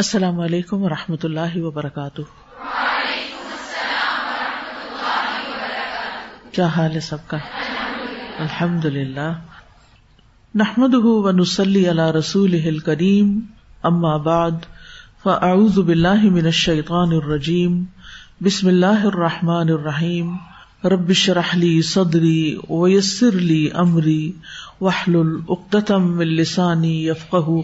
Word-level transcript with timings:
السلام 0.00 0.40
علیکم 0.40 0.82
ورحمۃ 0.82 1.16
اللہ 1.22 1.56
وبرکاتہ۔ 1.56 2.22
کیا 6.52 6.66
حال 6.66 6.94
ہے 6.94 7.00
سب 7.00 7.26
کا؟ 7.26 7.36
الحمد 8.38 8.84
للہ 8.84 9.32
نحمد 10.54 10.94
ونسلی 10.94 11.90
علی 11.90 12.18
رسول 12.18 12.78
کریم 12.78 13.40
اما 13.82 14.16
بعد، 14.16 14.64
فاعوذ 15.22 15.78
باللہ 15.78 16.22
من 16.22 16.44
الشیطان 16.44 17.12
الرجیم، 17.12 17.84
بسم 18.40 18.68
اللہ 18.68 19.04
الرحمن 19.04 19.70
الرحیم۔ 19.70 20.36
رب 20.84 21.08
اشرح 21.08 21.54
لی 21.54 21.82
صدری 21.82 22.56
ویسر 22.70 23.32
لی 23.32 23.68
امری، 23.74 24.32
واحلل 24.80 25.36
عقدۃ 25.48 25.90
من 25.98 26.26
لسانی 26.26 27.10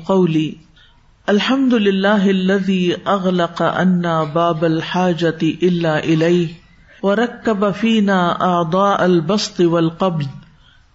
قولی۔ 0.07 0.51
الحمد 1.29 1.75
لله 1.75 2.31
الذي 2.31 2.97
اغلق 3.07 3.63
عنا 3.63 4.25
باب 4.25 4.65
الحاجة 4.65 5.39
الا 5.43 5.99
اليه 5.99 6.49
وركب 7.03 7.71
فينا 7.71 8.45
اعضاء 8.45 9.05
البسط 9.05 9.61
والقبض 9.61 10.27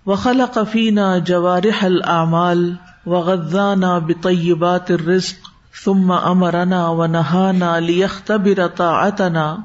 وخلق 0.06 0.64
فينا 0.64 1.18
جوارح 1.18 1.84
الاعمال 1.84 2.76
وغذانا 3.06 4.00
بطيبات 4.00 4.92
الرزق 4.92 5.36
ثم 5.84 6.12
امرنا 6.12 6.90
ونهانا 6.90 7.80
ليختبر 7.80 8.68
طاعتنا 8.68 9.60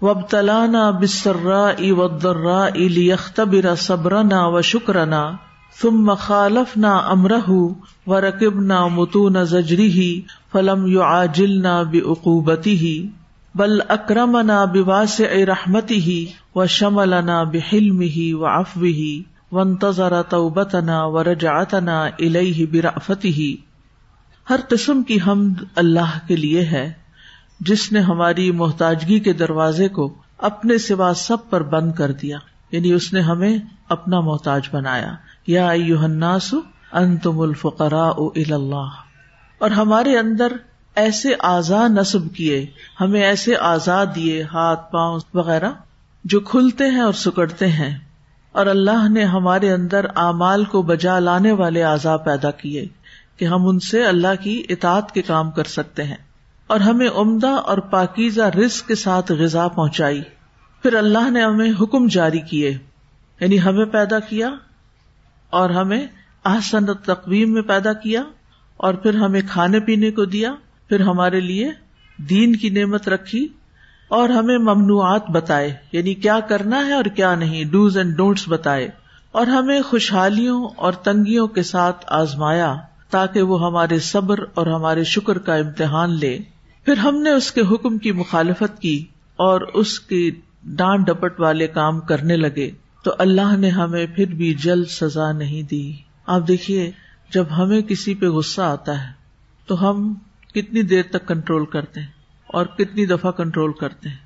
وابتلانا 0.00 0.90
بالسراء 0.90 1.92
والضراء 1.92 2.78
ليختبر 2.78 3.74
صبرنا 3.74 4.46
وشكرنا 4.46 5.38
ثم 5.78 6.08
خالفنا 6.20 6.92
امره 7.10 7.56
وركبنا 8.06 8.78
متون 8.92 9.36
زجره 9.46 10.06
فلم 10.52 10.86
یو 10.86 11.02
آجل 11.02 11.52
نہ 11.56 11.74
يعاجلنا 11.74 11.74
بعقوبته 11.92 12.92
بل 13.54 13.76
اکرمنا 13.96 14.56
بواسع 14.72 15.28
رحمته 15.50 16.16
وشملنا 16.54 17.36
بحلمه 17.52 18.26
وعفوه 18.40 19.04
وانتظر 19.52 20.16
توبتنا 20.30 20.98
ورجعتنا 21.14 21.98
الیہ 22.08 22.66
برأفته 22.72 23.48
ہر 24.46 24.66
قسم 24.68 25.02
کی 25.08 25.16
حمد 25.26 25.64
اللہ 25.76 26.18
کے 26.26 26.36
لیے 26.38 26.66
ہے 26.66 26.86
جس 27.66 27.90
نے 27.92 28.00
ہماری 28.02 28.50
محتاجگی 28.58 29.18
کے 29.20 29.32
دروازے 29.38 29.88
کو 29.96 30.10
اپنے 30.46 30.76
سوا 30.82 31.12
سب 31.18 31.48
پر 31.50 31.62
بند 31.70 31.92
کر 31.96 32.12
دیا 32.20 32.38
یعنی 32.72 32.92
اس 32.92 33.12
نے 33.12 33.20
ہمیں 33.22 33.52
اپنا 33.88 34.20
محتاج 34.26 34.68
بنایا 34.72 35.16
یا 35.48 35.68
الناس 35.70 36.54
انتم 36.92 37.40
الفقراء 37.40 38.12
الی 38.18 38.52
اللہ 38.52 38.88
اور 39.58 39.70
ہمارے 39.70 40.18
اندر 40.18 40.52
ایسے 40.94 41.28
آزا 41.38 41.88
نصب 41.88 42.34
کیے، 42.34 42.66
ہمیں 43.00 43.22
ایسے 43.22 43.56
آزاد 43.56 44.06
دیے، 44.14 44.42
ہاتھ، 44.42 44.92
پاؤں 44.92 45.20
وغیرہ، 45.34 45.70
جو 46.24 46.40
کھلتے 46.40 46.84
ہیں 46.84 47.00
اور 47.00 47.12
سکڑتے 47.12 47.66
ہیں۔ 47.66 47.98
اور 48.52 48.66
اللہ 48.66 49.08
نے 49.08 49.24
ہمارے 49.24 49.72
اندر 49.72 50.06
اعمال 50.16 50.64
کو 50.64 50.82
بجا 50.82 51.18
لانے 51.18 51.52
والے 51.52 51.84
اعضاء 51.84 52.16
پیدا 52.16 52.50
کیے 52.50 52.86
کہ 53.36 53.44
ہم 53.44 53.68
ان 53.68 53.78
سے 53.78 54.04
اللہ 54.04 54.42
کی 54.42 54.62
اطاعت 54.68 55.12
کے 55.12 55.22
کام 55.22 55.50
کر 55.50 55.64
سکتے 55.64 56.04
ہیں۔ 56.04 56.16
اور 56.66 56.80
ہمیں 56.80 57.08
عمدہ 57.14 57.60
اور 57.66 57.78
پاکیزہ 57.78 58.42
رزق 58.42 58.88
کے 58.88 58.94
ساتھ 58.94 59.32
غذا 59.32 59.68
پہنچائی۔ 59.68 60.22
پھر 60.82 60.94
اللہ 60.94 61.30
نے 61.30 61.42
ہمیں 61.42 61.72
حکم 61.80 62.06
جاری 62.06 62.40
کیے 62.40 62.78
یعنی 63.40 63.60
ہمیں 63.60 63.84
پیدا 63.84 64.18
کیا 64.18 64.50
اور 65.50 65.70
ہمیں 65.70 66.06
احسن 66.44 66.86
تقویم 66.86 67.52
میں 67.52 67.62
پیدا 67.62 67.92
کیا 67.92 68.22
اور 68.76 68.94
پھر 68.94 69.14
ہمیں 69.14 69.40
کھانے 69.50 69.80
پینے 69.80 70.10
کو 70.10 70.24
دیا، 70.24 70.54
پھر 70.88 71.00
ہمارے 71.00 71.40
لیے 71.40 71.70
دین 72.18 72.56
کی 72.56 72.70
نعمت 72.70 73.08
رکھی 73.08 73.48
اور 74.08 74.28
ہمیں 74.28 74.58
ممنوعات 74.58 75.30
بتائے 75.30 75.74
یعنی 75.92 76.14
کیا 76.14 76.40
کرنا 76.40 76.86
ہے 76.86 76.92
اور 76.92 77.04
کیا 77.04 77.34
نہیں 77.34 77.64
ڈوز 77.64 77.96
اینڈ 77.96 78.16
ڈونٹس 78.16 78.44
بتائے 78.48 78.88
اور 79.32 79.46
ہمیں 79.46 79.82
خوشحالیوں 79.82 80.68
اور 80.76 80.92
تنگیوں 80.92 81.46
کے 81.46 81.62
ساتھ 81.62 82.04
آزمایا 82.08 82.74
تاکہ 83.10 83.42
وہ 83.42 83.66
ہمارے 83.66 83.98
صبر 83.98 84.38
اور 84.54 84.66
ہمارے 84.66 85.04
شکر 85.04 85.38
کا 85.38 85.54
امتحان 85.54 86.10
لے۔ 86.10 86.38
پھر 86.84 86.96
ہم 86.96 87.22
نے 87.22 87.30
اس 87.30 87.52
کے 87.52 87.60
حکم 87.60 87.98
کی 87.98 88.12
مخالفت 88.12 88.80
کی 88.80 89.04
اور 89.36 89.60
اس 89.60 90.00
کی 90.00 90.30
ڈانٹ 90.62 91.06
ڈپٹ 91.06 91.40
والے 91.40 91.66
کام 91.66 92.00
کرنے 92.00 92.36
لگے۔ 92.36 92.70
تو 93.02 93.14
اللہ 93.18 93.56
نے 93.56 93.68
ہمیں 93.68 94.06
پھر 94.06 94.34
بھی 94.34 94.54
جلد 94.54 94.86
سزا 94.86 95.32
نہیں 95.32 95.62
دی۔ 95.62 95.92
آپ 96.26 96.48
دیکھیے، 96.48 96.90
جب 97.30 97.44
ہمیں 97.58 97.80
کسی 97.80 98.14
پہ 98.14 98.26
غصہ 98.26 98.60
آتا 98.60 99.08
ہے، 99.08 99.12
تو 99.66 99.90
ہم 99.90 100.14
کتنی 100.54 100.82
دیر 100.82 101.02
تک 101.10 101.28
کنٹرول 101.28 101.66
کرتے 101.66 102.00
ہیں 102.00 102.06
اور 102.46 102.66
کتنی 102.66 103.06
دفعہ 103.06 103.30
کنٹرول 103.30 103.72
کرتے 103.72 104.08
ہیں۔ 104.08 104.16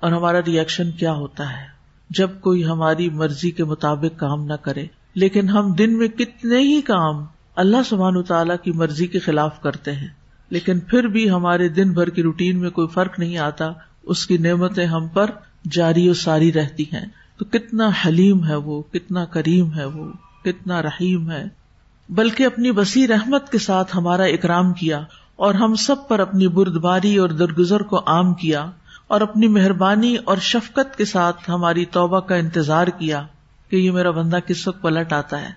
اور 0.00 0.12
ہمارا 0.12 0.40
ریئیکشن 0.46 0.90
کیا 0.90 1.12
ہوتا 1.12 1.52
ہے؟ 1.52 1.66
جب 2.10 2.30
کوئی 2.40 2.66
ہماری 2.66 3.10
مرضی 3.10 3.50
کے 3.50 3.64
مطابق 3.64 4.20
کام 4.20 4.44
نہ 4.44 4.52
کرے، 4.52 4.86
لیکن 5.14 5.48
ہم 5.48 5.72
دن 5.72 5.98
میں 5.98 6.08
کتنے 6.08 6.58
ہی 6.58 6.80
کام 6.80 7.24
اللہ 7.56 7.76
سبحان 7.86 8.22
تعالی 8.22 8.54
کی 8.62 8.72
مرضی 8.72 9.06
کے 9.06 9.18
خلاف 9.18 9.62
کرتے 9.62 9.92
ہیں، 9.92 10.08
لیکن 10.48 10.80
پھر 10.80 11.04
بھی 11.04 11.30
ہمارے 11.30 11.68
دن 11.68 11.92
بھر 11.92 12.10
کی 12.10 12.22
روٹین 12.22 12.58
میں 12.58 12.70
کوئی 12.70 12.88
فرق 12.88 13.18
نہیں 13.18 13.38
آتا، 13.38 13.66
اس 14.02 14.26
کی 14.26 14.38
نعمتیں 14.38 14.86
ہم 14.86 15.08
پر 15.08 15.30
جاری 15.70 16.08
و 16.08 16.14
ساری 16.14 16.52
رہتی 16.52 16.82
ہیں۔ 16.82 17.06
تو 17.38 17.44
کتنا 17.44 17.90
حلیم 18.06 18.46
ہے 18.46 18.54
وہ، 18.54 18.82
کتنا 18.82 19.24
کریم 19.24 19.74
ہے 19.74 19.84
وہ، 19.84 20.12
کتنا 20.44 20.82
رحیم 20.82 21.30
ہے۔ 21.30 21.44
بلکہ 22.08 22.44
اپنی 22.44 22.70
وسیع 22.70 23.06
رحمت 23.06 23.52
کے 23.52 23.58
ساتھ 23.58 23.96
ہمارا 23.96 24.22
اکرام 24.22 24.72
کیا 24.72 25.00
اور 25.36 25.54
ہم 25.54 25.74
سب 25.74 26.08
پر 26.08 26.20
اپنی 26.20 26.48
بردباری 26.48 27.16
اور 27.16 27.28
درگزر 27.28 27.80
کو 27.80 28.00
عام 28.06 28.34
کیا 28.34 28.70
اور 29.08 29.20
اپنی 29.20 29.48
مہربانی 29.48 30.16
اور 30.16 30.36
شفقت 30.36 30.98
کے 30.98 31.04
ساتھ 31.04 31.50
ہماری 31.50 31.84
توبہ 31.84 32.20
کا 32.20 32.34
انتظار 32.34 32.86
کیا 32.86 33.26
کہ 33.70 33.76
یہ 33.76 33.90
میرا 33.90 34.10
بندہ 34.10 34.38
کس 34.46 34.68
وقت 34.68 34.82
پلٹ 34.82 35.12
آتا 35.12 35.40
ہے۔ 35.40 35.50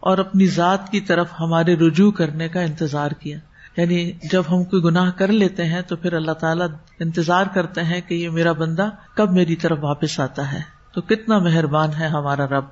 اور 0.00 0.18
اپنی 0.18 0.46
ذات 0.46 0.90
کی 0.90 1.00
طرف 1.00 1.28
ہمارے 1.40 1.76
رجوع 1.76 2.10
کرنے 2.10 2.48
کا 2.48 2.60
انتظار 2.60 3.10
کیا۔ 3.10 3.38
یعنی 3.76 4.12
جب 4.32 4.42
ہم 4.50 4.64
کوئی 4.64 4.82
گناہ 4.82 5.10
کر 5.10 5.28
لیتے 5.28 5.64
ہیں 5.64 5.82
تو 5.82 5.96
پھر 5.96 6.12
اللہ 6.12 6.32
تعالیٰ 6.32 6.66
انتظار 7.00 7.44
کرتے 7.54 7.82
ہیں 7.82 8.00
کہ 8.00 8.14
یہ 8.14 8.30
میرا 8.30 8.52
بندہ 8.52 8.88
کب 9.14 9.32
میری 9.32 9.56
طرف 9.56 9.78
واپس 9.80 10.20
آتا 10.20 10.52
ہے۔ 10.52 10.79
تو 10.94 11.00
کتنا 11.00 11.38
مہربان 11.38 11.90
ہے 12.00 12.06
ہمارا 12.06 12.44
رب۔ 12.44 12.64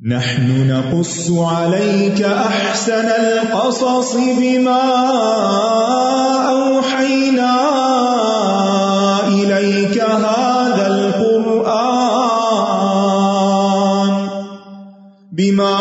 نحن 0.00 0.66
نقص 0.66 1.30
عليك 1.30 2.24
أحسن 2.24 3.08
القصص 3.18 4.14
بما 4.14 4.80
أوحينا 6.48 7.54
إليك 9.28 10.00
هذا 10.00 10.86
القرآن 10.86 11.70
بما 15.32 15.76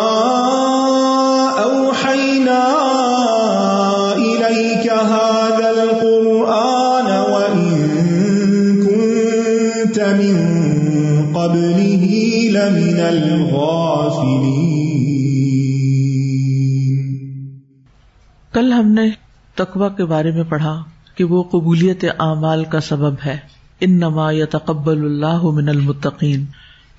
کل 18.54 18.74
ہم 18.74 18.88
نے 18.88 19.10
تقوا 19.56 19.90
کے 19.90 20.06
بارے 20.06 20.32
میں 20.32 20.44
پڑھا 20.44 20.84
کہ 21.16 21.24
وہ 21.24 21.44
قبولیت 21.44 22.06
اعمال 22.20 22.66
کا 22.66 22.80
سبب 22.80 23.14
ہے۔ 23.26 23.38
ان 23.80 23.92
نما 24.00 24.32
یا 24.32 24.46
تقبل 24.46 25.06
اللہ 25.06 25.40
من 25.44 25.70
المتقین۔ 25.70 26.46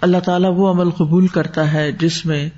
اللہ 0.00 0.18
تعالیٰ 0.18 0.52
وہ 0.56 0.70
عمل 0.70 0.90
قبول 0.90 1.26
کرتا 1.26 1.72
ہے 1.72 1.92
جس 1.92 2.26
میں 2.26 2.48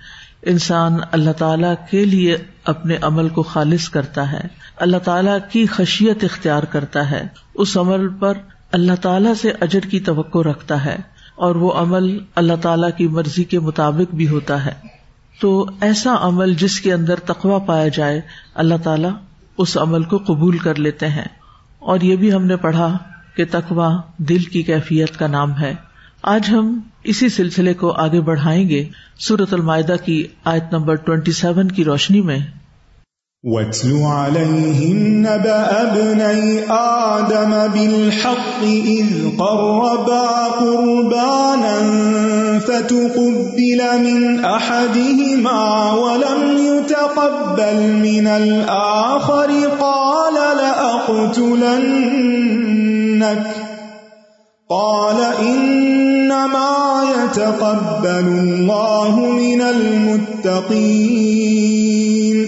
انسان 0.42 0.96
اللہ 1.12 1.30
تعالی 1.30 1.66
کے 1.90 2.04
لیے 2.04 2.36
اپنے 2.64 2.96
عمل 3.02 3.28
کو 3.28 3.42
خالص 3.42 3.88
کرتا 3.88 4.32
ہے۔ 4.32 4.40
اللہ 4.76 4.96
تعالیٰ 4.96 5.38
کی 5.52 5.66
خشیت 5.66 6.24
اختیار 6.24 6.62
کرتا 6.62 7.10
ہے۔ 7.10 7.26
اس 7.54 7.76
عمل 7.76 8.08
پر 8.08 8.32
اللہ 8.72 8.92
تعالیٰ 9.00 9.34
سے 9.34 9.52
اجر 9.60 9.80
کی 9.80 10.00
توقع 10.00 10.38
رکھتا 10.38 10.84
ہے 10.84 10.96
اور 11.34 11.54
وہ 11.54 11.72
عمل 11.72 12.18
اللہ 12.34 12.52
تعالیٰ 12.62 12.90
کی 12.96 13.08
مرضی 13.08 13.44
کے 13.44 13.58
مطابق 13.58 14.14
بھی 14.14 14.28
ہوتا 14.28 14.66
ہے۔ 14.66 15.01
تو 15.42 15.66
ایسا 15.80 16.14
عمل 16.20 16.54
جس 16.54 16.80
کے 16.80 16.92
اندر 16.92 17.16
تقوا 17.16 17.58
پایا 17.58 17.88
جائے، 17.88 18.20
اللہ 18.54 18.74
تعالیٰ 18.84 19.10
اس 19.58 19.76
عمل 19.76 20.02
کو 20.02 20.18
قبول 20.18 20.58
کر 20.58 20.74
لیتے 20.74 21.08
ہیں۔ 21.08 21.28
اور 21.78 22.00
یہ 22.00 22.16
بھی 22.16 22.32
ہم 22.32 22.46
نے 22.46 22.56
پڑھا 22.56 22.98
کہ 23.36 23.44
تقوا 23.50 24.00
دل 24.18 24.38
کی 24.38 24.62
کیفیت 24.62 25.16
کا 25.16 25.26
نام 25.26 25.60
ہے۔ 25.60 25.74
آج 26.22 26.50
ہم 26.50 26.80
اسی 27.04 27.28
سلسلے 27.28 27.74
کو 27.74 27.90
آگے 27.90 28.20
بڑھائیں 28.20 28.68
گے۔ 28.68 28.88
سورت 29.18 29.54
المائدہ 29.54 29.94
کی 30.04 30.26
آیت 30.44 30.64
نمبر 30.72 30.94
ٹوینٹی 30.94 31.32
سیون 31.32 31.68
کی 31.68 31.84
روشنی 31.84 32.20
میں۔ 32.20 32.38
وَاتْلُ 33.42 34.02
عَلَيْهِمْ 34.02 34.98
نَبَأَ 34.98 35.86
ابْنَيْ 35.86 36.62
آدَمَ 36.68 37.56
بِالْحَقِّ 37.72 38.66
إِذْ 38.66 39.22
قَرَّبَا 39.22 40.48
قُرْبَانًا 40.58 42.31
فَتُقُبِّلَ 42.60 44.00
مِنْ 44.00 44.44
أَحَدِهِمَا 44.44 45.92
وَلَمْ 45.92 46.58
يُتَقَبَّلْ 46.58 47.82
مِنَ 47.82 48.26
الْآخَرِ 48.26 49.52
قَالَ 49.78 50.56
لَأَقْتُلَنَّكَ. 50.56 53.48
قال 54.68 55.46
انما 55.46 57.02
يتقبل 57.16 58.08
الله 58.08 59.18
من 59.18 59.60
المتقين. 59.60 62.44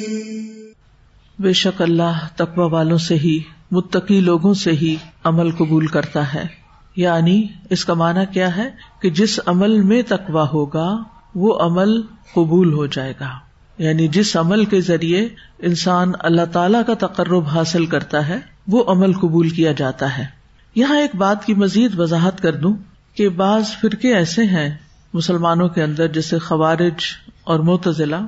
بے 1.39 1.53
شک 1.53 1.83
اللہ 1.83 2.29
تقوی 2.37 2.71
والوں 2.71 2.99
سے 2.99 3.15
ہی، 3.15 3.39
متقی 3.71 4.21
لوگوں 4.21 4.55
سے 4.55 4.71
ہی 4.71 4.97
عمل 5.25 5.51
قبول 5.51 5.87
کرتا 5.87 6.35
ہے۔ 6.35 6.64
یعنی 6.97 7.47
اس 7.71 7.85
کا 7.85 7.95
معنی 7.95 8.21
کیا 8.33 8.57
ہے 8.57 8.71
کہ 9.03 9.11
جس 9.11 9.41
عمل 9.47 9.81
میں 9.81 10.03
تقوی 10.09 10.43
ہوگا، 10.53 10.97
وہ 11.35 11.59
عمل 11.59 12.03
قبول 12.35 12.73
ہو 12.73 12.87
جائے 12.87 13.15
گا۔ 13.21 13.31
یعنی 13.79 14.09
جس 14.09 14.37
عمل 14.37 14.65
کے 14.65 14.81
ذریعے 14.81 15.29
انسان 15.59 16.13
اللہ 16.19 16.45
تعالی 16.53 16.79
کا 16.87 17.07
تقرب 17.07 17.47
حاصل 17.47 17.87
کرتا 17.87 18.29
ہے، 18.29 18.39
وہ 18.67 18.85
عمل 18.87 19.13
قبول 19.13 19.49
کیا 19.49 19.73
جاتا 19.73 20.19
ہے۔ 20.19 20.27
یہاں 20.75 21.01
ایک 21.01 21.17
بات 21.17 21.45
کی 21.45 21.55
مزید 21.55 21.99
وضاحت 21.99 22.41
کر 22.41 22.57
دوں 22.57 22.75
کہ 23.15 23.29
بعض 23.29 23.65
فرقے 23.81 24.15
ایسے 24.15 24.45
ہیں 24.45 24.79
مسلمانوں 25.15 25.69
کے 25.69 25.83
اندر، 25.83 26.09
جیسے 26.09 26.39
خوارج 26.39 27.03
اور 27.45 27.61
متضلا 27.61 28.21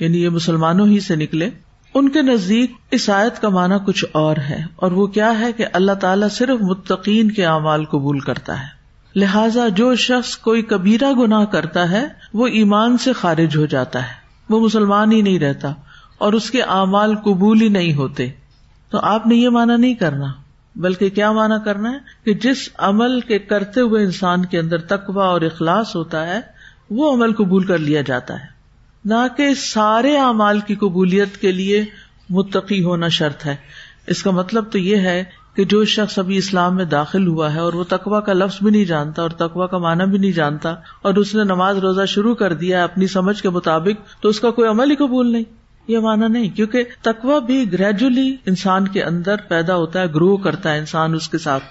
یعنی 0.00 0.22
یہ 0.22 0.28
مسلمانوں 0.28 0.86
ہی 0.86 1.00
سے 1.00 1.16
نکلے۔ 1.16 1.50
ان 1.94 2.08
کے 2.08 2.22
نزدیک 2.22 2.72
اس 2.90 3.10
آیت 3.10 3.42
کا 3.42 3.48
معنی 3.48 3.74
کچھ 3.86 4.04
اور 4.12 4.36
ہے، 4.36 4.62
اور 4.76 4.92
وہ 4.92 5.06
کیا 5.06 5.38
ہے 5.38 5.52
کہ 5.52 5.64
اللہ 5.72 5.92
تعالیٰ 5.92 6.28
صرف 6.30 6.60
متقین 6.60 7.30
کے 7.30 7.46
اعمال 7.46 7.84
قبول 7.84 8.18
کرتا 8.18 8.60
ہے۔ 8.60 8.80
لہذا 9.16 9.68
جو 9.68 9.94
شخص 9.94 10.36
کوئی 10.36 10.62
کبیرہ 10.62 11.12
گناہ 11.12 11.44
کرتا 11.44 11.90
ہے، 11.90 12.08
وہ 12.34 12.46
ایمان 12.46 12.98
سے 12.98 13.12
خارج 13.12 13.56
ہو 13.56 13.66
جاتا 13.66 14.02
ہے۔ 14.02 14.12
وہ 14.48 14.60
مسلمان 14.60 15.12
ہی 15.12 15.22
نہیں 15.22 15.38
رہتا 15.38 15.72
اور 16.18 16.32
اس 16.32 16.50
کے 16.50 16.62
اعمال 16.62 17.16
قبول 17.16 17.60
ہی 17.60 17.68
نہیں 17.68 17.94
ہوتے۔ 17.94 18.30
تو 18.90 18.98
آپ 18.98 19.26
نے 19.26 19.34
یہ 19.34 19.48
مانا 19.48 19.76
نہیں 19.76 19.94
کرنا، 19.94 20.26
بلکہ 20.76 21.10
کیا 21.10 21.32
مانا 21.32 21.58
کرنا 21.58 21.92
ہے؟ 21.92 21.98
کہ 22.24 22.34
جس 22.34 22.68
عمل 22.78 23.20
کے 23.20 23.38
کرتے 23.38 23.80
ہوئے 23.80 24.04
انسان 24.04 24.44
کے 24.44 24.58
اندر 24.58 24.78
تقوا 24.78 25.24
اور 25.24 25.40
اخلاص 25.40 25.96
ہوتا 25.96 26.26
ہے، 26.26 26.40
وہ 26.90 27.14
عمل 27.14 27.32
قبول 27.32 27.64
کر 27.64 27.78
لیا 27.78 28.00
جاتا 28.00 28.34
ہے۔ 28.34 28.59
نہ 29.04 29.26
کہ 29.36 29.54
سارے 29.54 30.16
اعمال 30.16 30.60
کی 30.60 30.74
قبولیت 30.74 31.36
کے 31.36 31.52
لیے 31.52 31.84
متقی 32.30 32.82
ہونا 32.82 33.08
شرط 33.08 33.46
ہے۔ 33.46 33.56
اس 34.06 34.22
کا 34.22 34.30
مطلب 34.30 34.64
تو 34.70 34.78
یہ 34.78 34.96
ہے 34.96 35.24
کہ 35.56 35.64
جو 35.64 35.84
شخص 35.84 36.18
ابھی 36.18 36.36
اسلام 36.36 36.76
میں 36.76 36.84
داخل 36.84 37.26
ہوا 37.26 37.54
ہے 37.54 37.60
اور 37.60 37.72
وہ 37.72 37.84
تقوا 37.88 38.20
کا 38.20 38.32
لفظ 38.32 38.62
بھی 38.62 38.70
نہیں 38.70 38.84
جانتا 38.84 39.22
اور 39.22 39.30
تقوا 39.30 39.66
کا 39.66 39.78
معنی 39.78 40.10
بھی 40.10 40.18
نہیں 40.18 40.32
جانتا 40.32 40.74
اور 41.02 41.14
اس 41.14 41.34
نے 41.34 41.44
نماز 41.44 41.78
روزہ 41.78 42.04
شروع 42.04 42.34
کر 42.34 42.52
دیا 42.52 42.84
اپنی 42.84 43.06
سمجھ 43.06 43.42
کے 43.42 43.50
مطابق، 43.50 44.22
تو 44.22 44.28
اس 44.28 44.40
کا 44.40 44.50
کوئی 44.50 44.68
عمل 44.68 44.90
ہی 44.90 44.96
قبول 44.96 45.32
نہیں۔ 45.32 45.44
یہ 45.88 45.98
مانا 45.98 46.26
نہیں، 46.28 46.48
کیونکہ 46.48 46.82
تقوا 47.02 47.38
بھی 47.38 47.72
گریجولی 47.72 48.36
انسان 48.46 48.88
کے 48.88 49.02
اندر 49.02 49.36
پیدا 49.48 49.76
ہوتا 49.76 50.00
ہے 50.00 50.06
گرو 50.06 50.36
کرتا 50.36 50.72
ہے 50.72 50.78
انسان 50.78 51.14
اس 51.14 51.28
کے 51.28 51.38
ساتھ۔ 51.38 51.64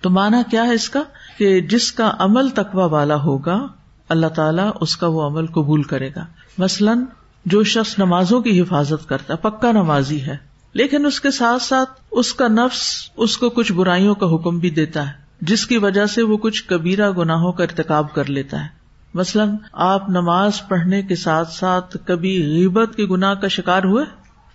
تو 0.00 0.10
مانا 0.10 0.42
کیا 0.50 0.64
ہے 0.64 0.74
اس 0.74 0.88
کا؟ 0.88 1.02
کہ 1.38 1.60
جس 1.60 1.92
کا 1.92 2.12
عمل 2.18 2.48
تقوا 2.48 2.86
والا 2.86 3.16
ہوگا، 3.16 3.66
اللہ 4.08 4.26
تعالیٰ 4.26 4.70
اس 4.80 4.96
کا 4.96 5.06
وہ 5.06 5.22
عمل 5.22 5.46
قبول 5.46 5.82
کرے 5.82 6.10
گا۔ 6.16 6.24
مثلاً 6.58 7.04
جو 7.44 7.62
شخص 7.62 7.98
نمازوں 7.98 8.40
کی 8.40 8.60
حفاظت 8.60 9.08
کرتا 9.08 9.34
ہے، 9.34 9.38
پکا 9.38 9.72
نمازی 9.72 10.22
ہے، 10.22 10.36
لیکن 10.72 11.06
اس 11.06 11.20
کے 11.20 11.30
ساتھ 11.30 11.62
ساتھ 11.62 11.90
اس 12.10 12.34
کا 12.34 12.48
نفس، 12.48 13.10
اس 13.16 13.36
کو 13.36 13.50
کچھ 13.50 13.72
برائیوں 13.72 14.14
کا 14.14 14.34
حکم 14.34 14.58
بھی 14.58 14.70
دیتا 14.70 15.06
ہے، 15.06 15.12
جس 15.40 15.66
کی 15.66 15.76
وجہ 15.76 16.06
سے 16.06 16.22
وہ 16.22 16.36
کچھ 16.36 16.64
کبیرہ 16.64 17.10
گناہوں 17.10 17.52
کا 17.52 17.64
ارتقاب 17.64 18.14
کر 18.14 18.30
لیتا 18.30 18.64
ہے۔ 18.64 18.68
مثلاً 19.14 19.48
آپ 19.72 20.08
نماز 20.08 20.52
پڑھنے 20.68 21.02
کے 21.02 21.16
ساتھ 21.16 21.52
ساتھ 21.52 21.96
کبھی 22.06 22.42
غیبت 22.42 22.96
کے 22.96 23.06
گناہ 23.06 23.34
کا 23.34 23.48
شکار 23.48 23.82
ہوئے؟ 23.82 24.04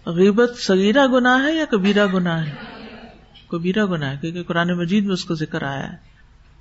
غیبت 0.06 0.52
سگیرہ 0.58 1.08
گنا 1.08 1.44
ہے 1.44 1.56
یا 1.56 1.66
کبیرہ 1.66 2.08
گنا 2.14 2.46
ہے؟ 2.46 2.52
کبیرہ 3.48 3.86
گنا 3.86 4.12
ہے، 4.12 4.18
کیونکہ 4.22 4.44
قرآن 4.44 4.78
مجید 4.78 5.06
میں 5.06 5.14
اس 5.14 5.26
کو 5.26 5.36
ذکر 5.36 5.64
آیا 5.64 5.92
ہے 5.92 5.98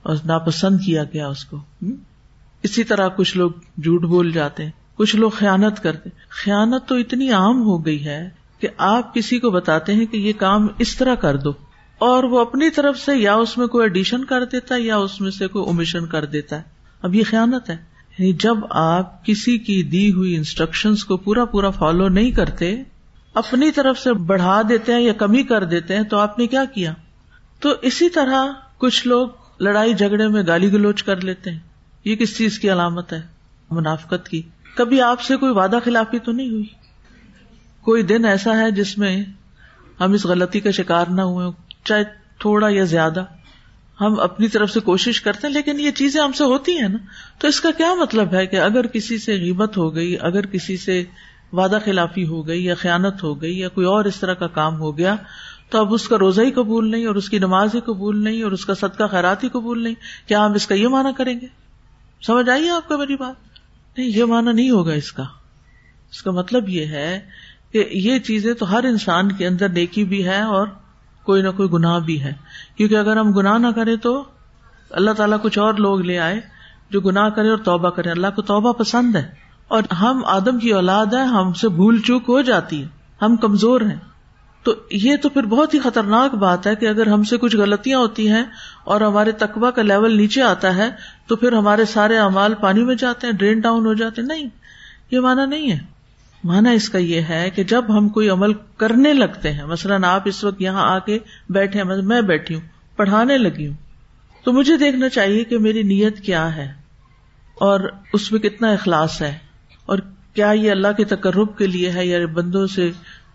اور 0.03 0.17
ناپسند 0.25 0.79
کیا 0.87 1.05
گیا 1.05 1.29
اس 1.29 1.45
کو۔ 1.45 1.57
اسی 2.63 2.85
طرح 2.85 3.09
کچھ 3.09 3.37
لوگ 3.37 3.51
جھوٹ 3.83 4.03
بول 4.03 4.33
جاتے 4.33 4.65
ہیں۔ 4.65 4.71
کچھ 4.97 5.17
لوگ 5.17 5.31
خیانت 5.31 5.83
کرتے 5.83 6.11
خیانت 6.29 6.89
تو 6.89 6.95
اتنی 6.95 7.33
عام 7.33 7.63
ہو 7.63 7.87
گئی 7.87 8.05
ہے 8.05 8.29
کہ 8.61 8.69
آپ 8.79 9.15
کسی 9.15 9.39
کو 9.39 9.51
بتاتے 9.51 9.95
ہیں 9.95 10.07
کہ 10.07 10.17
یہ 10.17 10.33
کام 10.33 10.67
اس 10.79 10.97
طرح 10.97 11.15
کر 11.15 11.37
دو۔ 11.37 11.53
اور 11.99 12.25
وہ 12.25 12.41
اپنی 12.41 12.71
طرف 12.71 12.99
سے 12.99 13.17
یا 13.17 13.35
اس 13.35 13.59
میں 13.59 13.67
کوئی 13.67 13.83
ایڈیشن 13.83 14.25
کر 14.25 14.45
دیتا 14.45 14.75
ہے 14.75 14.81
یا 14.81 14.97
اس 14.97 15.21
میں 15.21 15.31
سے 15.31 15.47
کوئی 15.47 15.65
اومیشن 15.65 16.07
کر 16.07 16.25
دیتا 16.25 16.57
ہے۔ 16.57 16.63
اب 17.03 17.15
یہ 17.15 17.23
خیالت 17.31 17.71
ہے۔ 17.71 17.77
یعنی 18.19 18.33
جب 18.33 18.55
آپ 18.71 19.25
کسی 19.27 19.59
کی 19.59 19.83
دی 19.83 20.13
ہوئی 20.13 20.37
انسٹرکشن 20.37 20.95
کو 20.95 21.17
پورا 21.17 21.45
پورا 21.45 21.71
فالو 21.71 22.09
نہیں 22.09 22.31
کرتے، 22.31 22.83
اپنی 23.35 23.71
طرف 23.71 23.99
سے 23.99 24.13
بڑھا 24.13 24.63
دیتے 24.69 24.93
ہیں 24.93 25.01
یا 25.01 25.13
کمی 25.13 25.43
کر 25.43 25.65
دیتے 25.65 25.97
ہیں، 25.97 26.03
تو 26.03 26.19
آپ 26.19 26.39
نے 26.39 26.47
کیا 26.47 26.65
کیا؟ 26.65 26.95
تو 27.61 27.73
اسی 27.83 28.09
طرح 28.09 28.47
کچھ 28.79 29.07
لوگ 29.07 29.29
لڑائی 29.61 29.95
جھگڑے 29.95 30.29
میں 30.29 30.43
گالی 30.47 30.73
گلوچ 30.73 31.03
کر 31.03 31.21
لیتے 31.21 31.51
ہیں۔ 31.51 31.59
یہ 32.05 32.17
کس 32.17 32.37
چیز 32.37 32.59
کی 32.59 32.73
علامت 32.73 33.13
ہے؟ 33.13 33.23
منافقت 33.71 34.29
کی۔ 34.29 34.43
کبھی 34.75 35.01
آپ 35.01 35.21
سے 35.21 35.37
کوئی 35.37 35.53
وعدہ 35.53 35.79
خلافی 35.85 36.19
تو 36.19 36.33
نہیں 36.33 36.51
ہوئی؟ 36.51 36.67
کوئی 37.81 38.03
دن 38.03 38.25
ایسا 38.25 38.59
ہے 38.59 38.71
جس 38.71 38.99
میں 38.99 39.25
ہم 40.01 40.13
اس 40.13 40.25
غلطی 40.25 40.61
کا 40.61 40.71
شکار 40.71 41.07
نہ 41.07 41.21
ہوئے 41.21 41.47
چاہے 41.85 42.05
تھوڑا 42.39 42.69
یا 42.71 42.85
زیادہ۔ 42.85 43.25
ہم 44.01 44.21
اپنی 44.21 44.49
طرف 44.49 44.71
سے 44.71 44.81
کوشش 44.81 45.21
کرتے 45.21 45.47
ہیں، 45.47 45.55
لیکن 45.55 45.81
یہ 45.81 45.91
چیزیں 45.91 46.21
ہم 46.23 46.33
سے 46.33 46.45
ہوتی 46.45 46.79
ہیں 46.79 46.89
نا۔ 46.89 46.99
تو 47.39 47.49
اس 47.49 47.61
کا 47.61 47.71
کیا 47.71 47.95
مطلب 47.95 48.35
ہے 48.35 48.47
کہ 48.47 48.57
اگر 48.57 48.87
کسی 48.87 49.19
سے 49.19 49.33
غیبت 49.33 49.77
ہو 49.77 49.95
گئی، 49.95 50.17
اگر 50.21 50.47
کسی 50.47 50.77
سے 50.77 51.05
وعدہ 51.53 51.79
خلافی 51.85 52.27
ہو 52.27 52.47
گئی 52.47 52.65
یا 52.65 52.75
خیانت 52.75 53.23
ہو 53.23 53.43
گئی 53.43 53.59
یا 53.59 53.69
کوئی 53.69 53.87
اور 53.87 54.05
اس 54.05 54.17
طرح 54.17 54.35
کا 54.35 54.47
کام 54.47 54.79
ہو 54.79 54.99
گیا، 54.99 55.17
تو 55.71 55.79
اب 55.79 55.95
اس 55.95 56.09
کا 56.09 56.19
روزہ 56.19 56.41
ہی 56.41 56.51
قبول 56.51 56.91
نہیں 56.91 57.07
اور 57.07 57.15
اس 57.15 57.29
کی 57.29 57.39
نماز 57.39 57.75
ہی 57.75 57.81
قبول 57.81 58.25
نہیں 58.25 58.43
اور 58.43 58.53
اس 58.53 58.67
کا 58.67 58.75
صدقہ 58.75 59.05
خیرات 59.11 59.45
ہی 59.45 59.49
قبول 59.49 59.83
نہیں۔ 59.83 59.95
کیا 60.29 60.47
ہم 60.47 60.53
اس 60.53 60.67
کا 60.67 60.75
یہ 60.75 60.89
مانا 60.89 61.11
کریں 61.13 61.41
گے؟ 61.41 61.47
سمجھ 62.27 62.51
آئیے 62.51 62.71
آپ 62.71 62.89
کا 62.89 62.97
میری 62.97 63.17
بات؟ 63.17 63.44
نہیں، 63.97 64.09
یہ 64.09 64.25
مانا 64.25 64.53
نہیں 64.53 64.71
ہوگا 64.71 64.93
اس 64.93 65.13
کا۔ 65.13 65.23
اس 66.11 66.23
کا 66.23 66.31
مطلب 66.31 66.69
یہ 66.69 66.87
ہے 66.87 67.21
کہ 67.73 67.89
یہ 67.93 68.19
چیزیں 68.19 68.55
تو 68.55 68.73
ہر 68.73 68.85
انسان 68.85 69.33
کے 69.33 69.47
اندر 69.47 69.69
نیکی 69.69 70.05
بھی 70.05 70.25
ہے 70.25 70.43
اور 70.43 70.67
کوئی 71.25 71.43
نہ 71.43 71.49
کوئی 71.57 71.69
گناہ 71.73 71.99
بھی 71.99 72.23
ہے۔ 72.23 72.33
کیونکہ 72.77 72.95
اگر 72.95 73.17
ہم 73.17 73.33
گناہ 73.33 73.59
نہ 73.59 73.67
کریں 73.67 73.97
تو 73.97 74.25
اللہ 74.91 75.11
تعالیٰ 75.11 75.39
کچھ 75.43 75.59
اور 75.59 75.75
لوگ 75.75 76.01
لے 76.01 76.19
آئے 76.19 76.41
جو 76.91 77.01
گناہ 77.01 77.29
کرے 77.29 77.51
اور 77.51 77.59
توبہ 77.59 77.91
کرے 77.91 78.11
اللہ 78.11 78.27
کو 78.37 78.43
توبہ 78.43 78.73
پسند 78.73 79.17
ہے۔ 79.17 79.31
اور 79.69 79.83
ہم 80.01 80.25
آدم 80.25 80.59
کی 80.59 80.71
اولاد 80.71 81.07
ہے 81.07 81.25
ہم 81.25 81.53
سے 81.53 81.69
بھول 81.69 82.01
چوک 82.01 82.23
ہو 82.29 82.41
جاتی 82.41 82.83
ہے۔ 82.83 82.89
ہم 83.23 83.37
کمزور 83.37 83.81
ہیں۔ 83.81 84.14
تو 84.65 84.75
یہ 84.91 85.17
تو 85.17 85.29
پھر 85.29 85.43
بہت 85.43 85.75
ہی 85.75 85.79
خطرناک 85.79 86.35
بات 86.35 86.67
ہے 86.67 86.75
کہ 86.75 86.87
اگر 86.87 87.07
ہم 87.07 87.23
سے 87.23 87.37
کچھ 87.37 87.57
غلطیاں 87.57 87.99
ہوتی 87.99 88.29
ہیں 88.29 88.45
اور 88.85 89.01
ہمارے 89.01 89.33
تقوا 89.33 89.71
کا 89.71 89.83
لیول 89.83 90.17
نیچے 90.17 90.43
آتا 90.43 90.77
ہے 90.77 90.91
تو 91.27 91.37
پھر 91.37 91.53
ہمارے 91.53 91.85
سارے 91.85 92.19
امال 92.19 92.55
پانی 92.55 92.85
میں 92.85 92.95
جاتے 92.95 93.27
ہیں، 93.27 93.35
ڈرین 93.35 93.61
ڈاؤن 93.61 93.87
ہو 93.87 93.95
جاتے 93.95 94.21
ہیں۔ 94.21 94.29
نہیں، 94.29 94.49
یہ 95.11 95.21
مانا 95.21 95.47
نہیں 95.47 95.73
ہے۔ 95.73 95.79
مانا 96.45 96.71
اس 96.71 96.89
کا 96.89 96.99
یہ 96.99 97.21
ہے 97.21 97.51
کہ 97.55 97.65
جب 97.65 97.99
ہم 97.99 98.09
کوئی 98.09 98.29
عمل 98.29 98.53
کرنے 98.77 99.13
لگتے 99.13 99.53
ہیں، 99.53 99.65
مثلاً 99.65 100.05
آپ 100.05 100.23
اس 100.25 100.45
وقت 100.45 100.61
یہاں 100.61 100.83
آ 100.83 100.99
کے 100.99 101.19
بیٹھے 101.49 101.85
میں 101.85 102.23
بیٹھی 102.23 102.55
ہوں، 102.55 102.63
پڑھانے 102.97 103.39
لگی 103.39 103.67
ہوں، 103.67 103.75
تو 104.45 104.53
مجھے 104.53 104.77
دیکھنا 104.77 105.09
چاہیے 105.09 105.45
کہ 105.45 105.59
میری 105.59 105.83
نیت 105.83 106.21
کیا 106.21 106.57
ہے 106.57 106.73
اور 107.55 107.81
اس 108.13 108.33
میں 108.33 108.41
کتنا 108.41 108.69
اخلاص 108.69 109.23
ہے 109.23 109.39
اور 109.87 109.99
کیا 110.35 110.51
یہ 110.51 110.71
اللہ 110.71 110.89
کے 110.97 111.05
تقرب 111.05 111.59
کے 111.59 111.67
لیے 111.67 111.91
ہے 111.91 112.07
یا 112.07 112.27
بندوں 112.27 112.67
سے 112.67 112.91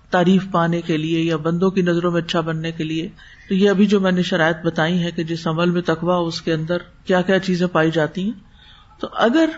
تعریف 0.09 0.51
پانے 0.51 0.81
کے 0.81 0.97
لیے 0.97 1.21
یا 1.21 1.37
بندوں 1.37 1.71
کی 1.71 1.81
نظروں 1.81 2.11
میں 2.11 2.21
اچھا 2.21 2.41
بننے 2.41 2.71
کے 2.71 2.83
لیے، 2.83 3.09
تو 3.49 3.53
یہ 3.53 3.69
ابھی 3.69 3.85
جو 3.85 3.99
میں 3.99 4.11
نے 4.11 4.21
شرائط 4.21 4.65
بتائی 4.65 5.03
ہے 5.03 5.11
کہ 5.11 5.23
جس 5.23 5.47
عمل 5.47 5.69
میں 5.69 5.81
تقوا 5.81 6.15
اس 6.15 6.41
کے 6.41 6.53
اندر 6.53 6.77
کیا 7.05 7.21
کیا 7.21 7.39
چیزیں 7.39 7.67
پائی 7.67 7.91
جاتی 7.91 8.23
ہیں، 8.23 8.31
تو 8.99 9.07
اگر 9.13 9.49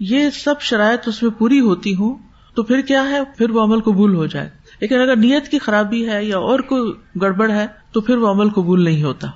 یہ 0.00 0.30
سب 0.30 0.54
شرائط 0.60 1.08
اس 1.08 1.22
میں 1.22 1.30
پوری 1.30 1.60
ہوتی 1.60 1.94
ہوں، 1.94 2.18
تو 2.54 2.62
پھر 2.62 2.80
کیا 2.80 3.10
ہے؟ 3.10 3.20
پھر 3.38 3.50
وہ 3.50 3.64
عمل 3.64 3.80
قبول 3.80 4.14
ہو 4.14 4.26
جائے۔ 4.26 4.50
لیکن 4.80 5.00
اگر 5.00 5.16
نیت 5.16 5.48
کی 5.48 5.58
خرابی 5.58 6.08
ہے 6.08 6.24
یا 6.24 6.38
اور 6.38 6.58
کوئی 6.58 6.92
گڑبڑ 7.20 7.50
ہے، 7.50 7.66
تو 7.92 8.00
پھر 8.00 8.16
وہ 8.16 8.28
عمل 8.28 8.50
قبول 8.50 8.84
نہیں 8.84 9.02
ہوتا۔ 9.02 9.28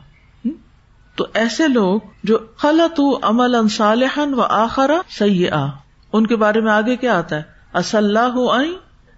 تو 1.17 1.27
ایسے 1.35 1.69
لوگ 1.69 2.01
جو 2.25 2.39
خلط 2.57 3.01
عمل 3.23 3.55
انصالحن 3.55 4.35
و 4.35 4.41
آخرا 4.41 5.01
سی 5.19 5.49
آ 5.49 5.67
ان 6.13 6.27
کے 6.27 6.37
بارے 6.37 6.61
میں 6.61 6.73
آگے 6.73 6.97
کیا 6.97 7.19
آتا 7.19 7.37
ہے؟ 7.37 7.43
اسلح 7.75 8.37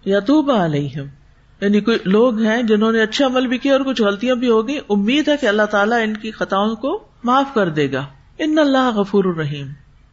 یا 0.05 0.21
تو 0.21 0.65
علیہم۔ 0.65 1.20
یعنی 1.61 1.81
کوئی 1.81 1.99
لوگ 2.05 2.40
ہیں 2.40 2.62
جنہوں 2.62 2.93
نے 2.93 3.02
اچھے 3.02 3.25
عمل 3.25 3.47
بھی 3.47 3.59
کیے 3.59 3.73
اور 3.73 3.81
کچھ 3.81 4.02
غلطیاں 4.02 4.35
بھی 4.35 4.49
ہوگی، 4.49 4.79
امید 4.90 5.29
ہے 5.29 5.37
کہ 5.37 5.47
اللہ 5.47 5.62
تعالیٰ 5.62 6.02
ان 6.02 6.17
کی 6.17 6.31
خطاؤں 6.31 6.76
کو 6.76 7.05
معاف 7.25 7.55
کر 7.55 7.69
دے 7.69 7.93
گا۔ 7.93 8.07
ان 8.38 8.59
اللہ 8.59 8.90
غفور 8.95 9.25
الرحیم۔ 9.25 9.67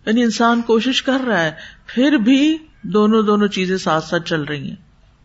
یعنی 0.05 0.23
انسان 0.23 0.61
کوشش 0.61 1.03
کر 1.03 1.17
رہا 1.27 1.43
ہے، 1.43 1.51
پھر 1.85 2.11
بھی 2.11 2.57
دونوں 2.83 3.23
دونوں 3.23 3.47
چیزیں 3.47 3.77
ساتھ 3.77 4.05
ساتھ 4.05 4.29
چل 4.29 4.41
رہی 4.41 4.69
ہیں۔ 4.69 4.75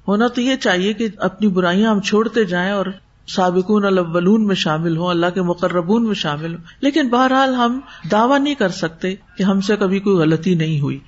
ہونا 0.08 0.26
تو 0.26 0.40
یہ 0.40 0.56
چاہیے 0.56 0.92
کہ 0.92 1.08
اپنی 1.16 1.48
برائیاں 1.48 1.90
ہم 1.90 2.00
چھوڑتے 2.00 2.44
جائیں 2.44 2.72
اور 2.72 2.86
سابقون 3.28 3.84
الاولون 3.84 4.46
میں 4.46 4.54
شامل 4.54 4.96
ہوں، 4.96 5.06
اللہ 5.06 5.26
کے 5.34 5.42
مقربون 5.42 6.06
میں 6.06 6.14
شامل 6.14 6.50
ہوں۔ 6.50 6.62
لیکن 6.80 7.08
بہرحال 7.08 7.54
ہم 7.54 7.80
دعوی 8.10 8.38
نہیں 8.38 8.54
کر 8.54 8.68
سکتے 8.68 9.14
کہ 9.36 9.42
ہم 9.42 9.60
سے 9.60 9.76
کبھی 9.76 10.00
کوئی 10.00 10.16
غلطی 10.16 10.54
نہیں 10.54 10.80
ہوئی۔ 10.80 10.98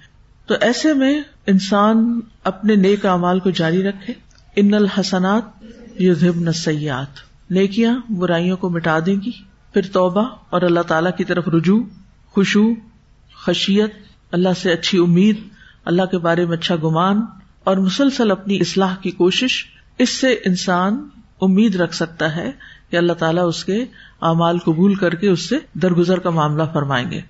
تو 0.46 0.54
ایسے 0.60 0.92
میں 0.92 1.20
انسان 1.46 2.20
اپنے 2.44 2.74
نیک 2.74 3.06
اعمال 3.06 3.40
کو 3.40 3.50
جاری 3.50 3.82
رکھے۔ 3.82 4.14
ان 4.56 4.74
الحسنات 4.74 5.64
یذہبن 6.00 6.46
السیئات۔ 6.46 7.06
نیکیاں 7.50 8.12
برائیوں 8.12 8.56
کو 8.56 8.70
مٹا 8.70 8.98
دیں 9.06 9.14
گی۔ 9.14 9.30
پھر 9.72 9.82
توبہ 9.92 10.28
اور 10.50 10.62
اللہ 10.62 10.80
تعالی 10.80 11.10
کی 11.16 11.24
طرف 11.24 11.48
رجوع، 11.48 11.82
خوشو، 12.26 12.62
خشیت، 13.46 13.94
اللہ 14.32 14.48
سے 14.62 14.72
اچھی 14.72 14.98
امید، 14.98 15.40
اللہ 15.84 16.02
کے 16.02 16.18
بارے 16.18 16.46
میں 16.46 16.56
اچھا 16.56 16.76
گمان 16.76 17.20
اور 17.64 17.76
مسلسل 17.76 18.30
اپنی 18.30 18.56
اصلاح 18.56 18.96
کی 18.96 19.10
کوشش، 19.10 19.64
اس 19.98 20.10
سے 20.10 20.32
انسان 20.32 21.08
امید 21.40 21.74
رکھ 21.74 21.94
سکتا 21.94 22.36
ہے 22.36 22.52
کہ 22.90 22.96
اللہ 22.96 23.12
تعالیٰ 23.12 23.48
اس 23.48 23.64
کے 23.64 23.84
اعمال 24.22 24.58
قبول 24.58 24.94
کر 24.94 25.14
کے 25.14 25.28
اس 25.28 25.48
سے 25.48 25.58
درگزر 25.74 26.18
کا 26.18 26.30
معاملہ 26.30 26.62
فرمائیں 26.72 27.10
گے۔ 27.10 27.20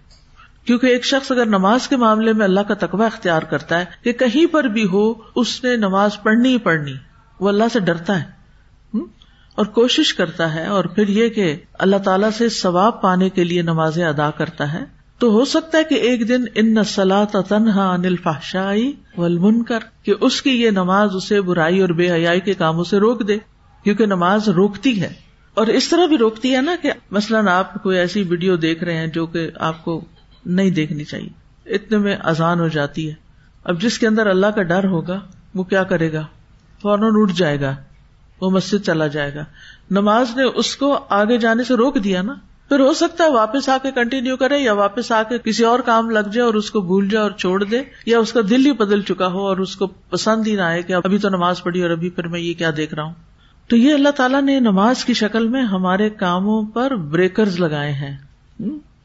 کیونکہ 0.64 0.86
ایک 0.86 1.04
شخص 1.04 1.32
اگر 1.32 1.46
نماز 1.46 1.88
کے 1.88 1.96
معاملے 1.96 2.32
میں 2.32 2.44
اللہ 2.44 2.60
کا 2.60 2.74
تقوی 2.74 3.06
اختیار 3.06 3.42
کرتا 3.42 3.78
ہے، 3.78 3.84
کہ 4.02 4.12
کہیں 4.12 4.52
پر 4.52 4.64
بھی 4.64 4.86
ہو، 4.86 5.14
اس 5.36 5.64
نے 5.64 5.76
نماز 5.76 6.10
پڑھنی 6.22 6.48
ہی 6.48 6.58
پڑھنی۔ 6.58 6.92
وہ 7.44 7.48
اللہ 7.48 7.72
سے 7.72 7.80
ڈرتا 7.80 8.20
ہے 8.20 8.98
اور 9.54 9.66
کوشش 9.74 10.12
کرتا 10.14 10.54
ہے، 10.54 10.66
اور 10.66 10.84
پھر 10.84 11.08
یہ 11.08 11.28
کہ 11.28 11.54
اللہ 11.78 11.96
تعالیٰ 11.96 12.30
سے 12.30 12.48
ثواب 12.48 13.00
پانے 13.02 13.28
کے 13.30 13.44
لیے 13.44 13.62
نماز 13.62 13.98
ادا 13.98 14.30
کرتا 14.30 14.72
ہے۔ 14.72 14.84
تو 15.18 15.30
ہو 15.30 15.44
سکتا 15.44 15.78
ہے 15.78 15.84
کہ 15.84 15.94
ایک 15.94 16.28
دن 16.28 16.44
ان 16.54 16.74
نسلا 16.74 17.24
تنہا 17.24 17.88
انل 17.90 18.16
فاشائی 18.16 18.92
ولمن 19.16 19.62
کر 19.62 19.84
کہ 20.02 20.14
اس 20.20 20.40
کی 20.42 20.50
یہ 20.62 20.70
نماز 20.70 21.14
اسے 21.14 21.40
برائی 21.40 21.80
اور 21.80 21.88
بے 21.88 22.10
حیائی 22.12 22.40
کے 22.40 22.54
کاموں 22.54 22.84
سے 22.84 22.98
روک 22.98 23.28
دے، 23.28 23.38
کیونکہ 23.84 24.06
نماز 24.06 24.48
روکتی 24.48 25.00
ہے۔ 25.00 25.12
اور 25.54 25.66
اس 25.66 25.88
طرح 25.88 26.06
بھی 26.06 26.18
روکتی 26.18 26.54
ہے 26.56 26.60
نا 26.60 26.74
کہ 26.82 26.92
مثلاً 27.10 27.48
آپ 27.48 27.82
کوئی 27.82 27.98
ایسی 27.98 28.22
ویڈیو 28.22 28.56
دیکھ 28.56 28.84
رہے 28.84 28.96
ہیں 28.96 29.06
جو 29.06 29.26
کہ 29.26 29.50
آپ 29.60 29.84
کو 29.84 30.00
نہیں 30.46 30.70
دیکھنی 30.70 31.04
چاہیے۔ 31.04 31.74
اتنے 31.74 31.98
میں 31.98 32.16
آزان 32.24 32.60
ہو 32.60 32.68
جاتی 32.68 33.08
ہے۔ 33.08 33.14
اب 33.64 33.80
جس 33.80 33.98
کے 33.98 34.06
اندر 34.06 34.26
اللہ 34.26 34.46
کا 34.46 34.62
ڈر 34.62 34.84
ہوگا، 34.84 35.20
وہ 35.54 35.64
کیا 35.64 35.82
کرے 35.82 36.12
گا؟ 36.12 36.26
فوراً 36.84 37.10
اٹھ 37.12 37.32
جائے 37.36 37.60
گا، 37.60 37.74
وہ 38.40 38.50
مسجد 38.50 38.86
چلا 38.86 39.06
جائے 39.06 39.34
گا۔ 39.34 39.44
نماز 39.90 40.36
نے 40.36 40.42
اس 40.42 40.76
کو 40.76 40.98
آگے 41.08 41.38
جانے 41.38 41.64
سے 41.64 41.74
روک 41.74 42.04
دیا 42.04 42.22
نا۔ 42.22 42.34
پھر 42.68 42.80
ہو 42.80 42.92
سکتا 42.92 43.24
ہے 43.24 43.30
واپس 43.30 43.68
آ 43.68 43.76
کے 43.82 43.90
کنٹینیو 43.90 44.36
کرے 44.36 44.58
یا 44.58 44.72
واپس 44.72 45.12
آ 45.12 45.22
کے 45.22 45.38
کسی 45.38 45.64
اور 45.64 45.78
کام 45.78 46.10
لگ 46.10 46.28
جائے 46.32 46.46
اور 46.46 46.54
اس 46.54 46.70
کو 46.70 46.80
بھول 46.80 47.08
جائے 47.08 47.22
اور 47.22 47.30
چھوڑ 47.30 47.64
دے 47.64 47.82
یا 48.06 48.18
اس 48.18 48.32
کا 48.32 48.40
دل 48.50 48.66
ہی 48.66 48.72
بدل 48.72 49.02
چکا 49.02 49.26
ہو 49.26 49.38
اور 49.38 49.56
اس 49.56 49.76
کو 49.76 49.86
پسند 49.86 50.46
ہی 50.46 50.56
نہ 50.56 50.62
آئے 50.62 50.82
کہ 50.82 50.92
ابھی 50.92 51.18
تو 51.18 51.28
نماز 51.28 51.62
پڑھی 51.62 51.82
اور 51.82 51.90
ابھی 51.90 52.10
پھر 52.10 52.28
میں 52.28 52.40
یہ 52.40 52.54
کیا 52.54 52.70
دیکھ 52.76 52.94
رہا 52.94 53.02
ہوں۔ 53.02 53.14
تو 53.68 53.76
یہ 53.76 53.94
اللہ 53.94 54.08
تعالیٰ 54.08 54.42
نے 54.42 54.60
نماز 54.60 55.04
کی 55.04 55.14
شکل 55.14 55.48
میں 55.48 55.62
ہمارے 55.62 56.10
کاموں 56.10 56.62
پر 56.62 56.94
بریکرز 56.94 57.60
لگائے 57.60 57.92
ہیں۔ 57.92 58.16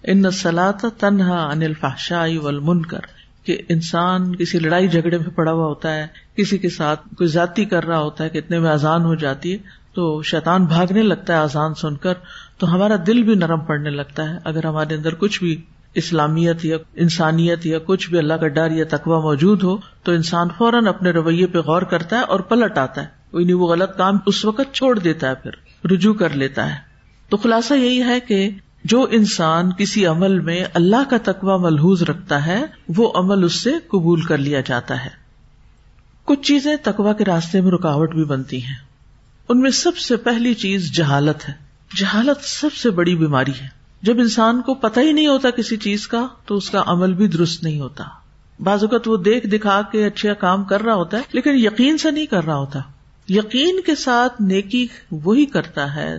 ان 0.03 0.31
سلاط 0.31 0.85
تنہا 0.97 1.49
انل 1.49 1.73
فاشائی 1.73 2.37
ول 2.37 2.59
من 2.59 2.81
کر 2.81 2.99
کہ 3.43 3.57
انسان 3.69 4.35
کسی 4.35 4.59
لڑائی 4.59 4.87
جھگڑے 4.87 5.17
میں 5.17 5.29
پڑا 5.35 5.51
ہوا 5.51 5.65
ہوتا 5.65 5.95
ہے 5.95 6.07
کسی 6.41 6.57
کے 6.57 6.69
ساتھ 6.69 7.01
کوئی 7.17 7.27
ذاتی 7.27 7.65
کر 7.65 7.85
رہا 7.85 7.99
ہوتا 7.99 8.23
ہے 8.23 8.29
کتنے 8.29 8.59
میں 8.59 8.69
آزان 8.69 9.05
ہو 9.05 9.15
جاتی 9.15 9.53
ہے، 9.53 9.57
تو 9.93 10.21
شیطان 10.21 10.65
بھاگنے 10.65 11.03
لگتا 11.03 11.33
ہے 11.33 11.37
آزان 11.37 11.73
سن 11.73 11.95
کر، 11.95 12.13
تو 12.57 12.73
ہمارا 12.75 12.95
دل 13.07 13.23
بھی 13.23 13.35
نرم 13.35 13.59
پڑنے 13.59 13.89
لگتا 13.89 14.29
ہے۔ 14.29 14.37
اگر 14.43 14.65
ہمارے 14.65 14.95
اندر 14.95 15.13
کچھ 15.13 15.43
بھی 15.43 15.61
اسلامیت 15.93 16.65
یا 16.65 16.77
انسانیت 16.95 17.65
یا 17.65 17.79
کچھ 17.79 18.09
بھی 18.09 18.17
اللہ 18.17 18.33
کا 18.33 18.47
ڈر 18.47 18.71
یا 18.71 18.85
تقوی 18.89 19.21
موجود 19.21 19.63
ہو، 19.63 19.77
تو 20.03 20.11
انسان 20.11 20.47
فوراً 20.57 20.87
اپنے 20.87 21.11
رویے 21.11 21.47
پہ 21.47 21.57
غور 21.57 21.81
کرتا 21.81 22.17
ہے 22.17 22.21
اور 22.21 22.39
پلٹ 22.39 22.77
آتا 22.77 23.01
ہے۔ 23.01 23.07
یعنی 23.33 23.53
وہ 23.53 23.67
غلط 23.67 23.97
کام 23.97 24.17
اس 24.25 24.45
وقت 24.45 24.73
چھوڑ 24.73 24.99
دیتا 24.99 25.29
ہے، 25.29 25.35
پھر 25.35 25.51
رجوع 25.91 26.13
کر 26.13 26.29
لیتا 26.29 26.69
ہے۔ 26.69 26.75
تو 27.29 27.37
خلاصہ 27.37 27.73
یہی 27.73 28.03
ہے 28.03 28.19
کہ 28.19 28.49
جو 28.83 29.07
انسان 29.11 29.71
کسی 29.77 30.05
عمل 30.05 30.39
میں 30.39 30.65
اللہ 30.73 31.09
کا 31.09 31.17
تقوی 31.23 31.57
ملحوظ 31.59 32.03
رکھتا 32.03 32.45
ہے، 32.45 32.65
وہ 32.97 33.11
عمل 33.15 33.43
اس 33.43 33.53
سے 33.53 33.69
قبول 33.87 34.21
کر 34.21 34.37
لیا 34.37 34.61
جاتا 34.65 35.05
ہے۔ 35.05 35.28
کچھ 36.29 36.41
چیزیں 36.41 36.75
تقوا 36.83 37.13
کے 37.13 37.25
راستے 37.25 37.61
میں 37.61 37.71
رکاوٹ 37.71 38.13
بھی 38.13 38.23
بنتی 38.23 38.63
ہیں۔ 38.63 38.75
ان 39.49 39.59
میں 39.59 39.71
سب 39.71 39.97
سے 39.97 40.17
پہلی 40.17 40.53
چیز 40.53 40.91
جہالت 40.91 41.49
ہے۔ 41.49 41.53
جہالت 41.95 42.43
سب 42.43 42.73
سے 42.73 42.89
بڑی 42.89 43.15
بیماری 43.15 43.51
ہے۔ 43.61 43.67
جب 44.01 44.19
انسان 44.19 44.61
کو 44.61 44.73
پتہ 44.73 44.99
ہی 44.99 45.11
نہیں 45.11 45.27
ہوتا 45.27 45.49
کسی 45.49 45.77
چیز 45.77 46.07
کا، 46.07 46.27
تو 46.45 46.55
اس 46.55 46.69
کا 46.69 46.83
عمل 46.87 47.13
بھی 47.13 47.27
درست 47.27 47.63
نہیں 47.63 47.79
ہوتا۔ 47.79 48.03
بعض 48.59 48.83
اوقات 48.83 49.07
وہ 49.07 49.17
دیکھ 49.17 49.47
دکھا 49.47 49.81
کے 49.91 50.05
اچھا 50.05 50.33
کام 50.33 50.63
کر 50.63 50.81
رہا 50.81 50.93
ہوتا 50.93 51.17
ہے، 51.17 51.21
لیکن 51.31 51.51
یقین 51.53 51.97
سے 51.97 52.11
نہیں 52.11 52.25
کر 52.25 52.43
رہا 52.43 52.55
ہوتا۔ 52.55 52.79
یقین 53.29 53.81
کے 53.85 53.95
ساتھ 53.95 54.41
نیکی 54.41 54.87
وہی 55.11 55.45
کرتا 55.45 55.95
ہے، 55.95 56.15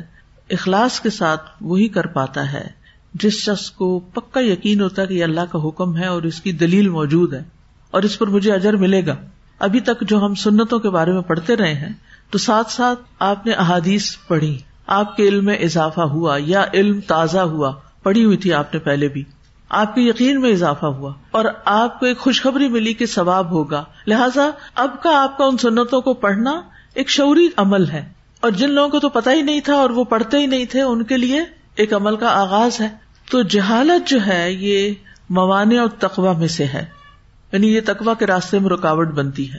اخلاص 0.50 1.00
کے 1.00 1.11
ساتھ 1.11 1.50
وہی 1.61 1.88
کر 1.88 2.07
پاتا 2.07 2.52
ہے، 2.52 2.69
جس 3.14 3.33
شخص 3.33 3.71
کو 3.71 3.99
پکا 3.99 4.40
یقین 4.40 4.81
ہوتا 4.81 5.02
ہے 5.02 5.07
کہ 5.07 5.14
یہ 5.14 5.25
اللہ 5.25 5.52
کا 5.52 5.69
حکم 5.69 5.97
ہے 5.97 6.07
اور 6.07 6.23
اس 6.23 6.40
کی 6.40 6.52
دلیل 6.52 6.88
موجود 6.88 7.35
ہے 7.35 7.43
اور 7.90 8.02
اس 8.02 8.19
پر 8.19 8.26
مجھے 8.26 8.52
اجر 8.52 8.76
ملے 8.76 9.07
گا۔ 9.07 9.17
ابھی 9.61 9.81
تک 9.81 10.00
جو 10.00 10.19
ہم 10.19 10.35
سنتوں 10.35 10.79
کے 10.79 10.90
بارے 10.90 11.12
میں 11.12 11.23
پڑھتے 11.23 11.57
رہے 11.57 11.75
ہیں، 11.75 11.93
تو 12.31 12.38
ساتھ 12.38 12.73
ساتھ 12.73 13.00
آپ 13.19 13.47
نے 13.47 13.52
احادیث 13.52 14.17
پڑھی۔ 14.29 14.59
آپ 14.87 15.17
کے 15.17 15.29
علم 15.29 15.45
میں 15.45 15.57
اضافہ 15.57 16.00
ہوا 16.00 16.37
یا 16.40 16.64
علم 16.75 17.00
تازہ 17.00 17.38
ہوا، 17.38 17.73
پڑھی 18.02 18.25
ہوئی 18.25 18.37
تھی 18.37 18.52
آپ 18.52 18.75
نے 18.75 18.81
پہلے 18.81 19.09
بھی۔ 19.09 19.25
آپ 19.69 19.95
کے 19.95 20.00
یقین 20.00 20.40
میں 20.40 20.50
اضافہ 20.50 20.87
ہوا 20.87 21.12
اور 21.31 21.45
آپ 21.64 22.00
کو 22.00 22.07
ایک 22.07 22.19
خوشخبری 22.19 22.69
ملی 22.69 22.95
کہ 22.95 23.07
ثواب 23.07 23.50
ہوگا۔ 23.50 23.85
لہذا 24.07 24.50
اب 24.75 25.02
کا 25.02 25.23
آپ 25.23 25.38
کا 25.38 25.45
ان 25.45 25.57
سنتوں 25.57 26.00
کو 26.00 26.14
پڑھنا 26.14 26.61
ایک 26.95 27.11
شعوری 27.11 27.49
عمل 27.57 27.88
ہے۔ 27.88 28.09
اور 28.40 28.50
جن 28.50 28.71
لوگوں 28.71 28.88
کو 28.88 28.99
تو 28.99 29.09
پتا 29.09 29.33
ہی 29.33 29.43
نہیں 29.43 29.61
تھا 29.61 29.75
اور 29.75 29.90
وہ 29.90 30.05
پڑھتے 30.05 30.38
ہی 30.38 30.47
نہیں 30.47 30.64
تھے، 30.64 30.83
ان 30.83 31.05
کے 31.05 31.17
لیے 31.17 31.40
ایک 31.75 31.95
عمل 31.95 32.17
کا 32.17 32.29
آغاز 32.29 32.81
ہے۔ 32.81 32.88
تو 33.31 33.43
جہالت 33.43 34.09
جو 34.09 34.19
ہے، 34.26 34.52
یہ 34.52 34.95
موانے 35.31 35.79
اور 35.79 35.88
تقوا 35.88 36.33
میں 36.33 36.49
سے 36.49 36.64
ہے۔ 36.64 37.00
یعنی 37.52 37.75
یہ 37.75 37.80
تقوا 37.87 38.14
کے 38.14 38.26
راستے 38.26 38.59
میں 38.59 38.71
رکاوٹ 38.71 39.09
بنتی 39.09 39.52
ہے۔ 39.52 39.59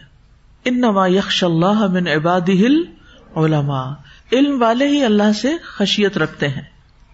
ان 0.66 0.82
نما 0.82 1.08
یکش 1.08 1.44
اللہ 1.44 1.88
من 1.88 2.08
عباد 2.08 2.50
ہل 2.50 2.84
علما 3.36 3.94
علم 4.32 4.62
والے 4.62 4.88
ہی 4.88 5.06
اللہ 5.06 5.32
سے 5.42 5.58
خشیت 5.62 6.18
رکھتے 6.18 6.48
ہیں۔ 6.48 6.62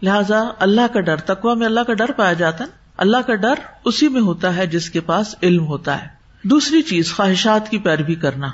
لہذا 0.02 0.44
اللہ 0.60 0.94
کا 0.94 1.00
ڈر 1.00 1.16
تقوا 1.16 1.54
میں 1.54 1.66
اللہ 1.66 1.80
کا 1.80 1.94
ڈر 1.94 2.12
پایا 2.12 2.34
جاتا 2.34 2.64
ہے۔ 2.64 2.70
اللہ 2.98 3.18
کا 3.18 3.36
ڈر 3.36 3.54
اسی 3.86 4.08
میں 4.08 4.22
ہوتا 4.22 4.56
ہے 4.56 4.68
جس 4.68 4.90
کے 4.90 5.00
پاس 5.00 5.36
علم 5.44 5.66
ہوتا 5.66 6.02
ہے۔ 6.02 6.08
دوسری 6.44 6.82
چیز، 6.82 7.14
خواہشات 7.14 7.70
کی 7.70 7.78
پیروی 7.78 8.16
کرنا۔ 8.16 8.48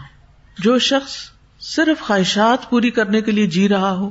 جو 0.59 0.79
شخص 0.79 1.15
صرف 1.59 2.01
خواہشات 2.01 2.69
پوری 2.69 2.91
کرنے 2.91 3.21
کے 3.21 3.31
لیے 3.31 3.47
جی 3.47 3.69
رہا 3.69 3.91
ہو، 3.91 4.09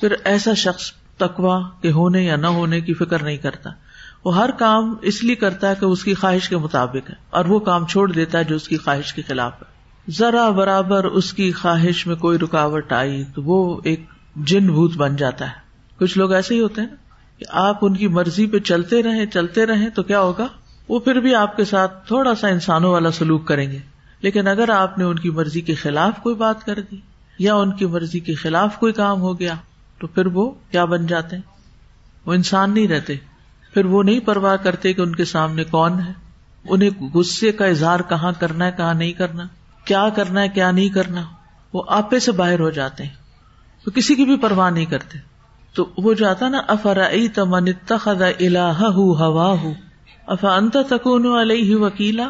پھر 0.00 0.14
ایسا 0.24 0.54
شخص 0.54 0.92
تقوا 1.16 1.68
کے 1.82 1.90
ہونے 1.90 2.22
یا 2.22 2.36
نہ 2.36 2.46
ہونے 2.46 2.80
کی 2.80 2.94
فکر 2.94 3.22
نہیں 3.22 3.36
کرتا۔ 3.36 3.70
وہ 4.24 4.36
ہر 4.36 4.50
کام 4.50 4.94
اس 5.02 5.24
لیے 5.24 5.34
کرتا 5.34 5.68
ہے 5.68 5.74
کہ 5.80 5.84
اس 5.84 6.04
کی 6.04 6.14
خواہش 6.14 6.48
کے 6.48 6.56
مطابق 6.56 7.10
ہے 7.10 7.14
اور 7.30 7.44
وہ 7.44 7.58
کام 7.58 7.86
چھوڑ 7.86 8.12
دیتا 8.12 8.38
ہے 8.38 8.44
جو 8.44 8.56
اس 8.56 8.68
کی 8.68 8.76
خواہش 8.76 9.14
کے 9.14 9.22
خلاف 9.22 9.62
ہے۔ 9.62 9.72
ذرا 10.10 10.50
برابر 10.50 11.04
اس 11.04 11.32
کی 11.32 11.52
خواہش 11.52 12.06
میں 12.06 12.16
کوئی 12.16 12.38
رکاوٹ 12.38 12.92
آئی 12.92 13.24
تو 13.34 13.42
وہ 13.42 13.80
ایک 13.84 14.06
جن 14.36 14.66
بھوت 14.66 14.96
بن 14.96 15.16
جاتا 15.16 15.46
ہے۔ 15.46 15.54
کچھ 15.98 16.18
لوگ 16.18 16.32
ایسے 16.32 16.54
ہی 16.54 16.60
ہوتے 16.60 16.80
ہیں 16.80 16.88
کہ 17.38 17.44
آپ 17.48 17.78
ان 17.82 17.96
کی 17.96 18.08
مرضی 18.08 18.46
پہ 18.46 18.58
چلتے 18.58 19.02
رہے 19.02 19.26
چلتے 19.26 19.66
رہے 19.66 19.90
تو 19.90 20.02
کیا 20.02 20.20
ہوگا؟ 20.20 20.46
وہ 20.88 20.98
پھر 21.00 21.20
بھی 21.20 21.34
آپ 21.34 21.56
کے 21.56 21.64
ساتھ 21.64 22.06
تھوڑا 22.06 22.34
سا 22.34 22.48
انسانوں 22.48 22.92
والا 22.92 23.10
سلوک 23.10 23.46
کریں 23.46 23.72
گے۔ 23.72 23.78
لیکن 24.20 24.46
اگر 24.46 24.68
آپ 24.68 24.98
نے 24.98 25.04
ان 25.04 25.18
کی 25.18 25.30
مرضی 25.30 25.60
کے 25.60 25.74
خلاف 25.74 26.12
کوئی 26.22 26.34
بات 26.34 26.66
کر 26.66 26.78
دی 26.90 26.96
یا 27.38 27.54
ان 27.54 27.72
کی 27.72 27.86
مرضی 27.86 28.20
کے 28.20 28.34
خلاف 28.34 28.78
کوئی 28.78 28.92
کام 28.92 29.20
ہو 29.20 29.38
گیا 29.38 29.54
تو 29.98 30.06
پھر 30.06 30.26
وہ 30.26 30.50
کیا 30.70 30.84
بن 30.84 31.06
جاتے 31.06 31.36
ہیں؟ 31.36 31.42
وہ 32.26 32.34
انسان 32.34 32.74
نہیں 32.74 32.88
رہتے۔ 32.88 33.16
پھر 33.74 33.84
وہ 33.84 34.02
نہیں 34.02 34.20
پرواہ 34.20 34.56
کرتے 34.56 34.92
کہ 34.92 35.00
ان 35.00 35.16
کے 35.16 35.24
سامنے 35.24 35.64
کون 35.64 36.00
ہے؟ 36.00 36.12
انہیں 36.64 37.04
غصے 37.14 37.52
کا 37.52 37.66
اظہار 37.66 38.00
کہاں 38.08 38.32
کرنا 38.40 38.66
ہے، 38.66 38.72
کہاں 38.76 38.94
نہیں 38.94 39.12
کرنا؟ 39.12 39.44
کیا 39.84 40.08
کرنا 40.08 40.40
ہے، 40.40 40.48
کیا 40.48 40.70
نہیں 40.70 40.88
کرنا؟ 40.88 41.22
وہ 41.72 41.82
آپے 41.88 42.18
سے 42.18 42.32
باہر 42.32 42.60
ہو 42.60 42.70
جاتے 42.70 43.04
ہیں۔ 43.04 43.14
تو 43.84 43.90
کسی 43.90 44.14
کی 44.14 44.24
بھی 44.24 44.36
پرواہ 44.36 44.70
نہیں 44.70 44.84
کرتے۔ 44.84 45.18
تو 45.74 45.88
وہ 45.98 46.14
جو 46.14 46.28
آتا 46.28 46.48
نا 46.48 46.58
افرا 46.68 47.08
تمن 47.34 47.72
خدا 47.86 48.26
اللہ 48.26 48.82
ہوا 48.84 49.48
ہوں 49.48 49.74
افا 50.26 50.54
انت 50.54 50.76
تکون 50.88 51.26
علیہ 51.40 51.76
وکیلا؟ 51.76 52.28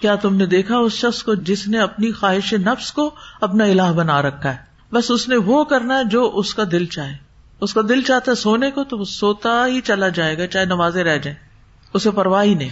کیا 0.00 0.14
تم 0.14 0.36
نے 0.36 0.46
دیکھا 0.46 0.76
اس 0.76 0.92
شخص 0.92 1.22
کو 1.22 1.34
جس 1.34 1.68
نے 1.68 1.78
اپنی 1.78 2.12
خواہش 2.12 2.54
نفس 2.54 2.92
کو 2.92 3.14
اپنا 3.40 3.64
الہ 3.64 3.92
بنا 3.96 4.22
رکھا 4.22 4.50
ہے؟ 4.50 4.56
بس 4.92 5.10
اس 5.10 5.28
نے 5.28 5.36
وہ 5.36 5.64
کرنا 5.64 5.98
ہے 5.98 6.04
جو 6.04 6.32
اس 6.34 6.54
کا 6.54 6.62
دل 6.72 6.86
چاہے۔ 6.86 7.25
اس 7.60 7.74
کا 7.74 7.80
دل 7.88 8.02
چاہتا 8.02 8.30
ہے 8.30 8.36
سونے 8.36 8.70
کو 8.70 8.84
تو 8.84 8.98
وہ 8.98 9.04
سوتا 9.04 9.66
ہی 9.66 9.80
چلا 9.80 10.08
جائے 10.08 10.38
گا، 10.38 10.46
چاہے 10.46 10.64
نمازے 10.64 11.04
رہ 11.04 11.18
جائیں۔ 11.18 11.38
اسے 11.94 12.10
پرواہ 12.10 12.44
ہی 12.44 12.54
نہیں۔ 12.54 12.68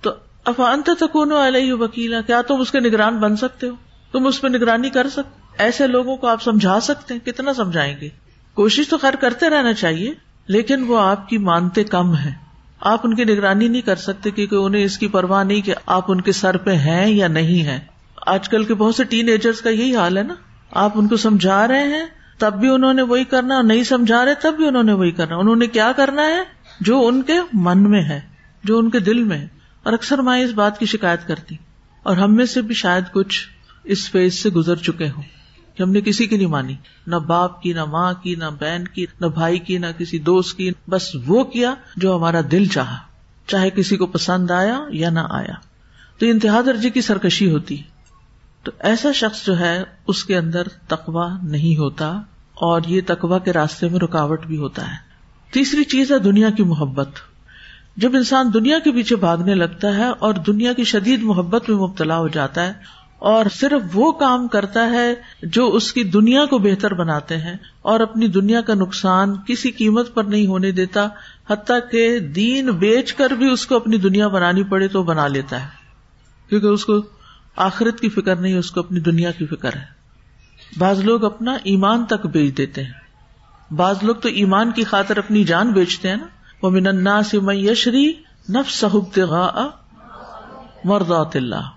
تو 0.00 0.10
افا 0.44 0.72
انت 0.72 0.90
تکون 1.00 1.32
علیہ 1.32 1.72
وکیلا، 1.72 2.20
کیا 2.20 2.42
تم 2.42 2.60
اس 2.60 2.70
کے 2.70 2.80
نگران 2.80 3.18
بن 3.18 3.36
سکتے 3.36 3.68
ہو؟ 3.68 3.74
تم 4.12 4.26
اس 4.26 4.40
پہ 4.40 4.48
نگرانی 4.48 4.90
کر 4.90 5.08
سکتے 5.08 5.42
ایسے 5.58 5.86
لوگوں 5.86 6.16
کو 6.16 6.26
آپ 6.26 6.42
سمجھا 6.42 6.80
سکتے 6.80 7.14
ہیں؟ 7.14 7.26
کتنا 7.26 7.54
سمجھائیں 7.54 7.96
گے؟ 8.00 8.08
کوشش 8.54 8.88
تو 8.88 8.98
خیر 8.98 9.14
کرتے 9.14 9.50
رہنا 9.50 9.72
چاہیے، 9.72 10.14
لیکن 10.46 10.84
وہ 10.84 11.00
آپ 11.00 11.28
کی 11.28 11.38
مانتے 11.38 11.84
کم 11.84 12.16
ہے 12.16 12.30
آپ 12.80 13.00
ان 13.04 13.14
کی 13.14 13.24
نگرانی 13.24 13.68
نہیں 13.68 13.82
کر 13.82 13.96
سکتے 13.96 14.30
کیونکہ 14.30 14.54
انہیں 14.54 14.84
اس 14.84 14.98
کی 14.98 15.08
پرواہ 15.08 15.44
نہیں 15.44 15.60
کہ 15.60 15.74
آپ 15.86 16.10
ان 16.10 16.20
کے 16.20 16.32
سر 16.32 16.56
پہ 16.56 16.72
ہیں 16.72 17.10
یا 17.10 17.28
نہیں 17.28 17.64
ہے 17.64 17.80
آج 18.26 18.48
کل 18.48 18.64
کے 18.64 18.74
بہت 18.74 18.94
سے 18.94 19.04
ٹین 19.04 19.28
ایجرس 19.28 19.60
کا 19.60 19.70
یہی 19.70 19.96
حال 19.96 20.18
ہے 20.18 20.22
نا۔ 20.22 20.34
آپ 20.70 20.92
ان 20.94 21.08
کو 21.08 21.16
سمجھا 21.16 21.68
رہے 21.68 21.82
ہیں 21.82 22.06
تب 22.42 22.54
بھی 22.54 22.68
انہوں 22.68 22.94
نے 22.94 23.02
وہی 23.02 23.24
کرنا 23.24 23.54
اور 23.54 23.64
نہیں 23.64 23.82
سمجھا 23.82 24.24
رہے، 24.24 24.34
تب 24.34 24.54
بھی 24.54 24.68
انہوں 24.68 24.82
نے 24.82 24.92
وہی 24.92 25.10
کرنا۔ 25.10 25.36
انہوں 25.36 25.56
نے 25.56 25.66
کیا 25.66 25.92
کرنا 25.96 26.22
ہے؟ 26.22 26.42
جو 26.80 27.06
ان 27.06 27.22
کے 27.22 27.32
من 27.52 27.90
میں 27.90 28.02
ہے، 28.02 28.20
جو 28.64 28.78
ان 28.78 28.90
کے 28.90 28.98
دل 28.98 29.24
میں 29.24 29.38
ہے۔ 29.38 29.48
اور 29.82 29.92
اکثر 29.92 30.18
مائیں 30.18 30.44
اس 30.44 30.50
بات 30.50 30.78
کی 30.78 30.86
شکایت 30.86 31.26
کرتی۔ 31.26 31.56
اور 32.02 32.16
ہم 32.16 32.36
میں 32.36 32.44
سے 32.44 32.62
بھی 32.62 32.74
شاید 32.74 33.04
کچھ 33.12 33.48
اس 33.84 34.10
فیز 34.10 34.34
سے 34.34 34.50
گزر 34.50 34.76
چکے 34.76 35.08
ہوں۔ 35.08 35.22
کہ 35.76 35.82
ہم 35.82 35.90
نے 35.90 36.00
کسی 36.00 36.26
کی 36.26 36.36
نہیں 36.36 36.46
مانی۔ 36.46 36.76
نہ 37.06 37.16
باپ 37.16 37.62
کی، 37.62 37.72
نہ 37.72 37.84
ماں 37.84 38.12
کی، 38.12 38.34
نہ 38.34 38.44
بہن 38.60 38.84
کی، 38.88 39.06
نہ 39.20 39.26
بھائی 39.26 39.58
کی، 39.58 39.78
نہ 39.78 39.86
کسی 39.98 40.18
دوست 40.18 40.56
کی۔ 40.56 40.70
بس 40.88 41.16
وہ 41.26 41.44
کیا 41.44 41.74
جو 41.96 42.16
ہمارا 42.16 42.40
دل 42.50 42.66
چاہا۔ 42.66 42.96
چاہے 43.46 43.70
کسی 43.70 43.96
کو 43.96 44.06
پسند 44.06 44.50
آیا 44.50 44.80
یا 44.88 45.10
نہ 45.10 45.20
آیا۔ 45.30 45.54
تو 46.18 46.26
انتہا 46.26 46.60
درجے 46.66 46.90
کی 46.90 47.00
سرکشی 47.00 47.50
ہوتی۔ 47.50 47.76
تو 48.62 48.72
ایسا 48.78 49.12
شخص 49.12 49.46
جو 49.46 49.58
ہے، 49.58 49.82
اس 50.06 50.24
کے 50.24 50.36
اندر 50.36 50.68
تقوا 50.68 51.28
نہیں 51.42 51.78
ہوتا۔ 51.78 52.22
اور 52.54 52.80
یہ 52.86 53.00
تقوا 53.06 53.38
کے 53.38 53.52
راستے 53.52 53.88
میں 53.88 53.98
رکاوٹ 53.98 54.46
بھی 54.46 54.56
ہوتا 54.56 54.88
ہے۔ 54.88 54.96
تیسری 55.52 55.84
چیز 55.84 56.12
ہے 56.12 56.18
دنیا 56.18 56.50
کی 56.50 56.62
محبت۔ 56.62 57.08
جب 57.96 58.16
انسان 58.16 58.50
دنیا 58.54 58.78
کے 58.78 58.92
پیچھے 58.92 59.16
بھاگنے 59.16 59.54
لگتا 59.54 59.96
ہے 59.96 60.08
اور 60.18 60.34
دنیا 60.34 60.72
کی 60.72 60.84
شدید 60.84 61.22
محبت 61.22 61.68
میں 61.68 61.78
مبتلا 61.78 62.18
ہو 62.18 62.28
جاتا 62.28 62.66
ہے 62.66 62.72
اور 63.18 63.46
صرف 63.54 63.82
وہ 63.92 64.12
کام 64.12 64.48
کرتا 64.48 64.90
ہے 64.90 65.14
جو 65.42 65.68
اس 65.68 65.92
کی 65.92 66.04
دنیا 66.04 66.46
کو 66.46 66.58
بہتر 66.58 66.94
بناتے 66.94 67.36
ہیں 67.36 67.54
اور 67.82 68.00
اپنی 68.00 68.28
دنیا 68.28 68.60
کا 68.60 68.74
نقصان 68.74 69.34
کسی 69.46 69.70
قیمت 69.70 70.14
پر 70.14 70.24
نہیں 70.24 70.46
ہونے 70.46 70.70
دیتا، 70.70 71.08
حتیٰ 71.50 71.78
کہ 71.90 72.18
دین 72.18 72.70
بیچ 72.70 73.14
کر 73.14 73.30
بھی 73.30 73.50
اس 73.50 73.66
کو 73.66 73.76
اپنی 73.76 73.96
دنیا 73.96 74.28
بنانی 74.28 74.64
پڑے 74.64 74.88
تو 74.88 75.02
بنا 75.02 75.28
لیتا 75.28 75.62
ہے۔ 75.62 75.68
کیونکہ 76.48 76.66
اس 76.66 76.84
کو 76.84 76.92
آخرت 77.56 78.00
کی 78.00 78.08
فکر 78.08 78.36
نہیں، 78.36 78.54
اس 78.54 78.70
کو 78.70 78.80
اپنی 78.80 79.00
دنیا 79.00 79.30
کی 79.30 79.46
فکر 79.46 79.76
ہے۔ 79.76 80.01
بعض 80.78 81.00
لوگ 81.00 81.24
اپنا 81.24 81.56
ایمان 81.64 82.04
تک 82.04 82.26
بیچ 82.26 82.56
دیتے 82.56 82.82
ہیں۔ 82.82 82.92
بعض 83.72 83.96
لوگ 84.02 84.16
تو 84.16 84.28
ایمان 84.28 84.70
کی 84.70 84.84
خاطر 84.84 85.16
اپنی 85.16 85.44
جان 85.44 85.72
بیچتے 85.72 86.08
ہیں 86.08 86.16
نا۔ 86.16 86.26
وہ 86.62 86.70
من 86.70 87.22
سے 87.22 87.40
میشری 87.40 88.12
نف 88.48 88.70
صحب 88.70 89.18
مرد 90.84 91.12
اللہ 91.34 91.70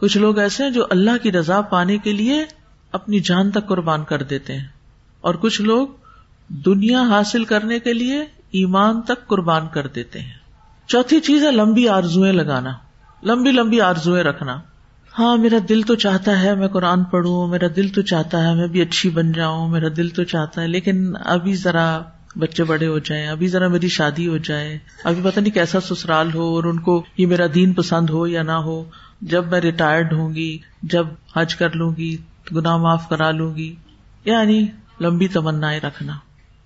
کچھ 0.00 0.18
لوگ 0.18 0.38
ایسے 0.38 0.62
ہیں 0.64 0.70
جو 0.70 0.86
اللہ 0.90 1.10
کی 1.22 1.32
رضا 1.32 1.60
پانے 1.60 1.98
کے 1.98 2.12
لیے 2.12 2.44
اپنی 2.92 3.20
جان 3.20 3.50
تک 3.50 3.68
قربان 3.68 4.04
کر 4.04 4.22
دیتے 4.22 4.56
ہیں۔ 4.56 4.66
اور 5.20 5.34
کچھ 5.34 5.62
لوگ 5.62 5.88
دنیا 6.48 7.02
حاصل 7.02 7.44
کرنے 7.44 7.78
کے 7.78 7.92
لیے 7.92 8.20
ایمان 8.50 9.02
تک 9.02 9.26
قربان 9.26 9.68
کر 9.68 9.86
دیتے 9.86 10.20
ہیں۔ 10.20 10.34
چوتھی 10.86 11.20
چیز 11.20 11.44
ہے 11.44 11.50
لمبی 11.50 11.88
آرزویں 11.88 12.32
لگانا۔ 12.32 12.72
لمبی 13.22 13.52
لمبی 13.52 13.80
آرزویں 13.80 14.24
رکھنا۔ 14.24 14.60
ہاں 15.20 15.36
میرا 15.36 15.56
دل 15.68 15.82
تو 15.82 15.94
چاہتا 15.94 16.42
ہے 16.42 16.54
میں 16.54 16.68
قرآن 16.68 17.04
پڑھوں، 17.04 17.46
میرا 17.46 17.66
دل 17.76 17.88
تو 17.88 18.02
چاہتا 18.02 18.48
ہے 18.48 18.54
میں 18.54 18.66
بھی 18.66 18.80
اچھی 18.80 19.10
بن 19.10 19.32
جاؤں، 19.32 19.68
میرا 19.68 19.86
دل 19.96 20.08
تو 20.08 20.24
چاہتا 20.24 20.62
ہے، 20.62 20.68
لیکن 20.68 21.12
ابھی 21.24 21.54
ذرا 21.54 22.02
بچے 22.36 22.64
بڑے 22.64 22.86
ہو 22.86 22.98
جائیں، 22.98 23.28
ابھی 23.28 23.48
ذرا 23.48 23.68
میری 23.68 23.88
شادی 23.88 24.28
ہو 24.28 24.36
جائے، 24.36 24.78
ابھی 25.04 25.22
پتہ 25.24 25.40
نہیں 25.40 25.54
کیسا 25.54 25.80
سسرال 25.80 26.34
ہو 26.34 26.42
اور 26.42 26.64
ان 26.64 26.80
کو 26.80 27.04
یہ 27.16 27.26
میرا 27.26 27.46
دین 27.54 27.72
پسند 27.72 28.10
ہو 28.10 28.26
یا 28.26 28.42
نہ 28.42 28.52
ہو، 28.52 28.84
جب 29.20 29.50
میں 29.50 29.60
ریٹائرڈ 29.60 30.12
ہوں 30.12 30.34
گی، 30.34 30.58
جب 30.82 31.06
حج 31.36 31.54
کر 31.54 31.70
لوں 31.70 31.92
گی 31.96 32.16
گنا 32.56 32.76
معاف 32.76 33.08
کرا 33.08 33.30
لوں 33.30 33.56
گی 33.56 33.74
یعنی 34.24 34.66
لمبی 35.00 35.28
تمنا 35.28 35.72
رکھنا۔ 35.76 36.12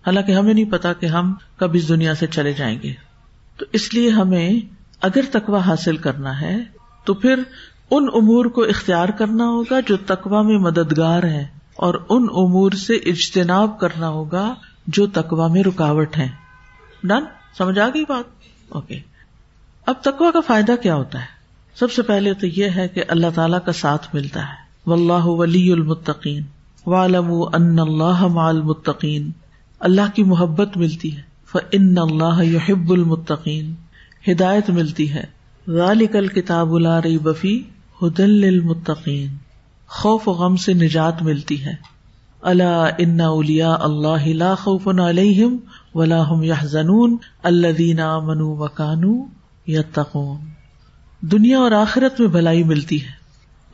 حالانکہ 0.07 0.33
ہمیں 0.33 0.55
نہیں 0.55 0.71
پتا 0.71 0.93
کہ 0.93 1.07
ہم 1.07 1.35
کب 1.57 1.71
اس 1.75 1.89
دنیا 1.89 2.15
سے 2.15 2.27
چلے 2.27 2.53
جائیں 2.53 2.79
گے۔ 2.83 2.93
تو 3.57 3.67
اس 3.73 3.95
لیے 3.95 4.11
ہمیں 4.11 4.51
اگر 5.01 5.21
تقوا 5.33 5.59
حاصل 5.59 5.97
کرنا 5.97 6.41
ہے، 6.41 6.57
تو 7.05 7.15
پھر 7.15 7.41
ان 7.91 8.07
امور 8.15 8.45
کو 8.45 8.63
اختیار 8.63 9.09
کرنا 9.09 9.45
ہوگا 9.45 9.81
جو 9.81 9.97
تقوا 10.07 10.43
میں 10.43 10.59
مددگار 10.59 11.23
ہے 11.23 11.47
اور 11.77 11.95
ان 12.09 12.23
امور 12.23 12.71
سے 12.71 12.95
اجتناب 12.95 13.79
کرنا 13.79 14.09
ہوگا 14.09 14.55
جو 14.87 15.07
تقوا 15.07 15.47
میں 15.47 15.63
رکاوٹ 15.63 16.17
ہے 16.17 16.29
ڈن 17.03 17.25
سمجھ 17.59 17.79
آ 17.79 17.89
گئی 17.89 18.05
بات؟ 18.09 18.25
اوکے 18.69 18.99
اب 19.87 19.95
تقوا 20.01 20.31
کا 20.31 20.41
فائدہ 20.41 20.73
کیا 20.83 20.95
ہوتا 20.95 21.21
ہے؟ 21.21 21.25
سب 21.75 21.93
سے 21.93 22.03
پہلے 22.03 22.35
تو 22.35 22.47
یہ 22.47 22.69
ہے 22.77 22.89
کہ 22.89 23.05
اللہ 23.09 23.27
تعالیٰ 23.35 23.59
کا 23.65 23.73
ساتھ 23.73 24.15
ملتا 24.15 24.41
ہے۔ 24.41 24.93
اللہ 24.93 25.27
ولی 25.27 25.73
المتقین۔ 25.73 26.43
والم 26.87 27.33
ان 27.33 27.79
اللہ 27.79 28.39
المتقین 28.39 29.33
اللہ 29.81 30.15
کی 30.15 30.25
محبت 30.25 30.77
ملتی 30.77 31.17
ہے۔ 31.17 31.23
فن 31.53 31.99
اللہ 31.99 32.45
یحب 32.45 32.93
المتقین 32.93 33.75
ہدایت 34.29 34.71
ملتی 34.71 35.13
ہے۔ 35.13 35.25
ذالک 35.69 36.17
الکتاب 36.17 36.79
لا 36.79 37.03
ریب 37.03 37.23
بفی 37.23 37.63
ہدل 38.03 38.45
المتقین 38.45 39.29
خوف 39.89 40.29
و 40.29 40.33
غم 40.33 40.57
سے 40.57 40.75
نجات 40.75 41.23
ملتی 41.23 41.65
ہے۔ 41.65 41.75
اللہ 42.43 42.89
ان 42.99 43.21
اولیا 43.21 43.77
اللہ 43.81 44.27
لا 44.27 44.55
خوف 44.55 44.89
علیہم 44.89 45.57
ولا 45.95 46.23
هم 46.33 46.43
يحزنون 46.43 47.17
الذين 47.43 48.01
آمنوا 48.01 48.57
وكانوا 48.59 49.27
يتقون 49.69 50.41
دنیا 51.21 51.59
اور 51.59 51.73
آخرت 51.73 52.21
میں 52.21 52.29
بھلائی 52.29 52.65
ملتی 52.65 53.03
ہے۔ 53.03 53.25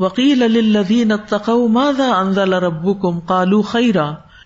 وکیل 0.03 0.43
الدین 0.43 1.13
تقو 1.29 1.69
مادا 1.69 2.13
انزل 2.13 2.53
رب 2.53 3.03
کم 3.03 3.21
کالو 3.21 3.63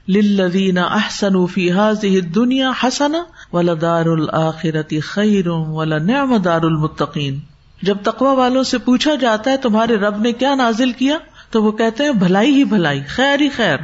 للذین 0.09 0.79
احسن 0.79 1.47
فی 1.47 1.73
هذه 1.73 2.21
دنیا 2.35 2.73
حسنا 2.83 3.25
ولدار 3.53 4.07
الآخرت 4.07 4.95
خیر 5.03 5.49
ولنعم 5.49 6.37
دار 6.37 6.63
المتقین۔ 6.63 7.54
جب 7.83 7.97
تقوا 8.03 8.33
والوں 8.33 8.63
سے 8.63 8.79
پوچھا 8.79 9.15
جاتا 9.15 9.51
ہے 9.51 9.57
تمہارے 9.57 9.97
رب 9.97 10.21
نے 10.21 10.33
کیا 10.33 10.55
نازل 10.55 10.93
کیا، 10.93 11.19
تو 11.51 11.63
وہ 11.63 11.73
کہتے 11.73 12.05
ہیں، 12.05 12.13
بھلائی 12.13 12.51
ہی 12.55 12.65
بھلائی، 12.65 13.03
خیر 13.09 13.41
ہی 13.41 13.49
خیر۔ 13.49 13.77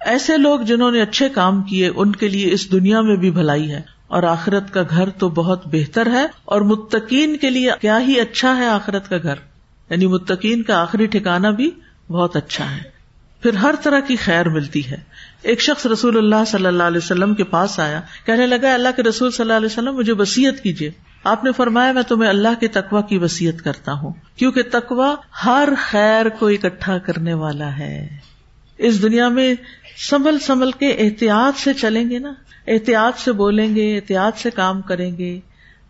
ایسے 0.00 0.36
لوگ 0.36 0.60
جنہوں 0.60 0.90
نے 0.90 1.00
اچھے 1.00 1.28
کام 1.28 1.62
کیے، 1.62 1.90
ان 1.96 2.12
کے 2.12 2.28
لیے 2.28 2.52
اس 2.52 2.72
دنیا 2.72 3.00
میں 3.00 3.16
بھی 3.16 3.30
بھلائی 3.30 3.70
ہے۔ 3.70 3.80
اور 4.06 4.22
آخرت 4.22 4.74
کا 4.74 4.82
گھر 4.90 5.08
تو 5.08 5.28
بہت 5.28 5.62
بہتر 5.66 6.06
ہے، 6.06 6.26
اور 6.44 6.60
متقین 6.60 7.36
کے 7.36 7.50
لیے 7.50 7.70
کیا 7.80 8.00
ہی 8.00 8.20
اچھا 8.20 8.56
ہے 8.56 8.66
آخرت 8.66 9.08
کا 9.08 9.16
گھر۔ 9.22 9.34
یعنی 9.90 10.06
متقین 10.06 10.62
کا 10.62 10.82
آخری 10.82 11.06
ٹھکانا 11.06 11.50
بھی 11.50 11.70
بہت 12.08 12.36
اچھا 12.36 12.76
ہے۔ 12.76 12.82
پھر 13.42 13.54
ہر 13.54 13.74
طرح 13.82 14.00
کی 14.00 14.16
خیر 14.16 14.48
ملتی 14.48 14.90
ہے۔ 14.90 14.96
ایک 15.42 15.60
شخص 15.60 15.86
رسول 15.86 16.16
اللہ 16.18 16.44
صلی 16.46 16.66
اللہ 16.66 16.82
علیہ 16.82 16.98
وسلم 16.98 17.34
کے 17.34 17.44
پاس 17.44 17.80
آیا، 17.80 18.00
کہنے 18.26 18.46
لگا، 18.46 18.74
اللہ 18.74 18.88
کے 18.96 19.02
رسول 19.02 19.30
صلی 19.30 19.44
اللہ 19.44 19.52
علیہ 19.52 19.66
وسلم، 19.66 19.94
مجھے 19.94 20.12
وسیعت 20.12 20.62
کیجیے 20.62 20.90
آپ 21.24 21.44
نے 21.44 21.52
فرمایا 21.52 21.92
میں 21.92 22.02
تمہیں 22.02 22.30
اللہ 22.30 22.60
کے 22.60 22.68
تقوا 22.68 23.00
کی 23.00 23.18
وسیعت 23.18 23.64
کرتا 23.64 23.92
ہوں، 23.92 24.12
کیونکہ 24.36 24.62
تقوا 24.72 25.14
ہر 25.44 25.68
خیر 25.78 26.28
کو 26.28 26.46
اکٹھا 26.48 26.98
کرنے 26.98 27.34
والا 27.34 27.78
ہے۔ 27.78 28.08
اس 28.78 29.02
دنیا 29.02 29.28
میں 29.28 29.54
سنبھل 30.10 30.38
سنبھل 30.38 30.70
کے 30.70 30.88
احتیاط 30.88 31.58
سے 31.58 31.74
چلیں 31.74 32.10
گے 32.10 32.18
نا، 32.18 32.32
احتیاط 32.66 33.18
سے 33.18 33.32
بولیں 33.32 33.74
گے، 33.74 33.96
احتیاط 33.96 34.38
سے 34.38 34.50
کام 34.50 34.82
کریں 34.82 35.18
گے، 35.18 35.40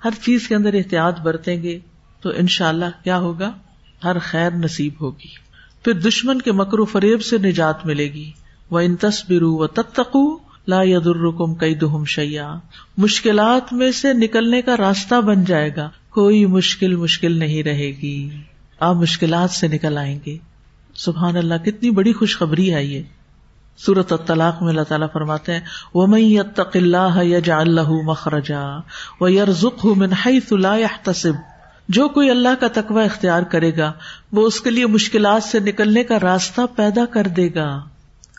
ہر 0.05 0.11
چیز 0.23 0.49
کے 0.49 0.55
اندر 0.55 0.75
احتیاط 0.75 1.21
برتیں 1.21 1.63
گے، 1.63 1.79
تو 2.21 2.31
ان 2.37 2.47
شاء 2.47 2.69
اللہ 2.69 3.05
کیا 3.05 3.19
ہوگا؟ 3.19 3.53
ہر 4.05 4.19
خیر 4.19 4.51
نصیب 4.51 4.93
ہوگی۔ 5.01 5.51
پھر 5.85 5.93
دشمن 5.93 6.41
کے 6.41 6.53
مکرو 6.53 6.85
فریب 6.85 7.23
سے 7.23 7.39
نجات 7.39 7.87
ملے 7.87 8.13
گی۔ 8.13 8.33
وہ 8.71 8.81
ان 8.81 8.97
تصبر 8.97 9.43
و 9.43 9.67
تتقو 9.67 10.50
لا 10.71 10.83
یدرکم 10.83 11.55
کئی 11.55 11.75
دہم 11.75 12.05
شیا 12.05 12.55
مشکلات 12.97 13.73
میں 13.73 13.93
سے 13.93 14.13
نکلنے 14.13 14.63
کا 14.63 14.77
راستہ 14.77 15.21
بن 15.21 15.45
جائے 15.45 15.71
گا۔ 15.77 15.91
کوئی 16.11 16.47
مشکل 16.47 16.97
مشکل 16.97 17.33
نہیں 17.33 17.63
رہے 17.63 17.91
گی۔ 18.03 18.29
آپ 18.81 18.95
مشکلات 18.95 19.51
سے 19.51 19.69
نکل 19.69 19.99
آئیں 19.99 20.19
گے۔ 20.27 20.37
سبحان 20.95 21.37
اللہ، 21.37 21.55
کتنی 21.65 21.91
بڑی 21.91 22.13
خوشخبری 22.13 22.75
ہے 22.75 22.85
یہ۔ 22.85 23.03
سورت 23.79 24.13
الطلاق 24.13 24.63
میں 24.63 24.71
اللہ 24.71 24.83
تعالیٰ 24.83 25.07
فرماتے 25.13 25.53
ہیں 25.53 25.61
وہ 25.95 26.07
میں 26.07 26.39
اللہ 26.75 27.23
یج 27.23 27.51
اللہ 27.51 27.91
مخرجا 28.05 28.79
و 29.21 29.29
یرزق 29.29 29.87
من 29.87 30.13
حیث 30.13 30.53
لا 30.53 30.77
جو 31.89 32.09
کوئی 32.09 32.31
اللہ 32.31 32.55
کا 32.61 32.67
تقوی 32.73 33.05
اختیار 33.05 33.43
کرے 33.43 33.77
گا، 33.77 33.93
وہ 34.33 34.47
اس 34.47 34.61
کے 34.61 34.71
لیے 34.71 34.87
مشکلات 34.87 35.43
سے 35.43 35.59
نکلنے 35.59 36.05
کا 36.05 36.21
راستہ 36.23 36.61
پیدا 36.77 37.05
کر 37.05 37.27
دے 37.27 37.49
گا۔ 37.55 37.81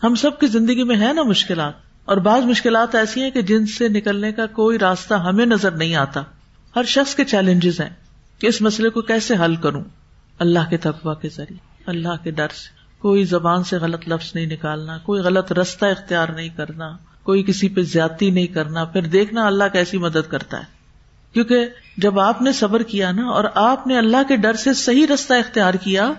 ہم 0.03 0.15
سب 0.15 0.39
کی 0.39 0.47
زندگی 0.47 0.83
میں 0.83 0.95
ہے 0.95 1.13
نا 1.13 1.23
مشکلات؟ 1.23 1.90
اور 2.11 2.19
بعض 2.19 2.43
مشکلات 2.43 2.95
ایسی 2.95 3.23
ہیں 3.23 3.31
کہ 3.31 3.41
جن 3.41 3.65
سے 3.65 3.87
نکلنے 3.87 4.31
کا 4.31 4.45
کوئی 4.45 4.79
راستہ 4.79 5.13
ہمیں 5.13 5.45
نظر 5.45 5.71
نہیں 5.71 5.95
آتا۔ 5.95 6.23
ہر 6.75 6.83
شخص 6.83 7.15
کے 7.15 7.25
چیلنجز 7.25 7.81
ہیں 7.81 7.89
کہ 8.39 8.47
اس 8.47 8.61
مسئلے 8.61 8.89
کو 8.89 9.01
کیسے 9.01 9.35
حل 9.45 9.55
کروں؟ 9.55 9.83
اللہ 10.39 10.59
کے 10.69 10.77
تقوا 10.77 11.13
کے 11.13 11.29
ذریعے، 11.29 11.57
اللہ 11.85 12.23
کے 12.23 12.31
ڈر 12.31 12.47
سے۔ 12.47 12.69
کوئی 12.99 13.23
زبان 13.23 13.63
سے 13.63 13.77
غلط 13.77 14.01
لفظ 14.07 14.31
نہیں 14.35 14.45
نکالنا، 14.45 14.97
کوئی 14.97 15.21
غلط 15.21 15.51
رستہ 15.51 15.85
اختیار 15.85 16.27
نہیں 16.27 16.49
کرنا، 16.49 16.97
کوئی 17.23 17.43
کسی 17.43 17.69
پہ 17.69 17.81
زیادتی 17.81 18.29
نہیں 18.29 18.47
کرنا، 18.47 18.85
پھر 18.85 19.01
دیکھنا 19.01 19.47
اللہ 19.47 19.63
کیسی 19.73 19.97
مدد 19.97 20.29
کرتا 20.29 20.57
ہے۔ 20.57 20.63
کیونکہ 21.33 21.65
جب 21.97 22.19
آپ 22.19 22.41
نے 22.41 22.51
صبر 22.51 22.83
کیا 22.83 23.11
نا 23.11 23.27
اور 23.27 23.43
آپ 23.55 23.87
نے 23.87 23.97
اللہ 23.97 24.23
کے 24.27 24.35
ڈر 24.35 24.53
سے 24.53 24.73
صحیح 24.73 25.07
رستہ 25.13 25.33
اختیار 25.33 25.73
کیا، 25.73 26.11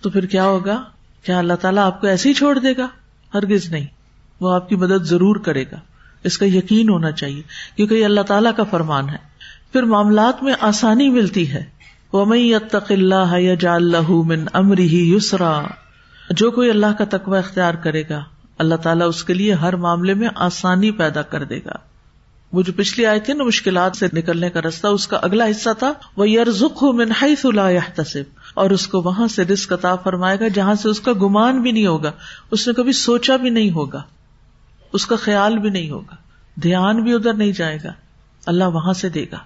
تو 0.00 0.10
پھر 0.10 0.26
کیا 0.26 0.44
ہوگا؟ 0.44 0.82
کیا 1.22 1.38
اللہ 1.38 1.54
تعالیٰ 1.54 1.84
آپ 1.84 2.00
کو 2.00 2.06
ایسے 2.06 2.28
ہی 2.28 2.34
چھوڑ 2.34 2.58
دے 2.58 2.76
گا؟ 2.76 2.86
ہرگز 3.34 3.70
نہیں۔ 3.70 3.86
وہ 4.40 4.54
آپ 4.54 4.68
کی 4.68 4.76
مدد 4.76 5.04
ضرور 5.04 5.36
کرے 5.36 5.64
گا۔ 5.72 5.76
اس 6.24 6.38
کا 6.38 6.46
یقین 6.46 6.88
ہونا 6.88 7.10
چاہیے، 7.10 7.42
کیونکہ 7.76 7.94
یہ 7.94 8.04
اللہ 8.04 8.20
تعالیٰ 8.20 8.52
کا 8.56 8.62
فرمان 8.62 9.08
ہے۔ 9.08 9.34
پھر 9.72 9.82
معاملات 9.82 10.42
میں 10.42 10.54
آسانی 10.60 11.10
ملتی 11.10 11.52
ہے۔ 11.52 11.74
وہ 12.12 12.24
من 12.24 12.38
یسرا 14.78 15.62
جو 16.30 16.50
کوئی 16.50 16.70
اللہ 16.70 16.86
کا 16.98 17.04
تقوی 17.10 17.38
اختیار 17.38 17.74
کرے 17.74 18.02
گا، 18.10 18.24
اللہ 18.58 18.74
تعالیٰ 18.74 19.08
اس 19.08 19.24
کے 19.24 19.34
لیے 19.34 19.52
ہر 19.52 19.76
معاملے 19.76 20.14
میں 20.14 20.28
آسانی 20.34 20.90
پیدا 20.90 21.22
کر 21.22 21.44
دے 21.44 21.56
گا۔ 21.56 21.72
وہ 22.52 22.62
جو 22.62 22.72
پچھلی 22.76 23.06
آئے 23.06 23.20
تھے 23.20 23.34
نا 23.34 23.44
مشکلات 23.44 23.96
سے 23.96 24.06
نکلنے 24.12 24.50
کا 24.50 24.62
راستہ 24.62 24.86
اس 24.86 25.06
کا 25.06 25.16
اگلا 25.16 25.46
حصہ 25.50 25.70
تھا 25.78 25.92
وہ 26.16 26.28
یرزق 26.28 26.84
تصب 27.94 28.22
اور 28.54 28.70
اس 28.70 28.86
کو 28.86 29.02
وہاں 29.02 29.28
سے 29.28 29.44
رسک 29.44 29.72
عطا 29.72 29.96
فرمائے 29.96 30.40
گا، 30.40 30.48
جہاں 30.48 30.74
سے 30.74 30.88
اس 30.88 31.00
کا 31.00 31.12
گمان 31.12 31.62
بھی 31.62 31.72
نہیں 31.72 31.86
ہوگا، 31.86 32.12
اس 32.50 32.68
نے 32.68 32.74
کبھی 32.74 32.92
سوچا 32.92 33.36
بھی 33.36 33.50
نہیں 33.50 33.70
ہوگا۔ 33.70 34.02
اس 34.94 35.06
کا 35.06 35.16
خیال 35.16 35.58
بھی 35.58 35.70
نہیں 35.70 35.90
ہوگا، 35.90 36.16
دھیان 36.62 37.02
بھی 37.02 37.12
ادھر 37.12 37.32
نہیں 37.32 37.52
جائے 37.52 37.78
گا، 37.84 37.92
اللہ 38.46 38.64
وہاں 38.64 38.92
سے 38.92 39.08
دے 39.08 39.24
گا۔ 39.32 39.38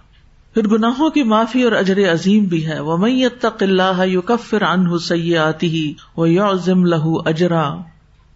پھر 0.55 0.69
گناہوں 0.69 1.11
کی 1.11 1.23
معافی 1.23 1.63
اور 1.63 1.73
اجر 1.73 2.13
عظیم 2.13 2.45
بھی 2.45 2.67
ہے۔ 2.67 2.81
وہ 2.81 2.97
میتق 2.97 3.63
اللہ 3.63 4.07
یو 4.07 4.23
کفر 4.23 4.63
ان 4.63 4.99
سی 4.99 5.37
آتی 5.37 5.69
ہی 5.69 5.95
وہ 6.17 6.29
یوزم 6.31 6.85
لہو 6.85 7.21
اجرا 7.21 7.75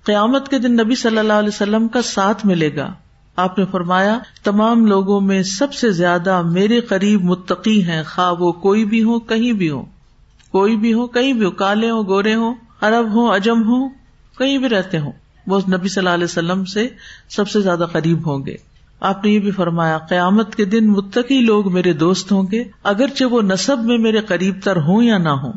قیامت 0.04 0.48
کے 0.48 0.58
دن 0.58 0.72
نبی 0.72 0.94
صلی 0.94 1.18
اللہ 1.18 1.32
علیہ 1.32 1.48
وسلم 1.48 1.88
کا 1.88 2.02
ساتھ 2.02 2.46
ملے 2.46 2.76
گا۔ 2.76 2.92
آپ 3.36 3.58
نے 3.58 3.64
فرمایا، 3.70 4.18
تمام 4.44 4.86
لوگوں 4.86 5.20
میں 5.20 5.42
سب 5.42 5.74
سے 5.74 5.90
زیادہ 5.90 6.42
میرے 6.42 6.80
قریب 6.80 7.24
متقی 7.24 7.84
ہیں، 7.84 8.02
خواہ 8.14 8.32
وہ 8.32 8.52
کوئی 8.52 8.84
بھی 8.84 9.02
ہو 9.02 9.18
کہیں 9.18 9.52
بھی 9.52 9.70
ہو 9.70 9.84
کوئی 10.50 10.76
بھی 10.76 10.92
ہو 10.92 11.06
کہیں 11.06 11.32
بھی 11.32 11.46
ہو 11.46 11.50
کالے 11.50 11.90
ہو 11.90 12.08
گورے 12.08 12.34
ہو 12.34 12.52
ارب 12.82 13.12
ہو 13.12 13.32
اجم 13.32 13.62
ہو 13.68 13.88
کہیں 14.38 14.58
بھی 14.58 14.68
رہتے 14.68 14.98
ہوں۔ 14.98 15.12
وہ 15.46 15.60
نبی 15.68 15.88
صلی 15.88 16.00
اللہ 16.00 16.14
علیہ 16.14 16.24
وسلم 16.24 16.64
سے 16.64 16.88
سب 17.28 17.48
سے 17.48 17.60
زیادہ 17.60 17.86
قریب 17.92 18.26
ہوں 18.26 18.46
گے۔ 18.46 18.54
آپ 19.00 19.24
نے 19.24 19.30
یہ 19.30 19.38
بھی 19.38 19.50
فرمایا، 19.50 19.98
قیامت 19.98 20.56
کے 20.56 20.64
دن 20.64 20.86
متقی 20.86 21.40
لوگ 21.40 21.72
میرے 21.72 21.92
دوست 21.92 22.32
ہوں 22.32 22.42
گے، 22.52 22.64
اگرچہ 22.82 23.24
وہ 23.24 23.42
نصب 23.42 23.78
میں 23.78 23.98
میرے 23.98 24.18
قریب 24.18 24.54
تر 24.64 24.76
ہوں 24.76 25.02
یا 25.02 25.18
نہ 25.18 25.28
ہوں۔ 25.28 25.52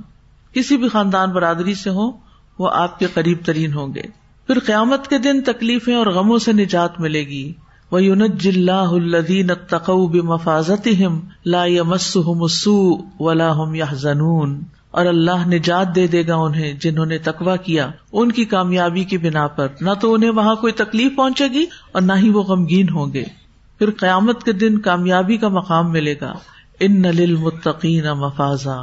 کسی 0.53 0.77
بھی 0.77 0.89
خاندان 0.89 1.31
برادری 1.31 1.73
سے 1.73 1.89
ہوں، 1.89 2.11
وہ 2.59 2.69
آپ 2.73 2.99
کے 2.99 3.07
قریب 3.13 3.37
ترین 3.45 3.73
ہوں 3.73 3.93
گے۔ 3.95 4.01
پھر 4.47 4.59
قیامت 4.59 5.07
کے 5.07 5.17
دن 5.17 5.41
تکلیفیں 5.41 5.95
اور 5.95 6.07
غموں 6.07 6.37
سے 6.37 6.51
نجات 6.51 6.99
ملے 6.99 7.21
گی۔ 7.21 7.53
وہ 7.91 8.03
یونج 8.03 8.47
اللہ 8.55 8.71
الدین 8.71 9.47
تقو 9.69 10.07
بفاظت 10.07 10.87
لا 11.45 11.65
مسو 12.27 12.97
ولا 13.19 13.53
یا 13.73 13.85
زنون 13.93 14.63
اور 14.95 15.05
اللہ 15.05 15.47
نجات 15.47 15.95
دے 15.95 16.07
دے 16.07 16.27
گا 16.27 16.35
انہیں 16.35 16.73
جنہوں 16.73 17.05
نے 17.05 17.17
تقوا 17.17 17.55
کیا۔ 17.55 17.91
ان 18.11 18.31
کی 18.31 18.45
کامیابی 18.45 19.03
کی 19.03 19.17
بنا 19.17 19.47
پر 19.47 19.67
نہ 19.81 19.89
تو 20.01 20.13
انہیں 20.13 20.29
وہاں 20.29 20.55
کوئی 20.55 20.73
تکلیف 20.73 21.15
پہنچے 21.15 21.47
گی 21.47 21.65
اور 21.91 22.01
نہ 22.01 22.13
ہی 22.13 22.29
وہ 22.29 22.43
غمگین 22.43 22.89
ہوں 22.89 23.13
گے۔ 23.13 23.23
پھر 23.79 23.89
قیامت 23.91 24.43
کے 24.43 24.51
دن 24.51 24.79
کامیابی 24.79 25.37
کا 25.37 25.47
مقام 25.47 25.91
ملے 25.91 26.15
گا۔ 26.21 26.33
ان 26.79 27.01
نل 27.01 27.35
متقین 27.35 28.03
مفاذا 28.03 28.81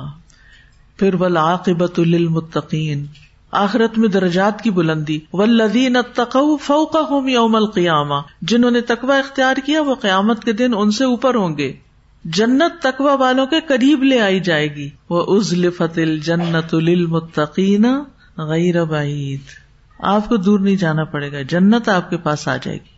پھر 0.96 1.14
ولاقبت 1.14 1.98
المتقین 1.98 3.06
آخرت 3.52 3.98
میں 3.98 4.08
درجات 4.08 4.62
کی 4.62 4.70
بلندی۔ 4.70 5.20
ولدین 5.32 5.96
تقو 6.14 6.56
فوقا 6.56 7.00
ہوم 7.10 7.28
یوم 7.28 7.56
القیامہ۔ 7.56 8.14
جنہوں 8.42 8.70
نے 8.70 8.80
تقوا 8.80 9.16
اختیار 9.16 9.56
کیا 9.66 9.82
وہ 9.82 9.94
قیامت 9.94 10.44
کے 10.44 10.52
دن 10.52 10.70
ان 10.76 10.90
سے 10.90 11.04
اوپر 11.04 11.34
ہوں 11.34 11.56
گے۔ 11.56 11.72
جنت 12.24 12.82
تقوا 12.82 13.14
والوں 13.14 13.46
کے 13.46 13.60
قریب 13.60 14.02
لے 14.02 14.20
آئی 14.20 14.40
جائے 14.40 14.74
گی۔ 14.74 14.90
وہ 15.10 15.36
ازل 15.36 15.70
فتل 15.70 16.18
جنت 16.18 16.74
المتقین 16.74 17.86
غیر 18.38 18.84
بعید 18.84 19.40
آپ 19.98 20.28
کو 20.28 20.36
دور 20.36 20.60
نہیں 20.60 20.76
جانا 20.76 21.04
پڑے 21.04 21.32
گا، 21.32 21.42
جنت 21.42 21.88
آپ 21.88 22.10
کے 22.10 22.16
پاس 22.16 22.48
آ 22.48 22.56
جائے 22.56 22.78
گی۔ 22.78 22.92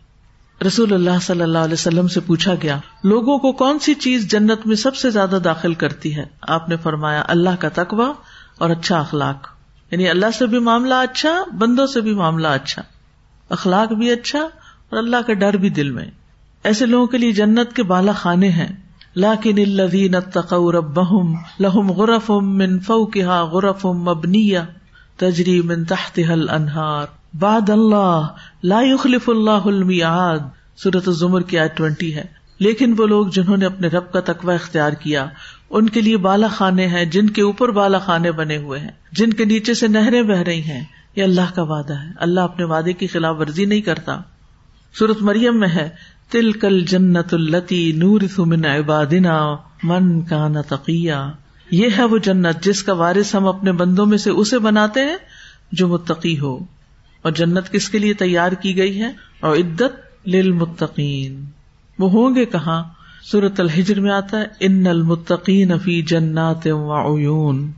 رسول 0.67 0.93
اللہ 0.93 1.19
صلی 1.21 1.41
اللہ 1.41 1.57
علیہ 1.57 1.73
وسلم 1.73 2.07
سے 2.07 2.19
پوچھا 2.19 2.53
گیا، 2.61 2.79
لوگوں 3.03 3.37
کو 3.37 3.51
کون 3.51 3.79
سی 3.79 3.93
چیز 3.93 4.31
جنت 4.31 4.67
میں 4.67 4.75
سب 4.75 4.95
سے 4.95 5.09
زیادہ 5.09 5.39
داخل 5.43 5.73
کرتی 5.73 6.15
ہے؟ 6.15 6.25
آپ 6.41 6.69
نے 6.69 6.77
فرمایا، 6.77 7.23
اللہ 7.27 7.49
کا 7.59 7.69
تقوا 7.69 8.13
اور 8.57 8.69
اچھا 8.69 8.99
اخلاق۔ 8.99 9.47
یعنی 9.91 10.09
اللہ 10.09 10.25
سے 10.37 10.45
بھی 10.45 10.59
معاملہ 10.59 10.93
اچھا 10.93 11.43
بندوں 11.57 11.87
سے 11.87 12.01
بھی 12.01 12.13
معاملہ 12.13 12.47
اچھا۔ 12.47 12.81
اخلاق 13.49 13.93
بھی 13.93 14.11
اچھا 14.11 14.39
اور 14.89 14.97
اللہ 14.97 15.17
کا 15.27 15.33
ڈر 15.33 15.53
بھی 15.53 15.69
دل 15.69 15.91
میں۔ 15.91 16.05
ایسے 16.63 16.85
لوگوں 16.85 17.07
کے 17.07 17.17
لیے 17.17 17.31
جنت 17.31 17.73
کے 17.73 17.83
بالا 17.83 18.11
خانے 18.11 18.49
ہیں۔ 18.49 18.84
لاکن 19.15 19.57
الذین 19.57 20.15
اتقوا 20.15 20.71
ربهم 20.71 21.33
لهم 21.59 21.91
غرف 21.91 22.29
من 22.29 22.79
فوقها 22.79 23.41
غرف 23.43 23.85
مبنیہ 23.85 24.59
تجری 25.17 25.61
من 25.61 25.83
تحتها 25.83 26.33
الانہار. 26.33 27.05
بعد 27.39 27.69
اللہ 27.69 28.27
لا 28.63 28.81
يخلف 28.81 29.29
اللہ 29.29 29.65
المیعاد. 29.65 30.39
سورۃ 30.77 31.07
الزمر 31.07 31.41
کی 31.41 31.59
آیت 31.59 31.81
20 31.81 32.13
ہے. 32.15 32.45
لیکن 32.59 32.95
وہ 32.97 33.07
لوگ 33.07 33.27
جنہوں 33.27 33.57
نے 33.57 33.65
اپنے 33.65 33.87
رب 33.87 34.11
کا 34.11 34.19
تقوی 34.19 34.53
اختیار 34.53 34.91
کیا، 34.91 35.25
ان 35.69 35.89
کے 35.89 36.01
لیے 36.01 36.17
بالا 36.17 36.47
خانے 36.47 36.87
ہیں، 36.87 37.05
جن 37.05 37.29
کے 37.29 37.41
اوپر 37.41 37.69
بالا 37.69 37.99
خانے 37.99 38.31
بنے 38.31 38.57
ہوئے 38.57 38.79
ہیں، 38.79 38.91
جن 39.11 39.33
کے 39.33 39.45
نیچے 39.45 39.73
سے 39.73 39.87
نہریں 39.87 40.23
بہ 40.23 40.37
رہی 40.37 40.61
ہیں، 40.61 40.83
یہ 41.15 41.23
اللہ 41.23 41.55
کا 41.55 41.61
وعدہ 41.61 41.93
ہے۔ 41.93 42.09
اللہ 42.19 42.39
اپنے 42.39 42.65
وعدے 42.65 42.93
کی 42.93 43.07
خلاف 43.07 43.35
ورزی 43.39 43.65
نہیں 43.65 43.81
کرتا۔ 43.81 44.17
سورت 44.99 45.21
مریم 45.21 45.59
میں 45.59 45.67
ہے 45.67 45.89
تل 46.31 46.51
کل 46.51 46.85
جنت 46.85 47.33
التی 47.33 47.91
نور 47.91 48.21
سمن 48.35 48.65
عبادنا 48.65 49.55
من 49.83 50.21
کا 50.21 50.47
نتقیا 50.47 51.31
یہ 51.71 51.87
ہے 51.97 52.03
وہ 52.03 52.17
جنت 52.17 52.63
جس 52.63 52.83
کا 52.83 52.93
وارث 52.93 53.35
ہم 53.35 53.47
اپنے 53.47 53.71
بندوں 53.71 54.05
میں 54.05 54.17
سے 54.17 54.29
اسے 54.29 54.59
بناتے 54.59 54.99
ہیں 54.99 55.15
جو 55.71 55.87
متقی 55.87 56.39
ہو۔ 56.39 56.59
اور 57.21 57.31
جنت 57.31 57.71
کس 57.71 57.89
کے 57.89 57.99
لیے 57.99 58.13
تیار 58.13 58.51
کی 58.51 58.77
گئی 58.77 59.01
ہے؟ 59.01 59.11
اور 59.39 59.55
عدت 59.55 60.27
للمتقین۔ 60.27 61.45
وہ 61.99 62.11
ہوں 62.11 62.35
گے 62.35 62.45
کہاں؟ 62.45 62.83
سورت 63.31 63.59
الحجر 63.59 63.99
میں 63.99 64.11
آتا 64.11 64.39
ہے، 64.39 64.45
ان 64.59 64.87
المتقین 64.87 65.79
فی 65.79 66.01
جنات 66.01 66.67
وعیون 66.67 67.71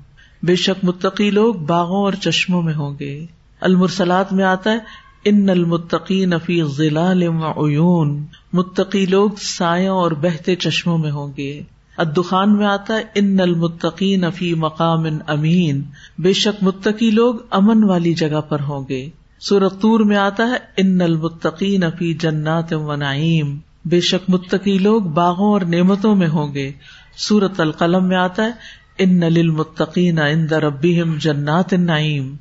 بے 0.43 0.55
شک 0.55 0.86
متقی 0.86 1.31
لوگ 1.31 1.55
باغوں 1.55 1.97
اور 1.97 2.13
چشموں 2.13 2.62
میں 2.62 2.73
ہوں 2.73 2.95
گے۔ 2.99 3.25
المرسلات 3.62 4.33
میں 4.33 4.45
آتا 4.45 4.71
ہے 4.71 4.77
ان 5.25 5.49
المتقی 5.49 6.25
نفی 6.25 6.62
ضلع 6.63 7.13
عیون، 7.58 8.25
متقی 8.53 9.06
لوگ 9.06 9.30
سایوں 9.38 9.97
اور 9.97 10.12
بہتے 10.12 10.56
چشموں 10.56 10.97
میں 10.97 11.12
ہوں 11.12 11.34
گے۔ 11.38 11.62
ادخان 11.97 12.58
میں 12.58 12.67
آتا 12.67 12.93
ہے، 12.93 13.03
ان 13.15 13.39
المتقی 13.39 14.15
نفی 14.15 14.53
مقام 14.53 15.06
امین۔ 15.27 15.82
بے 16.19 16.34
شک 16.34 16.63
متقی 16.63 17.12
لوگ 17.12 17.36
امن 17.51 17.84
والی 17.84 18.13
جگہ 18.13 18.41
پر 18.41 18.60
ہوں 18.60 18.86
گے۔ 18.89 19.10
سورتور 19.39 19.99
میں 19.99 20.17
آتا 20.17 20.43
ہے، 20.43 20.58
ان 20.77 21.01
المتقی 21.01 21.77
نفی 21.77 22.13
جنات 22.13 22.73
و 22.73 22.95
نعیم۔ 22.95 23.58
بے 23.86 23.99
شک 23.99 24.30
متقی 24.30 24.77
لوگ 24.77 25.01
باغوں 25.01 25.53
اور 25.53 25.62
نعمتوں 25.62 26.15
میں 26.15 26.27
ہوں 26.27 26.53
گے۔ 26.53 26.71
سورت 27.17 27.60
القلم 27.60 28.08
میں 28.08 28.17
آتا 28.17 28.43
ہے، 28.43 28.51
ان 28.97 29.19
نل 29.19 29.49
متقین 29.49 30.19
ان 30.19 30.47
ربیم 30.47 31.17
جنات 31.17 31.73
نعیم۔ 31.73 32.36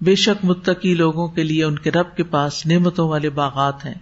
بے 0.00 0.14
شک 0.14 0.44
متقی 0.44 0.94
لوگوں 0.94 1.28
کے 1.28 1.42
لیے 1.42 1.64
ان 1.64 1.78
کے 1.78 1.90
رب 1.90 2.16
کے 2.16 2.22
پاس 2.22 2.66
نعمتوں 2.66 3.08
والے 3.08 3.30
باغات 3.30 3.86
ہیں۔ 3.86 3.94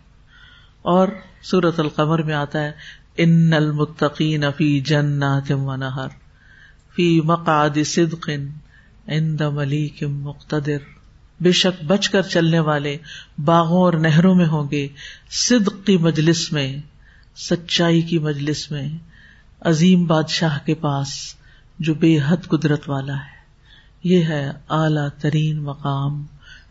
اور 0.82 1.08
سورت 1.42 1.80
القمر 1.80 2.22
میں 2.22 2.34
آتا 2.34 2.64
ہے 2.64 2.72
ان 3.16 3.52
المتقین 3.52 4.44
فی 4.56 4.80
جنات 4.80 5.52
و 5.52 5.76
نہر 5.76 6.08
فی 6.96 7.20
مقعد 7.24 7.78
صدق 7.86 8.30
عند 9.08 9.40
ملیک 9.40 10.02
مقتدر۔ 10.02 10.78
بے 11.40 11.52
شک 11.52 11.84
بچ 11.84 12.08
کر 12.10 12.22
چلنے 12.22 12.58
والے 12.58 12.96
باغوں 13.44 13.82
اور 13.82 13.92
نہروں 13.92 14.34
میں 14.34 14.46
ہوں 14.46 14.70
گے۔ 14.70 14.88
صدق 15.30 15.86
کی 15.86 15.96
مجلس 15.96 16.52
میں، 16.52 16.76
سچائی 17.36 18.02
کی 18.02 18.18
مجلس 18.18 18.70
میں، 18.70 18.88
عظیم 19.60 20.06
بادشاہ 20.06 20.58
کے 20.66 20.74
پاس 20.74 21.08
جو 21.78 21.94
بے 21.94 22.18
حد 22.26 22.48
قدرت 22.48 22.90
والا 22.90 23.16
ہے۔ 23.16 23.35
یہ 24.06 24.24
ہے 24.24 24.52
اعلی 24.68 25.20
ترین 25.20 25.62
مقام 25.62 26.24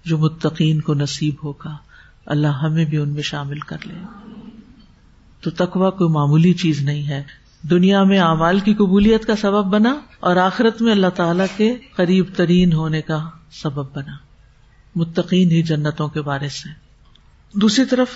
جو 0.05 0.17
متقین 0.17 0.81
کو 0.81 0.93
نصیب 0.93 1.35
ہوگا۔ 1.43 1.77
اللہ 2.25 2.47
ہمیں 2.47 2.85
بھی 2.85 2.97
ان 2.97 3.09
میں 3.09 3.21
شامل 3.21 3.59
کر 3.59 3.77
لے۔ 3.85 3.93
تو 5.41 5.49
تقوا 5.49 5.89
کوئی 5.89 6.09
معمولی 6.09 6.53
چیز 6.53 6.81
نہیں 6.81 7.07
ہے۔ 7.07 7.23
دنیا 7.69 8.03
میں 8.03 8.19
اعمال 8.19 8.59
کی 8.59 8.73
قبولیت 8.73 9.25
کا 9.25 9.35
سبب 9.35 9.65
بنا 9.65 9.99
اور 10.19 10.35
آخرت 10.35 10.81
میں 10.81 10.91
اللہ 10.91 11.07
تعالی 11.07 11.43
کے 11.57 11.75
قریب 11.95 12.25
ترین 12.35 12.73
ہونے 12.73 13.01
کا 13.01 13.29
سبب 13.51 13.95
بنا۔ 13.95 14.13
متقین 14.95 15.51
ہی 15.51 15.61
جنتوں 15.61 16.07
کے 16.07 16.21
بارے 16.21 16.49
سے 16.49 16.69
دوسری 17.59 17.85
طرف 17.85 18.07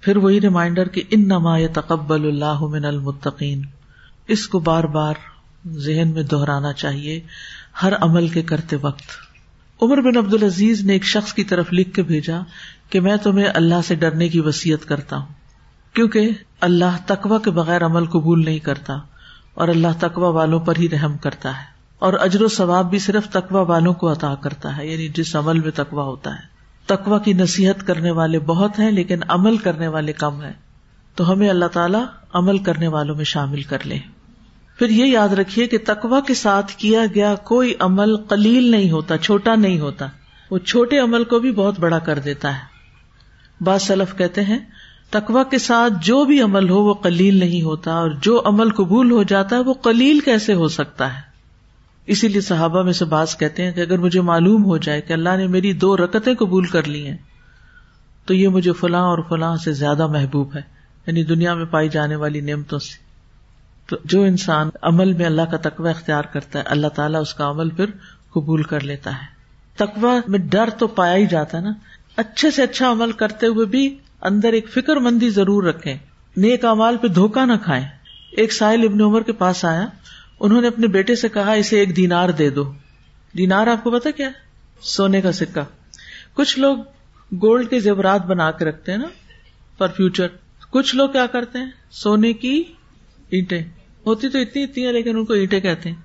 پھر 0.00 0.16
وہی 0.16 0.40
ریمائنڈر 0.40 0.88
کہ 0.88 1.02
ان 1.10 1.28
نما 1.28 1.58
تقبل 1.72 2.26
اللہ 2.26 2.60
من 2.60 2.84
المتقین۔ 2.84 3.62
اس 4.28 4.48
کو 4.48 4.58
بار 4.58 4.84
بار 4.84 5.14
ذہن 5.68 6.08
میں 6.14 6.22
دہرانا 6.22 6.72
چاہیے۔ 6.72 7.20
ہر 7.82 7.92
عمل 8.00 8.28
کے 8.28 8.42
کرتے 8.42 8.76
وقت۔ 8.76 9.02
عمر 9.82 10.00
بن 10.00 10.16
عبد 10.16 10.34
العزیز 10.34 10.84
نے 10.84 10.92
ایک 10.92 11.04
شخص 11.04 11.32
کی 11.32 11.44
طرف 11.44 11.66
لکھ 11.72 11.94
کے 11.94 12.02
بھیجا 12.02 12.38
کہ 12.90 13.00
میں 13.00 13.16
تمہیں 13.16 13.46
اللہ 13.54 13.74
سے 13.86 13.94
ڈرنے 13.94 14.28
کی 14.28 14.40
وسیعت 14.40 14.88
کرتا 14.88 15.16
ہوں، 15.16 15.26
کیونکہ 15.94 16.30
اللہ 16.60 16.96
تقوا 17.06 17.38
کے 17.38 17.50
بغیر 17.50 17.84
عمل 17.84 18.06
قبول 18.06 18.44
نہیں 18.44 18.58
کرتا 18.58 18.94
اور 19.54 19.68
اللہ 19.68 19.88
تقوا 19.98 20.28
والوں 20.28 20.60
پر 20.60 20.76
ہی 20.78 20.88
رحم 20.88 21.16
کرتا 21.16 21.50
ہے۔ 21.50 21.74
اور 21.98 22.12
اجر 22.12 22.42
و 22.42 22.48
ثواب 22.48 22.90
بھی 22.90 22.98
صرف 22.98 23.28
تقوا 23.28 23.60
والوں 23.60 23.94
کو 23.94 24.12
عطا 24.12 24.34
کرتا 24.34 24.76
ہے 24.76 24.86
یعنی 24.86 25.08
جس 25.08 25.36
عمل 25.36 25.60
میں 25.60 25.70
تقوا 25.74 26.04
ہوتا 26.04 26.34
ہے۔ 26.34 26.54
تقوا 26.86 27.18
کی 27.18 27.32
نصیحت 27.32 27.86
کرنے 27.86 28.10
والے 28.10 28.38
بہت 28.38 28.78
ہیں، 28.78 28.90
لیکن 28.90 29.18
عمل 29.28 29.56
کرنے 29.56 29.88
والے 29.88 30.12
کم 30.12 30.42
ہیں۔ 30.42 30.52
تو 31.14 31.32
ہمیں 31.32 31.50
اللہ 31.50 31.64
تعالیٰ 31.64 32.04
عمل 32.32 32.58
کرنے 32.58 32.88
والوں 32.88 33.14
میں 33.14 33.24
شامل 33.24 33.62
کر 33.62 33.86
لے۔ 33.86 33.98
پھر 34.78 34.88
یہ 34.88 35.04
یاد 35.04 35.28
رکھیے 35.28 35.66
کہ 35.66 35.78
تقوا 35.86 36.20
کے 36.20 36.34
ساتھ 36.34 36.72
کیا 36.72 37.00
گیا 37.14 37.34
کوئی 37.34 37.74
عمل 37.78 38.16
قلیل 38.16 38.70
نہیں 38.70 38.90
ہوتا، 38.90 39.18
چھوٹا 39.18 39.54
نہیں 39.54 39.78
ہوتا۔ 39.78 40.06
وہ 40.50 40.58
چھوٹے 40.58 40.98
عمل 40.98 41.24
کو 41.24 41.38
بھی 41.38 41.52
بہت 41.52 41.80
بڑا 41.80 41.98
کر 41.98 42.18
دیتا 42.18 42.54
ہے۔ 42.54 42.74
بعض 43.60 43.82
سلف 43.82 44.18
کہتے 44.18 44.44
ہیں 44.44 44.58
تقوا 45.10 45.42
کے 45.42 45.58
ساتھ 45.58 45.92
جو 46.02 46.24
بھی 46.24 46.40
عمل 46.40 46.68
ہو 46.68 46.82
وہ 46.82 46.94
قلیل 46.94 47.36
نہیں 47.36 47.62
ہوتا 47.62 47.92
اور 47.92 48.10
جو 48.22 48.42
عمل 48.44 48.70
قبول 48.70 49.10
ہو 49.10 49.22
جاتا 49.22 49.56
ہے 49.56 49.60
وہ 49.60 49.74
قلیل 49.74 50.20
کیسے 50.20 50.54
ہو 50.54 50.68
سکتا 50.68 51.16
ہے؟ 51.16 51.20
اسی 52.06 52.28
لیے 52.28 52.40
صحابہ 52.40 52.82
میں 52.82 52.92
سے 52.92 53.04
باز 53.04 53.38
کہتے 53.38 53.64
ہیں 53.64 53.72
کہ 53.72 53.80
اگر 53.80 53.98
مجھے 53.98 54.20
معلوم 54.20 54.64
ہو 54.64 54.76
جائے 54.76 55.00
کہ 55.00 55.12
اللہ 55.12 55.36
نے 55.36 55.46
میری 55.46 55.72
دو 55.72 55.96
رکتیں 55.96 56.34
قبول 56.34 56.66
کر 56.66 56.84
لی 56.84 57.06
ہیں، 57.06 57.16
تو 58.26 58.34
یہ 58.34 58.48
مجھے 58.48 58.72
فلاں 58.72 59.02
اور 59.02 59.18
فلاں 59.28 59.56
سے 59.56 59.72
زیادہ 59.72 60.06
محبوب 60.06 60.56
ہے 60.56 60.62
یعنی 61.06 61.24
دنیا 61.24 61.54
میں 61.54 61.64
پائی 61.64 61.88
جانے 61.88 62.16
والی 62.16 62.40
نعمتوں 62.40 62.78
سے۔ 62.78 63.03
تو 63.86 63.96
جو 64.04 64.22
انسان 64.22 64.70
عمل 64.82 65.12
میں 65.12 65.26
اللہ 65.26 65.42
کا 65.42 65.56
تقوی 65.56 65.90
اختیار 65.90 66.22
کرتا 66.22 66.58
ہے، 66.58 66.64
اللہ 66.66 66.86
تعالیٰ 66.86 67.20
اس 67.20 67.34
کا 67.34 67.50
عمل 67.50 67.70
پھر 67.70 67.86
قبول 68.32 68.62
کر 68.62 68.80
لیتا 68.80 69.10
ہے۔ 69.10 69.34
تقوی 69.76 70.20
میں 70.28 70.38
ڈر 70.38 70.70
تو 70.70 70.86
پایا 70.86 71.16
ہی 71.16 71.26
جاتا 71.26 71.58
ہے 71.58 71.62
نا۔ 71.62 71.72
اچھے 72.16 72.50
سے 72.50 72.62
اچھا 72.62 72.90
عمل 72.90 73.12
کرتے 73.12 73.46
ہوئے 73.46 73.66
بھی 73.66 73.98
اندر 74.20 74.52
ایک 74.52 74.68
فکر 74.68 74.96
مندی 74.96 75.30
ضرور 75.30 75.64
رکھے 75.64 75.96
نیک 76.36 76.64
امال 76.64 76.96
پہ 76.96 77.08
دھوکا 77.08 77.44
نہ 77.44 77.52
کھائے 77.64 77.84
ایک 78.30 78.52
سائل 78.52 78.84
ابن 78.84 79.00
عمر 79.00 79.22
کے 79.22 79.32
پاس 79.32 79.64
آیا۔ 79.64 79.86
انہوں 80.40 80.60
نے 80.60 80.68
اپنے 80.68 80.86
بیٹے 80.86 81.14
سے 81.14 81.28
کہا، 81.28 81.52
اسے 81.52 81.78
ایک 81.78 81.96
دینار 81.96 82.28
دے 82.28 82.50
دو۔ 82.50 82.72
دینار 83.38 83.66
آپ 83.66 83.84
کو 83.84 83.90
پتا 83.90 84.10
کیا 84.10 84.28
سونے 84.80 85.20
کا 85.20 85.32
سکہ۔ 85.32 85.60
کچھ 86.34 86.58
لوگ 86.58 86.78
گولڈ 87.32 87.70
کے 87.70 87.80
زیورات 87.80 88.26
بنا 88.26 88.50
کے 88.50 88.64
رکھتے 88.64 88.92
ہیں 88.92 88.98
نا 88.98 89.08
فار 89.78 89.88
فیوچر۔ 89.88 90.26
کچھ 90.70 90.96
لوگ 90.96 91.08
کیا 91.08 91.26
کرتے 91.26 91.58
ہیں؟ 91.58 91.70
سونے 91.90 92.32
کی 92.32 92.62
اینٹیں 93.30 93.62
ہوتی 94.06 94.28
تو 94.28 94.38
اتنی 94.38 94.62
اتنی 94.62 94.86
ہے 94.86 94.92
لیکن 94.92 95.16
ان 95.16 95.24
کو 95.24 95.32
اینٹیں 95.32 95.60
کہتے 95.60 95.88
ہیں۔ 95.88 95.96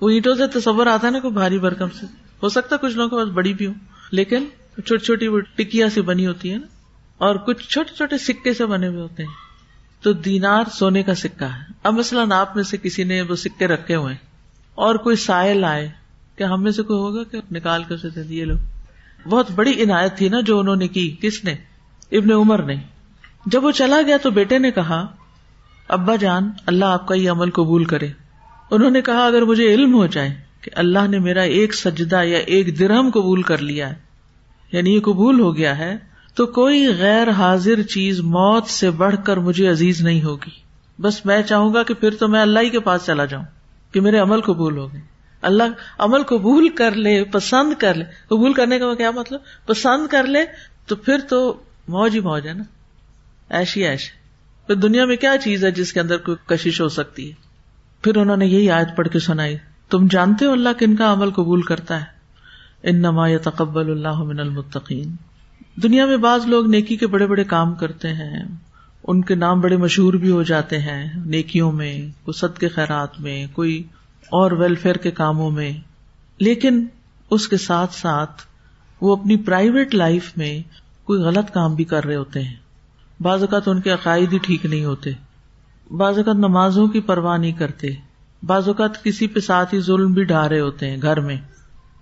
وہ 0.00 0.10
اینٹوں 0.10 0.34
سے 0.34 0.60
تصور 0.60 0.86
آتا 0.86 1.06
ہے 1.06 1.12
نا 1.12 1.18
کوئی 1.18 1.34
بھاری 1.34 1.58
برکم 1.58 1.88
سے۔ 1.88 2.06
ہو 2.42 2.48
سکتا 2.48 2.76
ہے 2.76 2.86
کچھ 2.86 2.96
لوگوں 2.96 3.10
کے 3.10 3.24
پاس 3.24 3.34
بڑی 3.34 3.54
بھی 3.54 3.66
ہو 3.66 3.72
لیکن 4.10 4.44
چھوٹی 4.84 5.04
چھوٹی 5.04 5.28
وہ 5.28 5.40
ٹکیا 5.40 5.88
سی 5.88 6.00
بنی 6.00 6.26
ہوتی 6.26 6.52
ہے 6.52 6.58
نا۔ 6.58 6.66
اور 7.18 7.34
کچھ 7.36 7.68
چھوٹے 7.68 7.96
چھوٹے 7.96 8.18
سکے 8.18 8.54
سے 8.54 8.66
بنے 8.66 8.86
ہوئے 8.88 9.00
ہوتے 9.00 9.22
ہیں۔ 9.22 9.32
تو 10.02 10.12
دینار 10.12 10.64
سونے 10.72 11.02
کا 11.02 11.14
سکہ 11.14 11.44
ہے۔ 11.44 11.72
اب 11.82 11.94
مثلاً 11.94 12.32
آپ 12.32 12.56
میں 12.56 12.64
سے 12.64 12.76
کسی 12.76 13.04
نے 13.04 13.22
وہ 13.22 13.36
سکے 13.36 13.66
رکھے 13.66 13.94
ہوئے 13.94 14.14
اور 14.74 14.94
کوئی 14.94 15.16
سائل 15.16 15.64
آئے 15.64 15.90
کیا 16.36 16.48
ہم 16.50 16.62
میں 16.62 16.72
سے 16.72 16.82
کوئی 16.82 16.98
ہوگا 16.98 17.24
کہ 17.24 17.38
نکال 17.50 17.84
کر 17.84 17.94
اسے 17.94 18.22
دیے 18.22 18.44
لوگ 18.44 18.58
بہت 19.28 19.50
بڑی 19.50 19.82
عنایت 19.82 20.16
تھی 20.16 20.28
نا 20.28 20.40
جو 20.40 20.58
انہوں 20.58 20.76
نے 20.76 20.88
کی، 20.88 21.16
کس 21.20 21.44
نے؟ 21.44 21.54
ابن 22.12 22.32
عمر 22.32 22.62
نے۔ 22.62 22.74
جب 23.46 23.64
وہ 23.64 23.70
چلا 23.70 24.02
گیا 24.06 24.16
تو 24.16 24.30
بیٹے 24.30 24.58
نے 24.58 24.70
کہا 24.70 25.06
ابا 25.88 26.16
جان، 26.16 26.50
اللہ 26.66 26.84
آپ 26.84 27.08
کا 27.08 27.14
یہ 27.14 27.30
عمل 27.30 27.50
قبول 27.50 27.84
کرے۔ 27.84 28.08
انہوں 28.70 28.90
نے 28.90 29.02
کہا، 29.02 29.26
اگر 29.26 29.42
مجھے 29.42 29.74
علم 29.74 29.94
ہو 29.94 30.06
جائے 30.06 30.34
کہ 30.60 30.70
اللہ 30.74 31.06
نے 31.08 31.18
میرا 31.18 31.42
ایک 31.42 31.74
سجدہ 31.74 32.22
یا 32.24 32.38
ایک 32.38 32.78
درہم 32.78 33.10
قبول 33.10 33.42
کر 33.42 33.58
لیا 33.58 33.90
ہے 33.90 33.94
یعنی 34.72 34.94
یہ 34.94 35.00
قبول 35.00 35.40
ہو 35.40 35.56
گیا 35.56 35.78
ہے، 35.78 35.96
تو 36.34 36.46
کوئی 36.46 36.88
غیر 36.98 37.30
حاضر 37.30 37.82
چیز 37.82 38.20
موت 38.20 38.66
سے 38.66 38.90
بڑھ 38.90 39.16
کر 39.24 39.36
مجھے 39.36 39.68
عزیز 39.68 40.02
نہیں 40.02 40.22
ہوگی۔ 40.22 40.50
بس 41.02 41.26
میں 41.26 41.42
چاہوں 41.42 41.74
گا 41.74 41.82
کہ 41.82 41.94
پھر 41.94 42.10
تو 42.10 42.28
میں 42.28 42.40
اللہ 42.40 42.60
ہی 42.60 42.70
کے 42.70 42.80
پاس 42.80 43.06
چلا 43.06 43.24
جاؤں، 43.24 43.44
کہ 43.92 44.00
میرے 44.00 44.18
عمل 44.18 44.40
قبول 44.40 44.76
ہو 44.76 44.92
گئے۔ 44.92 45.00
اللہ 45.42 45.62
عمل 45.98 46.22
قبول 46.22 46.68
کر 46.68 46.92
لے، 46.92 47.24
پسند 47.24 47.74
کر 47.78 47.94
لے۔ 47.94 48.04
قبول 48.04 48.52
کرنے 48.52 48.78
کا 48.78 48.94
کیا 48.94 49.10
مطلب؟ 49.10 49.40
پسند 49.66 50.06
کر 50.06 50.26
لے 50.26 50.40
تو 50.86 50.96
پھر 50.96 51.18
تو 51.28 51.52
موج 51.88 52.14
ہی 52.14 52.20
موج 52.20 52.48
ہے 52.48 52.52
نا۔ 52.52 52.64
ایشی 53.48 53.84
ایش۔ 53.84 54.12
پھر 54.66 54.74
دنیا 54.74 55.04
میں 55.04 55.16
کیا 55.16 55.34
چیز 55.44 55.64
ہے 55.64 55.70
جس 55.70 55.92
کے 55.92 56.00
اندر 56.00 56.16
کوئی 56.16 56.36
کشش 56.46 56.80
ہو 56.80 56.88
سکتی 56.88 57.28
ہے؟ 57.28 57.34
پھر 58.02 58.16
انہوں 58.16 58.36
نے 58.36 58.46
یہی 58.46 58.70
آیت 58.70 58.88
پڑھ 58.96 59.08
کے 59.08 59.18
سنائی، 59.18 59.56
تم 59.90 60.06
جانتے 60.10 60.44
ہو 60.44 60.52
اللہ 60.52 60.68
کن 60.78 60.96
کا 60.96 61.12
عمل 61.12 61.30
قبول 61.30 61.62
کرتا 61.62 62.00
ہے؟ 62.00 62.04
ان 62.82 62.96
نما 62.96 63.26
تقبل 63.42 63.90
اللہ 63.90 64.22
من 64.22 64.40
المتقین۔ 64.40 65.16
دنیا 65.82 66.06
میں 66.06 66.16
بعض 66.16 66.46
لوگ 66.46 66.66
نیکی 66.66 66.96
کے 66.96 67.06
بڑے 67.06 67.26
بڑے 67.26 67.44
کام 67.44 67.74
کرتے 67.74 68.08
ہیں، 68.08 68.42
ان 69.06 69.22
کے 69.22 69.34
نام 69.34 69.60
بڑے 69.60 69.76
مشہور 69.76 70.14
بھی 70.14 70.30
ہو 70.30 70.42
جاتے 70.42 70.78
ہیں، 70.78 71.12
نیکیوں 71.26 71.72
میں، 71.72 71.98
کوئی 72.24 72.38
صد 72.38 72.58
کے 72.58 72.68
خیرات 72.68 73.20
میں، 73.20 73.46
کوئی 73.52 73.82
اور 74.22 74.50
ویلفیئر 74.50 74.94
کے 74.94 75.10
کاموں 75.10 75.50
میں۔ 75.50 75.72
لیکن 76.38 76.86
اس 77.30 77.48
کے 77.48 77.56
ساتھ 77.56 77.94
ساتھ 77.94 78.42
وہ 79.00 79.16
اپنی 79.16 79.36
پرائیویٹ 79.36 79.94
لائف 79.94 80.32
میں 80.36 80.62
کوئی 81.04 81.20
غلط 81.20 81.50
کام 81.50 81.74
بھی 81.74 81.84
کر 81.84 82.04
رہے 82.04 82.16
ہوتے 82.16 82.42
ہیں۔ 82.42 82.65
بعض 83.20 83.40
اوقات 83.40 83.68
ان 83.68 83.80
کے 83.80 83.90
عقائد 83.90 84.32
ہی 84.32 84.38
ٹھیک 84.38 84.66
نہیں 84.66 84.84
ہوتے۔ 84.84 85.10
بعض 85.90 86.18
اوقات 86.18 86.36
نمازوں 86.36 86.88
کی 86.88 87.00
پرواہ 87.00 87.38
نہیں 87.38 87.52
کرتے۔ 87.52 87.88
بعض 88.42 88.68
اوقات 88.68 89.04
کسی 89.04 89.26
پہ 89.26 89.40
ساتھ 89.40 89.74
ہی 89.74 89.80
ظلم 89.80 90.12
بھی 90.12 90.24
ڈھا 90.24 90.48
رہے 90.48 90.60
ہوتے 90.60 90.90
ہیں 90.90 91.02
گھر 91.02 91.20
میں۔ 91.20 91.36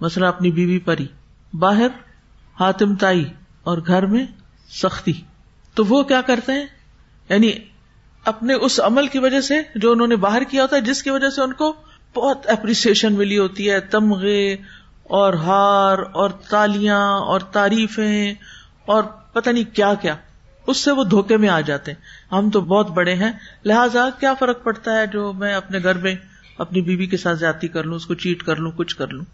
مسئلہ 0.00 0.26
اپنی 0.26 0.50
بیوی 0.50 0.78
پر 0.78 0.98
ہی۔ 1.00 1.06
باہر 1.52 1.86
ہاتم 2.60 2.94
تائی 2.94 3.24
اور 3.62 3.78
گھر 3.86 4.06
میں 4.06 4.26
سختی۔ 4.82 5.12
تو 5.74 5.84
وہ 5.84 6.02
کیا 6.02 6.20
کرتے 6.20 6.52
ہیں؟ 6.52 6.66
یعنی 7.28 7.52
اپنے 8.24 8.54
اس 8.54 8.80
عمل 8.80 9.06
کی 9.06 9.18
وجہ 9.18 9.40
سے 9.40 9.54
جو 9.74 9.92
انہوں 9.92 10.06
نے 10.06 10.16
باہر 10.16 10.42
کیا 10.44 10.62
ہوتا 10.62 10.76
ہے، 10.76 10.80
جس 10.80 11.02
کی 11.02 11.10
وجہ 11.10 11.30
سے 11.30 11.42
ان 11.42 11.52
کو 11.52 11.72
بہت 12.14 12.46
اپریسیشن 12.46 13.14
ملی 13.14 13.38
ہوتی 13.38 13.70
ہے۔ 13.70 13.80
تمغے 13.80 14.52
اور 15.04 15.32
ہار 15.34 15.98
اور 15.98 16.30
تالیاں 16.30 17.08
اور 17.08 17.40
تعریفیں 17.40 18.34
اور 18.86 19.02
پتہ 19.02 19.50
نہیں 19.50 19.74
کیا 19.74 19.94
کیا۔ 19.94 20.16
اس 20.66 20.76
سے 20.76 20.90
وہ 20.90 21.04
دھوکے 21.04 21.36
میں 21.36 21.48
آ 21.48 21.60
جاتے 21.60 21.92
ہیں۔ 21.92 22.34
ہم 22.34 22.50
تو 22.50 22.60
بہت 22.60 22.90
بڑے 22.90 23.14
ہیں، 23.14 23.32
لہٰذا 23.64 24.08
کیا 24.20 24.34
فرق 24.34 24.64
پڑتا 24.64 24.96
ہے 24.96 25.06
جو 25.06 25.32
میں 25.32 25.54
اپنے 25.54 25.78
گھر 25.82 25.96
میں 25.96 26.14
اپنی 26.58 26.80
بیوی 26.80 27.06
کے 27.06 27.16
ساتھ 27.16 27.38
زیادتی 27.38 27.68
کر 27.68 27.84
لوں، 27.84 27.96
اس 27.96 28.06
کو 28.06 28.14
چیٹ 28.14 28.42
کر 28.42 28.56
لوں، 28.56 28.72
کچھ 28.76 28.96
کر 28.96 29.08
لوں؟ 29.08 29.24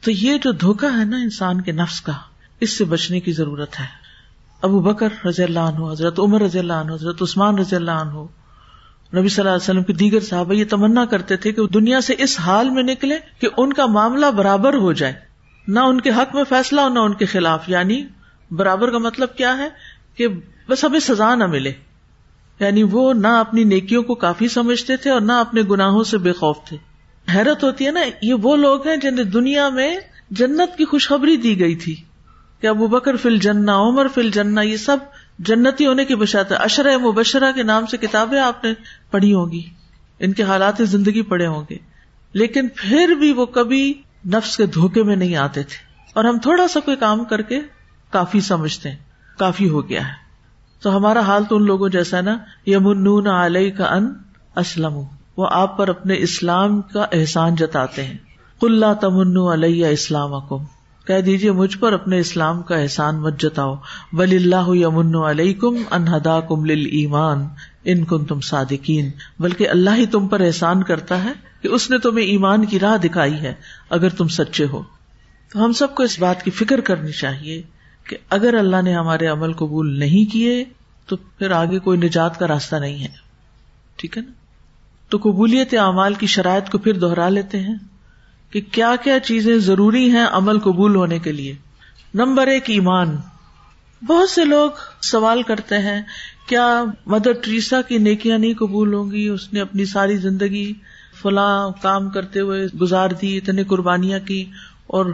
تو 0.00 0.10
یہ 0.10 0.38
جو 0.38 0.52
دھوکا 0.52 0.98
ہے 0.98 1.04
نا 1.04 1.16
انسان 1.16 1.60
کے 1.60 1.72
نفس 1.72 2.00
کا، 2.00 2.12
اس 2.60 2.70
سے 2.70 2.84
بچنے 2.84 3.20
کی 3.20 3.32
ضرورت 3.32 3.80
ہے۔ 3.80 3.86
ابو 4.62 4.80
بکر 4.80 5.08
رضی 5.24 5.42
اللہ 5.42 5.58
عنہ، 5.58 5.92
حضرت 5.92 6.18
عمر 6.18 6.42
رضی 6.42 6.58
اللہ 6.58 6.72
عنہ، 6.72 6.92
حضرت 6.92 7.22
عثمان 7.22 7.58
رضی 7.58 7.76
اللہ 7.76 7.90
عنہ، 7.90 8.26
نبی 9.18 9.28
صلی 9.28 9.42
اللہ 9.42 9.50
علیہ 9.50 9.62
وسلم 9.62 9.82
کے 9.82 9.92
دیگر 9.92 10.20
صحابہ 10.20 10.52
یہ 10.52 10.64
تمنا 10.70 11.04
کرتے 11.04 11.36
تھے 11.36 11.52
کہ 11.52 11.66
دنیا 11.66 12.00
سے 12.00 12.14
اس 12.18 12.40
حال 12.40 12.70
میں 12.70 12.82
نکلے 12.82 13.18
کہ 13.38 13.48
ان 13.56 13.72
کا 13.72 13.86
معاملہ 13.86 14.26
برابر 14.26 14.74
ہو 14.74 14.92
جائے۔ 14.92 15.12
نہ 15.68 15.80
ان 15.80 16.00
کے 16.00 16.10
حق 16.10 16.34
میں 16.34 16.44
فیصلہ 16.48 16.80
ہو 16.80 16.88
نہ 16.88 16.98
ان 16.98 17.14
کے 17.14 17.26
خلاف۔ 17.26 17.68
یعنی 17.68 18.06
برابر 18.50 18.90
کا 18.90 18.98
مطلب 18.98 19.36
کیا 19.36 19.58
ہے؟ 19.58 19.68
کہ 20.16 20.28
بس 20.68 20.84
ہمیں 20.84 21.00
سزا 21.00 21.34
نہ 21.34 21.46
ملے۔ 21.46 21.72
یعنی 22.60 22.82
وہ 22.82 23.12
نہ 23.12 23.28
اپنی 23.28 23.64
نیکیوں 23.64 24.02
کو 24.02 24.14
کافی 24.14 24.48
سمجھتے 24.48 24.96
تھے 24.96 25.10
اور 25.10 25.20
نہ 25.20 25.32
اپنے 25.32 25.62
گناہوں 25.62 26.04
سے 26.04 26.18
بے 26.18 26.32
خوف 26.32 26.56
تھے۔ 26.64 26.76
حیرت 27.34 27.64
ہوتی 27.64 27.86
ہے 27.86 27.90
نا، 27.90 28.00
یہ 28.22 28.34
وہ 28.34 28.56
لوگ 28.56 28.88
ہیں 28.88 28.96
جنہیں 28.96 29.24
دنیا 29.24 29.68
میں 29.68 29.96
جنت 30.30 30.78
کی 30.78 30.84
خوشخبری 30.84 31.36
دی 31.36 31.60
گئی 31.60 31.74
تھی۔ 31.74 31.96
کہ 32.60 32.66
ابو 32.66 32.86
بکر 32.86 33.16
فل 33.16 33.38
جنا 33.38 33.76
عمر 33.76 34.08
فل 34.08 34.30
جنا 34.30 34.60
یہ 34.60 34.76
سب 34.76 34.96
جنتی 35.38 35.86
ہونے 35.86 36.04
کی 36.04 36.14
بشات 36.14 36.52
اشر 36.52 36.98
مبشرہ 36.98 37.52
کے 37.52 37.62
نام 37.62 37.86
سے 37.86 37.96
کتابیں 37.96 38.40
آپ 38.40 38.64
نے 38.64 38.72
پڑھی 39.10 39.34
ہوگی 39.34 39.62
ان 40.18 40.32
کے 40.32 40.42
حالات 40.42 40.74
زندگی 40.80 41.22
پڑے 41.22 41.46
ہوں 41.46 41.62
گے۔ 41.70 41.76
لیکن 42.32 42.68
پھر 42.68 43.08
بھی 43.08 43.32
وہ 43.32 43.46
کبھی 43.46 43.94
نفس 44.26 44.56
کے 44.56 44.66
دھوکے 44.66 45.02
میں 45.02 45.16
نہیں 45.16 45.36
آتے 45.36 45.62
تھے۔ 45.62 45.76
اور 46.14 46.24
ہم 46.24 46.38
تھوڑا 46.38 46.68
سا 46.68 46.80
کوئی 46.80 46.96
کام 46.96 47.24
کر 47.24 47.42
کے 47.42 47.60
کافی 48.10 48.40
سمجھتے 48.40 48.90
ہیں۔ 48.90 48.98
کافی 49.38 49.68
ہو 49.68 49.88
گیا 49.88 50.08
ہے۔ 50.08 50.24
تو 50.82 50.96
ہمارا 50.96 51.20
حال 51.20 51.44
تو 51.44 51.56
ان 51.56 51.64
لوگوں 51.64 51.88
جیسا 51.88 52.20
نا 52.20 52.38
یمن 52.66 53.26
علیہ 53.26 53.70
کا 53.70 53.84
ان 53.84 54.12
اسلم 54.56 55.00
وہ 55.36 55.48
آپ 55.50 55.78
پر 55.78 55.88
اپنے 55.88 56.14
اسلام 56.18 56.82
کا 56.82 57.06
احسان 57.12 57.54
جتاتے 57.54 58.04
ہیں۔ 58.04 58.16
کل 58.60 58.84
تمن 59.00 59.36
علیہ 59.52 59.86
اسلام 59.86 60.34
اکم 60.34 60.64
کہہ 61.06 61.20
دیجیے 61.20 61.52
مجھ 61.52 61.78
پر 61.78 61.92
اپنے 61.92 62.18
اسلام 62.18 62.62
کا 62.62 62.76
احسان 62.76 63.16
مت 63.16 63.40
جتاؤ۔ 63.40 63.74
ولی 64.12 64.36
اللہ 64.36 64.68
یمن 64.68 65.14
علیہ 65.16 65.54
کم 65.54 65.74
انہدا 65.90 66.40
کم 66.40 66.64
ایمان 66.64 67.48
ان 67.84 68.04
کن 68.04 68.24
تم 68.24 68.40
صادقین۔ 68.40 69.10
بلکہ 69.38 69.68
اللہ 69.68 69.90
ہی 69.96 70.06
تم 70.06 70.28
پر 70.28 70.40
احسان 70.40 70.82
کرتا 70.82 71.24
ہے 71.24 71.32
کہ 71.62 71.68
اس 71.68 71.90
نے 71.90 71.98
تمہیں 71.98 72.26
ایمان 72.26 72.64
کی 72.64 72.80
راہ 72.80 72.96
دکھائی 72.96 73.34
ہے، 73.34 73.54
اگر 73.90 74.08
تم 74.08 74.28
سچے 74.28 74.66
ہو۔ 74.66 74.82
تو 75.52 75.64
ہم 75.64 75.72
سب 75.72 75.94
کو 75.94 76.02
اس 76.02 76.18
بات 76.18 76.42
کی 76.42 76.50
فکر 76.50 76.80
کرنی 76.80 77.12
چاہیے۔ 77.12 77.62
کہ 78.08 78.16
اگر 78.30 78.54
اللہ 78.54 78.82
نے 78.82 78.94
ہمارے 78.94 79.26
عمل 79.26 79.52
قبول 79.52 79.98
نہیں 79.98 80.32
کیے، 80.32 80.64
تو 81.06 81.16
پھر 81.16 81.50
آگے 81.50 81.78
کوئی 81.78 81.98
نجات 81.98 82.38
کا 82.38 82.48
راستہ 82.48 82.76
نہیں 82.76 83.02
ہے۔ 83.02 83.08
ٹھیک 83.96 84.18
ہے 84.18 84.22
نا؟ 84.22 84.32
تو 85.08 85.18
قبولیت 85.18 85.74
اعمال 85.74 86.14
کی 86.14 86.26
شرائط 86.26 86.70
کو 86.70 86.78
پھر 86.78 86.92
دوہرا 86.98 87.28
لیتے 87.28 87.60
ہیں 87.60 87.74
کہ 88.50 88.60
کیا 88.72 88.96
کیا 89.04 89.20
چیزیں 89.20 89.58
ضروری 89.58 90.10
ہیں 90.10 90.26
عمل 90.30 90.58
قبول 90.58 90.96
ہونے 90.96 91.18
کے 91.18 91.32
لیے۔ 91.32 91.54
نمبر 92.14 92.46
ایک، 92.46 92.64
ایمان۔ 92.66 93.16
بہت 94.06 94.30
سے 94.30 94.44
لوگ 94.44 94.70
سوال 95.02 95.42
کرتے 95.42 95.78
ہیں، 95.78 96.02
کیا 96.46 96.84
مدر 97.06 97.32
ٹریسا 97.32 97.82
کی 97.82 97.98
نیکیاں 97.98 98.38
نہیں 98.38 98.54
قبول 98.54 98.94
ہوں 98.94 99.10
گی؟ 99.10 99.28
اس 99.28 99.52
نے 99.52 99.60
اپنی 99.60 99.84
ساری 99.84 100.16
زندگی 100.16 100.72
فلاں 101.22 101.70
کام 101.82 102.10
کرتے 102.10 102.40
ہوئے 102.40 102.66
گزار 102.80 103.10
دی، 103.10 103.36
اتنے 103.36 103.64
قربانیاں 103.64 104.18
کی، 104.18 104.44
اور 104.86 105.06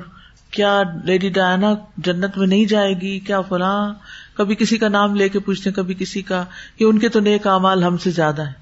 کیا 0.50 0.82
لیڈی 1.04 1.28
ڈائنا 1.28 1.74
جنت 1.96 2.38
میں 2.38 2.46
نہیں 2.46 2.64
جائے 2.64 2.92
گی؟ 2.92 3.20
کیا 3.20 3.40
فلاں؟ 3.40 3.94
کبھی 4.34 4.54
کسی 4.54 4.78
کا 4.78 4.88
نام 4.88 5.14
لے 5.14 5.28
کے 5.28 5.38
پوچھتے 5.38 5.72
کبھی 5.72 5.94
کسی 5.98 6.22
کا، 6.22 6.44
کہ 6.78 6.84
ان 6.84 6.98
کے 6.98 7.08
تو 7.08 7.20
نیک 7.20 7.46
امال 7.46 7.84
ہم 7.84 7.96
سے 7.96 8.10
زیادہ 8.10 8.46
ہے 8.46 8.52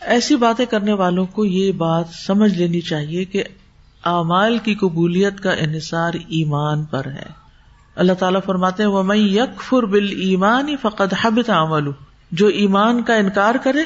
ایسی 0.00 0.36
باتیں 0.36 0.66
کرنے 0.66 0.92
والوں 0.92 1.26
کو 1.26 1.44
یہ 1.44 1.72
بات 1.72 2.04
سمجھ 2.26 2.54
لینی 2.54 2.80
چاہیے 2.80 3.24
کہ 3.24 3.44
اعمال 4.04 4.58
کی 4.58 4.74
قبولیت 4.74 5.40
کا 5.40 5.52
انحصار 5.52 6.14
ایمان 6.14 6.84
پر 6.84 7.06
ہے۔ 7.06 7.46
اللہ 7.96 8.12
تعالیٰ 8.12 8.40
فرماتے 8.46 8.86
وہ 8.86 9.02
میں 9.02 9.16
یک 9.16 9.62
فر 9.62 9.82
بل 9.82 10.08
ایمان 10.20 10.76
فقط 10.82 11.14
حبت 11.22 11.50
عمل 11.50 11.90
جو 12.32 12.46
ایمان 12.46 13.02
کا 13.02 13.14
انکار 13.14 13.54
کرے، 13.62 13.82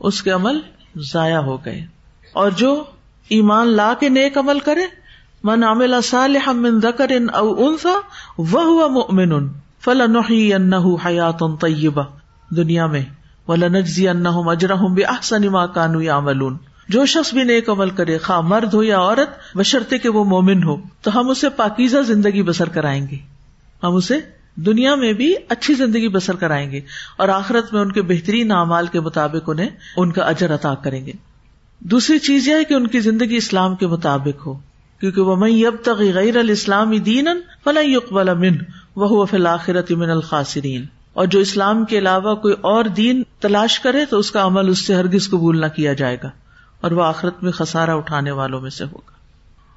اس 0.00 0.22
کے 0.22 0.30
عمل 0.30 0.58
ضائع 0.96 1.38
ہو 1.38 1.64
گئے۔ 1.64 1.86
اور 2.32 2.50
جو 2.50 2.84
ایمان 3.28 3.68
لا 3.68 3.94
کے 4.00 4.08
نیک 4.08 4.38
عمل 4.38 4.58
کرے 4.58 5.03
من 5.44 5.64
عمل 5.64 5.94
صالحا 6.04 6.52
من 6.52 6.80
ذکر 6.80 7.10
او 7.32 7.66
انثى 7.66 7.96
وهو 8.38 8.88
مؤمن. 8.88 9.48
فلنحيينه 9.84 10.94
حياه 11.06 11.56
طيبه 11.60 12.04
دنیا 12.50 12.86
میں 12.86 13.02
وَلَنَجْزِيَنَّهُمْ 13.48 14.52
أَجْرَهُمْ 14.52 14.94
بِأَحْسَنِ 14.94 15.46
مَا 15.46 15.66
كَانُوا 15.66 16.04
يَعْمَلُونَ 16.04 16.54
جو 16.88 17.06
شخص 17.06 17.32
بھی 17.32 17.42
نیک 17.42 17.70
عمل 17.70 17.90
کرے، 17.90 18.18
خواہ 18.18 18.40
مرد 18.40 18.74
ہو 18.74 18.82
یا 18.82 18.98
عورت، 18.98 19.56
بشرطے 19.56 19.98
کہ 19.98 20.08
وہ 20.08 20.24
مومن 20.24 20.62
ہو، 20.64 20.76
تو 21.02 21.20
ہم 21.20 21.30
اسے 21.30 21.48
پاکیزہ 21.48 21.98
زندگی 21.98 22.42
بسر 22.42 22.68
کرائیں 22.68 23.06
گے۔ 23.10 23.16
ہم 23.82 23.94
اسے 23.94 24.14
دنیا 24.54 24.94
میں 24.94 25.12
بھی 25.12 25.34
اچھی 25.48 25.74
زندگی 25.74 26.08
بسر 26.08 26.36
کرائیں 26.36 26.70
گے 26.70 26.80
اور 27.16 27.28
آخرت 27.28 27.72
میں 27.72 27.80
ان 27.80 27.92
کے 27.92 28.02
بہترین 28.02 28.52
اعمال 28.52 28.86
کے 28.86 29.00
مطابق 29.00 29.50
انہیں 29.50 29.70
ان 29.96 30.12
کا 30.12 30.22
اجر 30.22 30.54
عطا 30.54 30.74
کریں 30.74 31.06
گے۔ 31.06 31.12
دوسری 31.80 32.18
چیز 32.18 32.48
یہ 32.48 32.54
ہے 32.54 32.64
کہ 32.64 32.74
ان 32.74 32.86
کی 32.86 33.00
زندگی 33.00 33.36
اسلام 33.36 33.76
کے 33.76 33.86
مطابق 33.86 34.46
ہو۔ 34.46 34.54
کیونکہ 35.04 35.20
وہ 35.20 35.36
میں 35.36 35.66
اب 35.66 35.74
تک 35.82 35.98
غیر 36.14 36.36
الاسلام 36.36 36.90
دین 36.96 37.28
فلاں 37.64 37.82
اقبال 37.96 38.28
امن 38.28 38.54
وہ 38.96 39.24
فی 39.26 39.36
الآخرت 39.36 39.90
من 39.90 40.10
الخاصرین 40.10 40.84
اور 41.12 41.26
جو 41.26 41.38
اسلام 41.38 41.84
کے 41.84 41.98
علاوہ 41.98 42.34
کوئی 42.34 42.54
اور 42.60 42.84
دین 42.84 43.22
تلاش 43.40 43.80
کرے 43.80 44.04
تو 44.04 44.18
اس 44.18 44.30
کا 44.30 44.46
عمل 44.46 44.68
اس 44.68 44.86
سے 44.86 44.94
ہرگز 44.94 45.28
قبول 45.30 45.60
نہ 45.60 45.66
کیا 45.66 45.92
جائے 45.92 46.16
گا 46.22 46.30
اور 46.80 46.90
وہ 46.90 47.02
آخرت 47.02 47.42
میں 47.42 47.52
خسارا 47.52 47.94
اٹھانے 47.94 48.30
والوں 48.30 48.60
میں 48.60 48.70
سے 48.70 48.84
ہوگا۔ 48.84 49.12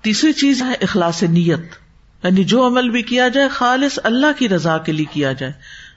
تیسری 0.01 0.33
چیز 0.33 0.61
ہے 0.61 0.73
اخلاص 0.81 1.23
نیت 1.23 1.75
یعنی 2.23 2.43
جو 2.43 2.67
عمل 2.67 2.89
بھی 2.89 3.01
کیا 3.01 3.27
جائے 3.27 3.47
خالص 3.47 3.99
اللہ 4.03 4.39
کی 4.39 4.49
رضا 4.49 4.77
کے 4.77 4.91
لیے 4.91 5.05
کیا 5.11 5.31
جائے، 5.31 5.53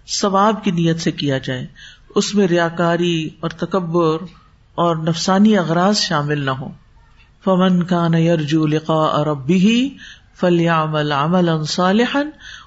ثواب 0.08 0.64
کی 0.64 0.70
نیت 0.70 1.00
سے 1.00 1.10
کیا 1.12 1.38
جائے، 1.38 1.66
اس 2.14 2.34
میں 2.34 2.46
ریا 2.46 2.68
کاری 2.68 3.28
اور 3.40 3.50
تکبر 3.50 4.16
اور 4.74 4.96
نفسانی 4.96 5.56
اغراض 5.58 5.96
شامل 5.96 6.38
نہ 6.38 6.50
ہو 6.50 6.72
فمن 7.44 7.83
کا 7.83 8.09
نیرجو 8.09 8.66
لقا 8.66 9.24
ربی 9.24 9.96
فلیامل 10.40 11.12
عمل 11.12 11.64
صالحا 11.64 12.22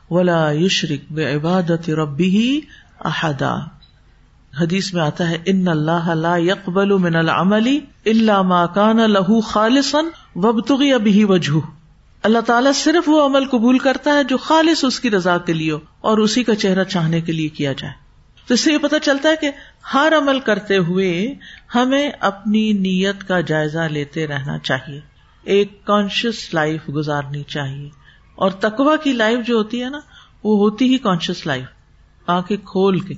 ولا 0.09 0.51
یشرک 0.51 1.11
بے 1.11 1.35
عبادت 1.35 1.89
ربی 1.89 2.61
احدا 2.99 3.55
حدیث 4.61 4.93
میں 4.93 5.01
آتا 5.01 5.29
ہے 5.29 5.37
ان 5.45 5.67
اللہ 5.67 6.09
لا 6.15 6.37
يقبل 6.37 6.97
من 6.97 7.15
العمل 7.15 7.79
الا 8.05 8.41
ما 8.41 8.65
كان 8.65 8.97
له 8.97 9.39
خالصا 9.41 10.01
وابتغي 10.35 10.91
به 10.97 11.23
وجهه۔ 11.33 11.59
اللہ 12.23 12.39
تعالیٰ 12.39 12.73
صرف 12.73 13.09
وہ 13.09 13.25
عمل 13.25 13.45
قبول 13.45 13.77
کرتا 13.77 14.13
ہے 14.13 14.23
جو 14.23 14.37
خالص 14.37 14.85
اس 14.85 14.99
کی 14.99 15.11
رضا 15.11 15.37
کے 15.37 15.53
لیے 15.53 15.73
اور 16.01 16.17
اسی 16.17 16.43
کا 16.43 16.55
چہرہ 16.55 16.83
چاہنے 16.83 17.21
کے 17.21 17.31
لیے 17.31 17.49
کیا 17.49 17.73
جائے۔ 17.73 17.93
تو 18.47 18.53
اس 18.53 18.59
سے 18.59 18.73
یہ 18.73 18.77
پتا 18.77 18.99
چلتا 18.99 19.29
ہے 19.29 19.35
کہ 19.41 19.51
ہر 19.93 20.13
عمل 20.17 20.39
کرتے 20.39 20.77
ہوئے 20.77 21.35
ہمیں 21.75 22.11
اپنی 22.19 22.73
نیت 22.73 23.27
کا 23.27 23.41
جائزہ 23.41 23.79
لیتے 23.79 24.27
رہنا 24.27 24.59
چاہیے۔ 24.59 24.99
ایک 25.43 25.85
کانشیس 25.85 26.53
لائف 26.53 26.81
گزارنی 26.95 27.43
چاہیے۔ 27.43 27.89
اور 28.35 28.51
تکوا 28.51 28.95
کی 28.95 29.11
لائف 29.11 29.47
جو 29.47 29.55
ہوتی 29.55 29.83
ہے 29.83 29.89
نا، 29.89 29.99
وہ 30.43 30.57
ہوتی 30.57 30.93
ہی 30.93 30.97
کانشیس 30.97 31.47
لائف 31.47 31.65
آنکھیں 32.27 32.57
کھول 32.57 32.99
کے۔ 32.99 33.13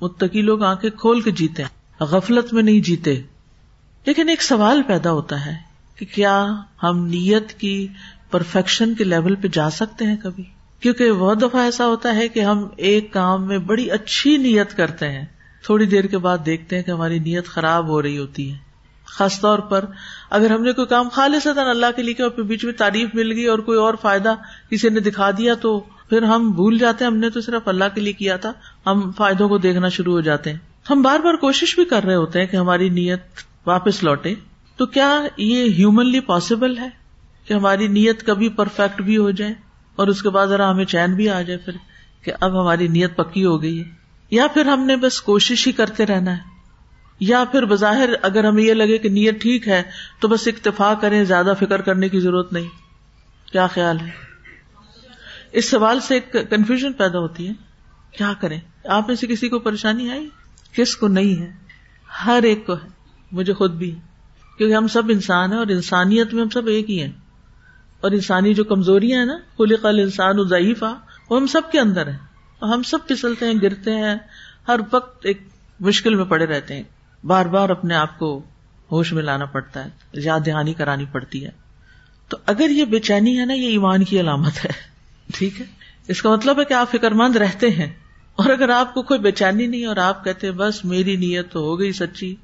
متقی 0.00 0.42
لوگ 0.42 0.62
آنکھیں 0.62 0.90
کھول 0.90 1.20
کے 1.20 1.30
جیتے 1.30 1.62
غفلت 2.00 2.52
میں 2.52 2.62
نہیں 2.62 2.80
جیتے۔ 2.80 3.22
لیکن 4.06 4.28
ایک 4.28 4.42
سوال 4.42 4.82
پیدا 4.82 5.12
ہوتا 5.12 5.46
ہے 5.46 5.54
کہ 5.96 6.06
کیا 6.14 6.46
ہم 6.82 7.06
نیت 7.06 7.52
کی 7.52 7.88
پرفیکشن 8.30 8.94
کے 8.94 9.04
لیول 9.04 9.34
پہ 9.34 9.48
جا 9.52 9.70
سکتے 9.70 10.04
ہیں 10.04 10.16
کبھی؟ 10.16 10.44
کیونکہ 10.80 11.12
بہت 11.12 11.42
دفعہ 11.42 11.60
ایسا 11.60 11.86
ہوتا 11.86 12.14
ہے 12.14 12.28
کہ 12.28 12.40
ہم 12.40 12.68
ایک 12.76 13.12
کام 13.12 13.46
میں 13.46 13.58
بڑی 13.58 13.90
اچھی 13.90 14.36
نیت 14.36 14.76
کرتے 14.76 15.10
ہیں۔ 15.10 15.24
تھوڑی 15.64 15.86
دیر 15.86 16.04
کے 16.04 16.18
بعد 16.18 16.38
دیکھتے 16.46 16.76
ہیں 16.76 16.82
کہ 16.82 16.90
ہماری 16.90 17.18
نیت 17.18 17.46
خراب 17.46 17.88
ہو 17.88 18.02
رہی 18.02 18.18
ہوتی 18.18 18.52
ہے۔ 18.52 18.56
خاص 19.04 19.40
طور 19.40 19.58
پر 19.58 19.84
اگر 20.30 20.50
ہم 20.50 20.62
نے 20.62 20.72
کوئی 20.72 20.86
کام 20.86 21.08
خالص 21.08 21.46
اللہ 21.46 21.86
کے 21.96 22.02
لیے 22.02 22.22
اور 22.22 22.30
بیچ 22.30 22.64
میں 22.64 22.72
تعریف 22.72 23.08
مل 23.14 23.32
گئی 23.32 23.46
اور 23.46 23.58
کوئی 23.58 23.78
اور 23.78 23.94
فائدہ 23.94 24.34
کسی 24.70 24.88
نے 24.88 25.00
دکھا 25.00 25.30
دیا 25.30 25.54
تو 25.54 25.80
پھر 26.08 26.22
ہم 26.22 26.50
بھول 26.50 26.78
جاتے 26.78 27.04
ہیں، 27.04 27.10
ہم 27.10 27.16
نے 27.16 27.30
تو 27.30 27.40
صرف 27.40 27.68
اللہ 27.68 27.84
کے 27.94 28.00
لیے 28.00 28.12
کیا 28.12 28.36
تھا، 28.36 28.52
ہم 28.86 29.10
فائدوں 29.16 29.48
کو 29.48 29.58
دیکھنا 29.58 29.88
شروع 29.88 30.12
ہو 30.12 30.20
جاتے 30.20 30.50
ہیں۔ 30.50 30.58
ہم 30.90 31.02
بار 31.02 31.18
بار 31.18 31.34
کوشش 31.34 31.74
بھی 31.74 31.84
کر 31.84 32.04
رہے 32.04 32.14
ہوتے 32.14 32.40
ہیں 32.40 32.46
کہ 32.46 32.56
ہماری 32.56 32.88
نیت 32.88 33.22
واپس 33.66 34.02
لوٹے۔ 34.02 34.34
تو 34.76 34.86
کیا 34.86 35.22
یہ 35.36 35.64
ہیومنلی 35.64 36.20
پاسبل 36.20 36.78
ہے 36.78 36.88
کہ 37.44 37.54
ہماری 37.54 37.88
نیت 37.88 38.26
کبھی 38.26 38.48
پرفیکٹ 38.48 39.02
بھی 39.02 39.16
ہو 39.16 39.30
جائے 39.30 39.54
اور 39.96 40.08
اس 40.08 40.22
کے 40.22 40.30
بعد 40.30 40.46
ذرا 40.46 40.70
ہمیں 40.70 40.84
چین 40.84 41.14
بھی 41.14 41.28
آ 41.28 41.42
جائے 41.42 41.58
پھر 41.58 41.72
کہ 42.24 42.32
اب 42.40 42.60
ہماری 42.60 42.88
نیت 42.88 43.16
پکی 43.16 43.44
ہو 43.44 43.62
گئی 43.62 43.78
ہے؟ 43.78 43.84
یا 44.30 44.46
پھر 44.46 44.66
ہم 44.66 44.86
نے 44.86 44.96
بس 44.96 45.20
کوشش 45.20 45.66
ہی 45.66 45.72
کرتے 45.72 46.06
رہنا 46.06 46.36
ہے۔ 46.36 46.42
یا 47.20 47.44
پھر 47.44 47.64
بظاہر 47.64 48.10
اگر 48.22 48.44
ہمیں 48.44 48.62
یہ 48.62 48.74
لگے 48.74 48.98
کہ 48.98 49.08
نیت 49.08 49.40
ٹھیک 49.40 49.68
ہے، 49.68 49.82
تو 50.20 50.28
بس 50.28 50.48
اکتفا 50.48 50.94
کریں، 50.94 51.24
زیادہ 51.24 51.52
فکر 51.60 51.80
کرنے 51.80 52.08
کی 52.08 52.20
ضرورت 52.20 52.52
نہیں۔ 52.52 52.68
کیا 53.52 53.66
خیال 53.66 54.00
ہے؟ 54.00 54.10
اس 55.52 55.70
سوال 55.70 56.00
سے 56.00 56.14
ایک 56.14 56.50
کنفیوژن 56.50 56.92
پیدا 56.92 57.18
ہوتی 57.18 57.48
ہے۔ 57.48 57.52
کیا 58.18 58.32
کریں؟ 58.40 58.60
آپ 58.84 59.08
میں 59.08 59.16
سے 59.16 59.26
کسی 59.26 59.48
کو 59.48 59.58
پریشانی 59.58 60.10
آئی؟ 60.10 60.28
کس 60.72 60.96
کو 60.96 61.08
نہیں 61.08 61.42
ہے؟ 61.42 61.52
ہر 62.26 62.42
ایک 62.42 62.66
کو 62.66 62.74
ہے، 62.74 62.88
مجھے 63.32 63.52
خود 63.52 63.72
بھی۔ 63.72 63.94
کیونکہ 64.58 64.74
ہم 64.74 64.88
سب 64.88 65.02
انسان 65.08 65.52
ہیں 65.52 65.58
اور 65.58 65.66
انسانیت 65.66 66.34
میں 66.34 66.42
ہم 66.42 66.48
سب 66.48 66.66
ایک 66.66 66.90
ہی 66.90 67.02
ہیں۔ 67.02 67.12
اور 68.00 68.10
انسانی 68.10 68.54
جو 68.54 68.64
کمزوریاں 68.64 69.18
ہیں 69.18 69.26
نا 69.26 69.38
کل 69.56 69.76
قل 69.76 69.98
انسان 69.98 70.48
ضعیفہ 70.48 70.94
وہ 71.30 71.40
ہم 71.40 71.46
سب 71.46 71.62
کے 71.72 71.80
اندر 71.80 72.06
ہے 72.06 72.29
ہم 72.62 72.82
سب 72.82 72.98
پھسلتے 73.08 73.46
ہیں، 73.46 73.54
گرتے 73.62 73.94
ہیں، 73.94 74.14
ہر 74.68 74.80
وقت 74.92 75.26
ایک 75.26 75.42
مشکل 75.80 76.14
میں 76.14 76.24
پڑے 76.24 76.46
رہتے 76.46 76.76
ہیں۔ 76.76 76.82
بار 77.24 77.46
بار 77.46 77.68
اپنے 77.68 77.94
آپ 77.94 78.18
کو 78.18 78.42
ہوش 78.92 79.12
میں 79.12 79.22
لانا 79.22 79.44
پڑتا 79.44 79.84
ہے، 79.84 79.90
یاد 80.12 80.40
دہانی 80.46 80.74
کرانی 80.74 81.04
پڑتی 81.12 81.44
ہے۔ 81.44 81.50
تو 82.28 82.36
اگر 82.46 82.70
یہ 82.70 82.84
بے 82.84 82.98
چینی 82.98 83.40
ہے 83.40 83.44
نا، 83.44 83.52
یہ 83.52 83.68
ایمان 83.68 84.04
کی 84.04 84.20
علامت 84.20 84.64
ہے۔ 84.64 84.70
ٹھیک 85.34 85.60
ہے؟ 85.60 85.66
اس 86.08 86.22
کا 86.22 86.30
مطلب 86.30 86.60
ہے 86.60 86.64
کہ 86.64 86.74
آپ 86.74 86.90
فکر 86.90 87.10
مند 87.10 87.36
رہتے 87.36 87.70
ہیں۔ 87.70 87.90
اور 88.36 88.50
اگر 88.50 88.68
آپ 88.68 88.94
کو 88.94 89.02
کوئی 89.02 89.20
بے 89.20 89.30
چینی 89.30 89.66
نہیں 89.66 89.86
اور 89.86 89.96
آپ 89.96 90.24
کہتے 90.24 90.50
بس 90.50 90.84
میری 90.84 91.16
نیت 91.16 91.52
تو 91.52 91.60
ہو 91.60 91.78
گئی 91.78 91.92
سچی، 91.92 92.36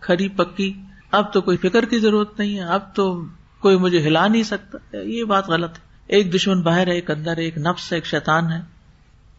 کھری 0.00 0.28
پکی، 0.28 0.72
اب 1.10 1.32
تو 1.32 1.40
کوئی 1.40 1.56
فکر 1.56 1.84
کی 1.84 1.98
ضرورت 1.98 2.38
نہیں 2.38 2.56
ہے، 2.56 2.64
اب 2.64 2.94
تو 2.94 3.24
کوئی 3.60 3.76
مجھے 3.76 4.02
ہلا 4.02 4.28
نہیں 4.28 4.42
سکتا، 4.42 4.96
یہ 4.96 5.24
بات 5.24 5.48
غلط 5.48 5.72
ہے۔ 5.72 5.82
ایک 6.06 6.34
دشمن 6.34 6.62
باہر 6.62 6.86
ہے، 6.86 6.92
ایک 6.92 7.10
اندر 7.10 7.36
ایک 7.36 7.58
نفس 7.58 7.92
ہے، 7.92 7.96
ایک 7.96 8.06
شیطان 8.06 8.52
ہے۔ 8.52 8.77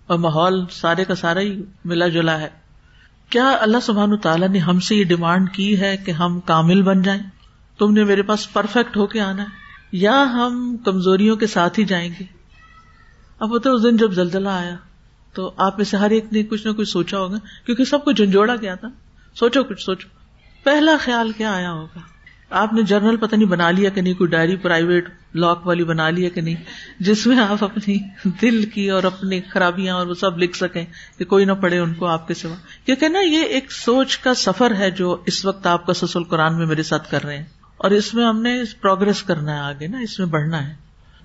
اور 0.10 0.20
ماحول 0.20 0.66
سارے 0.72 1.06
کا 1.06 1.16
سارا 1.16 1.40
ہی 1.40 1.64
ملا 1.86 2.08
جلا 2.08 2.42
ہے۔ 2.42 2.50
کیا 3.30 3.58
اللہ 3.60 3.78
سبحان 3.82 4.18
تعالیٰ 4.18 4.50
نے 4.50 4.60
ہم 4.60 4.80
سے 4.80 4.96
یہ 4.96 5.04
ڈیمانڈ 5.04 5.52
کی 5.52 5.80
ہے 5.80 5.98
کہ 5.98 6.12
ہم 6.12 6.40
کامل 6.40 6.82
بن 6.82 7.02
جائیں؟ 7.02 7.22
تم 7.78 7.94
نے 7.94 8.04
میرے 8.04 8.22
پاس 8.22 8.54
پرفیکٹ 8.54 8.98
ہو 8.98 9.08
کے 9.08 9.22
آنا 9.22 9.44
ہے۔ 9.44 9.48
یا 9.92 10.24
ہم 10.34 10.78
کمزوریوں 10.86 11.36
کے 11.36 11.48
ساتھ 11.48 11.80
ہی 11.80 11.86
جائیں 11.86 12.10
گے؟ 12.20 12.26
اب 13.40 13.50
ہوتا 13.50 13.70
اس 13.70 13.84
دن 13.84 13.98
جب 13.98 14.12
زلزلہ 14.12 14.50
آیا، 14.50 14.76
تو 15.34 15.52
آپ 15.58 15.78
میں 15.78 15.86
سے 15.86 15.98
ہر 15.98 16.10
ایک 16.10 16.26
نے 16.32 16.44
کچھ 16.44 16.68
نہ 16.68 16.72
کچھ 16.72 16.90
سوچا 16.90 17.18
ہوگا، 17.18 17.38
کیونکہ 17.66 17.84
سب 17.84 18.04
کو 18.04 18.12
جھنجھوڑا 18.12 18.56
گیا 18.56 18.76
تھا۔ 18.76 18.88
سوچو 19.36 19.64
کچھ، 19.64 19.84
سوچو۔ 19.84 20.08
پہلا 20.64 20.92
خیال 21.00 21.32
کیا 21.32 21.54
آیا 21.54 21.72
ہوگا؟ 21.72 22.00
آپ 22.50 22.74
نے 22.74 22.82
جرنل 22.82 23.18
پتہ 23.18 23.36
نہیں 23.36 23.48
بنا 23.48 23.72
لیا 23.72 23.90
کہ 23.90 24.02
نہیں، 24.02 24.14
کوئی 24.14 24.30
ڈائری 24.30 24.56
پرائیویٹ 24.56 25.10
لاک 25.34 25.68
والی 25.68 25.84
بنا 25.84 26.10
لیا 26.10 26.30
کہ 26.30 26.42
نہیں، 26.42 26.56
جس 27.00 27.28
میں 27.28 27.40
آپ 27.40 27.64
اپنی 27.64 27.98
دل 28.42 28.66
کی 28.66 28.90
اور 28.90 29.04
اپنی 29.04 29.42
خرابیاں 29.42 29.96
اور 29.96 30.08
وہ 30.08 30.14
سب 30.14 30.38
لکھ 30.38 30.58
سکیں 30.58 30.86
کہ 31.18 31.26
کوئی 31.26 31.46
نہ 31.46 31.52
پڑھے 31.52 31.80
ان 31.80 31.94
کو 31.94 32.06
آپ 32.06 32.28
کے 32.28 32.34
سوا۔ 32.34 32.56
کیونکہ 32.86 33.08
نا، 33.08 33.20
یہ 33.20 33.44
ایک 33.44 33.72
سوچ 33.72 34.18
کا 34.18 34.34
سفر 34.34 34.76
ہے 34.76 34.92
جو 34.92 35.18
اس 35.26 35.46
وقت 35.46 35.68
آپ 35.68 35.86
کا 35.86 35.94
سسل 35.94 36.24
قرآن 36.24 36.58
میں 36.58 36.66
میرے 36.66 36.84
ساتھ 36.84 37.12
کر 37.12 37.24
رہے 37.24 37.38
ہیں۔ 37.38 37.46
اور 37.78 37.92
اس 37.92 38.14
میں 38.14 38.26
ہم 38.26 38.42
نے 38.42 38.62
پروگرس 38.82 39.24
کرنا 39.24 39.56
ہے 39.56 39.60
آگے 39.60 39.88
نا، 39.88 40.00
اس 40.00 40.20
میں 40.20 40.28
بڑھنا 40.28 40.68
ہے۔ 40.68 40.76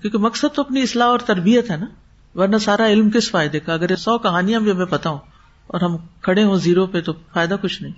کیونکہ 0.01 0.17
مقصد 0.17 0.55
تو 0.55 0.61
اپنی 0.61 0.81
اصلاح 0.81 1.07
اور 1.07 1.19
تربیت 1.19 1.71
ہے 1.71 1.77
نا، 1.77 1.85
ورنہ 2.35 2.57
سارا 2.57 2.87
علم 2.87 3.09
کس 3.09 3.31
فائدے 3.31 3.59
کا؟ 3.59 3.73
اگر 3.73 3.95
سو 3.95 4.17
کہانیاں 4.17 4.59
بھی 4.59 4.71
ہمیں 4.71 4.85
پتا 4.85 5.09
ہوں 5.09 5.19
اور 5.67 5.81
ہم 5.81 5.97
کھڑے 6.21 6.43
ہوں 6.43 6.55
زیرو 6.55 6.85
پہ 6.85 7.01
تو 7.01 7.13
فائدہ 7.33 7.55
کچھ 7.61 7.83
نہیں۔ 7.83 7.93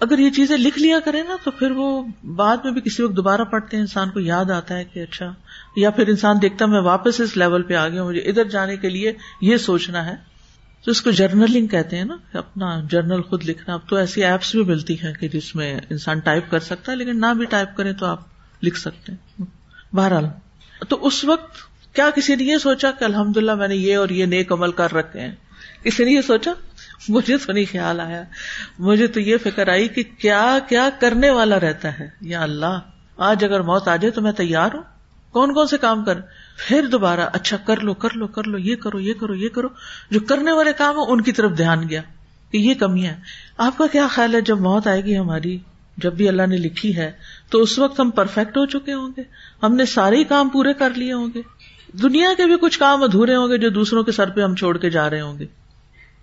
اگر 0.00 0.18
یہ 0.18 0.30
چیزیں 0.30 0.56
لکھ 0.56 0.78
لیا 0.78 0.98
کرے 1.00 1.22
نا 1.22 1.36
تو 1.44 1.50
پھر 1.50 1.70
وہ 1.70 2.04
بعد 2.24 2.56
میں 2.64 2.72
بھی 2.72 2.80
کسی 2.80 3.02
وقت 3.02 3.16
دوبارہ 3.16 3.40
پڑھتے 3.40 3.76
ہیں، 3.76 3.82
انسان 3.82 4.10
کو 4.10 4.20
یاد 4.20 4.50
آتا 4.50 4.76
ہے 4.76 4.84
کہ 4.84 5.00
اچھا 5.00 5.32
یا 5.76 5.90
پھر 5.90 6.08
انسان 6.08 6.36
دیکھتا 6.42 6.66
میں 6.66 6.80
واپس 6.80 7.20
اس 7.20 7.36
لیول 7.36 7.62
پہ 7.62 7.74
آ 7.74 7.88
گیا 7.88 8.04
مجھے 8.04 8.20
ادھر 8.20 8.44
جانے 8.44 8.76
کے 8.76 8.88
لیے 8.88 9.12
یہ 9.40 9.56
سوچنا 9.56 10.06
ہے۔ 10.06 10.14
تو 10.84 10.90
اس 10.90 11.02
کو 11.02 11.10
جرنلنگ 11.10 11.66
کہتے 11.66 11.96
ہیں 11.96 12.04
نا، 12.04 12.16
اپنا 12.32 12.80
جرنل 12.90 13.22
خود 13.22 13.44
لکھنا۔ 13.44 13.74
اب 13.74 13.80
تو 13.88 13.96
ایسی 13.96 14.24
ایپس 14.24 14.54
بھی 14.54 14.64
ملتی 14.64 14.94
ہیں 14.94 15.12
کہ 15.12 15.28
جس 15.28 15.56
میں 15.56 15.80
انسان 15.90 16.18
ٹائپ 16.18 16.50
کر 16.50 16.58
سکتا 16.58 16.92
ہے، 16.92 16.96
لیکن 16.96 17.20
نہ 17.20 17.34
بھی 17.34 17.46
ٹائپ 17.46 17.76
کرے 17.76 17.92
تو 17.92 18.06
آپ 18.06 18.20
لکھ 18.62 18.78
سکتے 18.78 19.12
ہیں۔ 19.12 19.44
بہرحال، 19.92 20.24
تو 20.88 21.06
اس 21.06 21.24
وقت 21.24 21.56
کیا 21.94 22.10
کسی 22.10 22.34
نے 22.34 22.44
یہ 22.44 22.58
سوچا 22.58 22.90
کہ 22.90 23.04
الحمد 23.04 23.36
للہ 23.36 23.54
میں 23.54 23.68
نے 23.68 23.76
یہ 23.76 23.96
اور 23.96 24.08
یہ 24.08 24.26
نیک 24.26 24.52
عمل 24.52 24.72
کر 24.72 24.92
رکھے 24.92 25.20
ہیں؟ 25.20 25.34
کسی 25.82 26.04
نے 26.04 26.10
یہ 26.10 26.20
سوچا؟ 26.20 26.52
مجھے 27.08 27.36
تو 27.36 27.52
نہیں 27.52 27.64
خیال 27.72 28.00
آیا۔ 28.00 28.22
مجھے 28.78 29.06
تو 29.06 29.20
یہ 29.20 29.36
فکر 29.42 29.68
آئی 29.68 29.88
کہ 29.88 30.02
کیا 30.02 30.58
کیا 30.68 30.88
کرنے 31.00 31.30
والا 31.30 31.60
رہتا 31.60 31.98
ہے۔ 31.98 32.08
یا 32.20 32.42
اللہ، 32.42 32.78
آج 33.16 33.44
اگر 33.44 33.60
موت 33.60 33.88
آ 33.88 33.96
جائے 33.96 34.10
تو 34.10 34.20
میں 34.20 34.32
تیار 34.32 34.70
ہوں۔ 34.74 34.82
کون 35.32 35.54
کون 35.54 35.66
سے 35.66 35.78
کام 35.78 36.04
کر؟ 36.04 36.18
پھر 36.56 36.86
دوبارہ 36.86 37.20
اچھا 37.32 37.56
کر 37.56 37.80
لو 37.80 37.94
کر 37.94 38.08
لو 38.14 38.26
کر 38.26 38.44
لو، 38.44 38.58
یہ 38.58 38.76
کرو 38.76 39.00
یہ 39.00 39.14
کرو 39.14 39.34
یہ 39.34 39.48
کرو۔ 39.48 39.68
جو 40.10 40.20
کرنے 40.20 40.52
والے 40.52 40.72
کام 40.72 40.96
ہو 40.96 41.12
ان 41.12 41.20
کی 41.20 41.32
طرف 41.32 41.56
دھیان 41.56 41.88
گیا 41.88 42.02
کہ 42.52 42.56
یہ 42.56 42.74
کمیاں 42.74 43.14
آپ 43.58 43.78
کا 43.78 43.86
کیا 43.92 44.06
خیال 44.10 44.34
ہے؟ 44.34 44.40
جب 44.40 44.60
موت 44.60 44.86
آئے 44.86 45.04
گی 45.04 45.18
ہماری، 45.18 45.58
جب 45.96 46.12
بھی 46.12 46.28
اللہ 46.28 46.46
نے 46.46 46.56
لکھی 46.56 46.96
ہے، 46.96 47.12
تو 47.50 47.62
اس 47.62 47.78
وقت 47.78 48.00
ہم 48.00 48.10
پرفیکٹ 48.10 48.56
ہو 48.56 48.66
چکے 48.66 48.92
ہوں 48.92 49.08
گے۔ 49.16 49.22
ہم 49.62 49.74
نے 49.74 49.84
سارے 49.84 50.16
ہی 50.16 50.24
کام 50.24 50.48
پورے 50.48 50.72
کر 50.72 50.90
لیے 50.90 51.12
ہوں 51.12 51.28
گے۔ 51.34 51.42
دنیا 52.02 52.28
کے 52.36 52.46
بھی 52.46 52.54
کچھ 52.60 52.78
کام 52.78 53.02
ادھورے 53.02 53.36
ہوں 53.36 53.48
گے 53.48 53.58
جو 53.58 53.68
دوسروں 53.68 54.02
کے 54.02 54.12
سر 54.12 54.30
پہ 54.30 54.40
ہم 54.40 54.54
چھوڑ 54.54 54.78
کے 54.78 54.90
جا 54.90 55.10
رہے 55.10 55.20
ہوں 55.20 55.38
گے۔ 55.38 55.46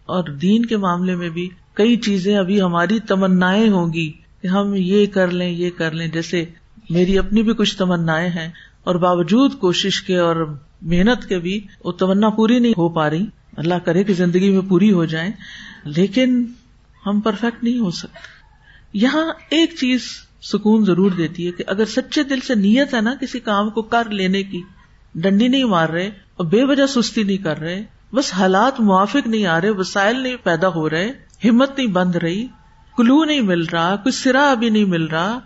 اور 0.06 0.24
دین 0.24 0.66
کے 0.66 0.78
معاملے 0.78 1.16
میں 1.16 1.30
بھی 1.30 1.49
کئی 1.74 1.97
چیزیں 1.97 2.38
ابھی 2.38 2.62
ہماری 2.62 2.99
تمنا 2.99 3.51
ہوں 3.51 3.93
گی 3.93 4.12
کہ 4.41 4.47
ہم 4.47 4.74
یہ 4.76 5.06
کر 5.06 5.32
لیں، 5.32 5.49
یہ 5.49 5.70
کر 5.78 5.91
لیں۔ 5.91 6.08
جیسے 6.08 6.45
میری 6.89 7.18
اپنی 7.18 7.43
بھی 7.43 7.53
کچھ 7.53 7.78
تمنا 7.78 8.22
ہیں 8.22 8.51
اور 8.84 8.95
باوجود 8.95 9.60
کوشش 9.60 10.01
کے 10.01 10.18
اور 10.18 10.58
محنت 10.82 11.30
کے 11.30 11.39
بھی 11.39 11.68
وہ 11.84 11.91
تمنا 11.91 12.30
پوری 12.30 12.60
نہیں 12.60 12.74
ہو 12.78 12.89
پا 12.89 13.10
رہی۔ 13.10 13.26
اللہ 13.58 13.74
کرے 13.74 14.03
کہ 14.03 14.14
زندگی 14.14 14.49
میں 14.49 14.70
پوری 14.70 14.91
ہو 14.91 15.06
جائے 15.06 15.32
لیکن 15.84 16.45
ہم 17.06 17.20
پرفیکٹ 17.20 17.64
نہیں 17.64 17.80
ہو 17.80 17.91
سکتے۔ 17.91 18.20
یہاں 18.93 19.34
ایک 19.49 19.74
چیز 19.80 20.01
سکون 20.41 20.86
ضرور 20.86 21.12
دیتی 21.12 21.47
ہے 21.47 21.51
کہ 21.51 21.64
اگر 21.68 21.86
سچے 21.86 22.24
دل 22.24 22.39
سے 22.39 22.56
نیت 22.56 22.93
ہے 22.93 23.01
نا 23.01 23.16
کسی 23.22 23.39
کام 23.39 23.70
کو 23.70 23.82
کر 23.82 24.10
لینے 24.10 24.43
کی، 24.43 24.62
ڈنڈی 25.16 25.47
نہیں 25.47 25.64
مار 25.64 25.89
رہے 25.89 26.08
اور 26.08 26.45
بے 26.45 26.64
وجہ 26.64 26.86
سستی 26.86 27.24
نہیں 27.24 27.38
کر 27.38 27.60
رہے 27.60 27.84
بس 28.14 28.34
حالات 28.34 28.80
موافق 28.80 29.28
نہیں 29.28 29.45
آ 29.45 29.62
رہے، 29.62 29.70
وسائل 29.70 30.20
نہیں 30.20 30.36
پیدا 30.43 30.68
ہو 30.68 30.89
رہے، 30.89 31.12
ہمت 31.45 31.78
نہیں 31.78 31.88
بند 31.88 32.16
رہی، 32.16 32.47
کلو 32.97 33.24
نہیں 33.24 33.41
مل 33.41 33.66
رہا 33.66 33.95
کچھ 33.95 34.16
سرا 34.16 34.51
ابھی 34.51 34.70
نہیں 34.70 34.86
مل 34.86 35.03
رہا۔ 35.03 35.39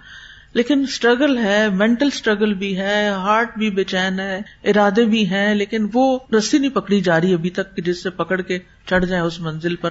لیکن 0.54 0.80
اسٹرگل 0.80 1.38
ہے 1.38 1.70
مینٹل 1.70 2.08
اسٹرگل 2.14 2.54
بھی 2.54 2.78
ہے 2.78 3.10
ہارٹ 3.10 3.58
بھی 3.58 3.70
بے 3.70 3.84
چین 3.84 4.20
ہے، 4.20 4.42
ارادے 4.64 5.06
بھی 5.06 5.30
ہیں، 5.30 5.56
لیکن 5.56 5.88
وہ 5.94 6.20
رسی 6.38 6.58
نہیں 6.58 6.72
پکڑی 6.72 7.02
جا 7.02 7.22
رہی 7.22 7.34
ابھی 7.34 7.50
تک 7.50 7.86
جس 7.86 8.04
سے 8.04 8.10
پکڑ 8.10 8.42
کے 8.42 8.60
چڑھ 8.86 9.06
جائیں 9.06 9.24
اس 9.24 9.40
منزل 9.40 9.76
پر۔ 9.76 9.90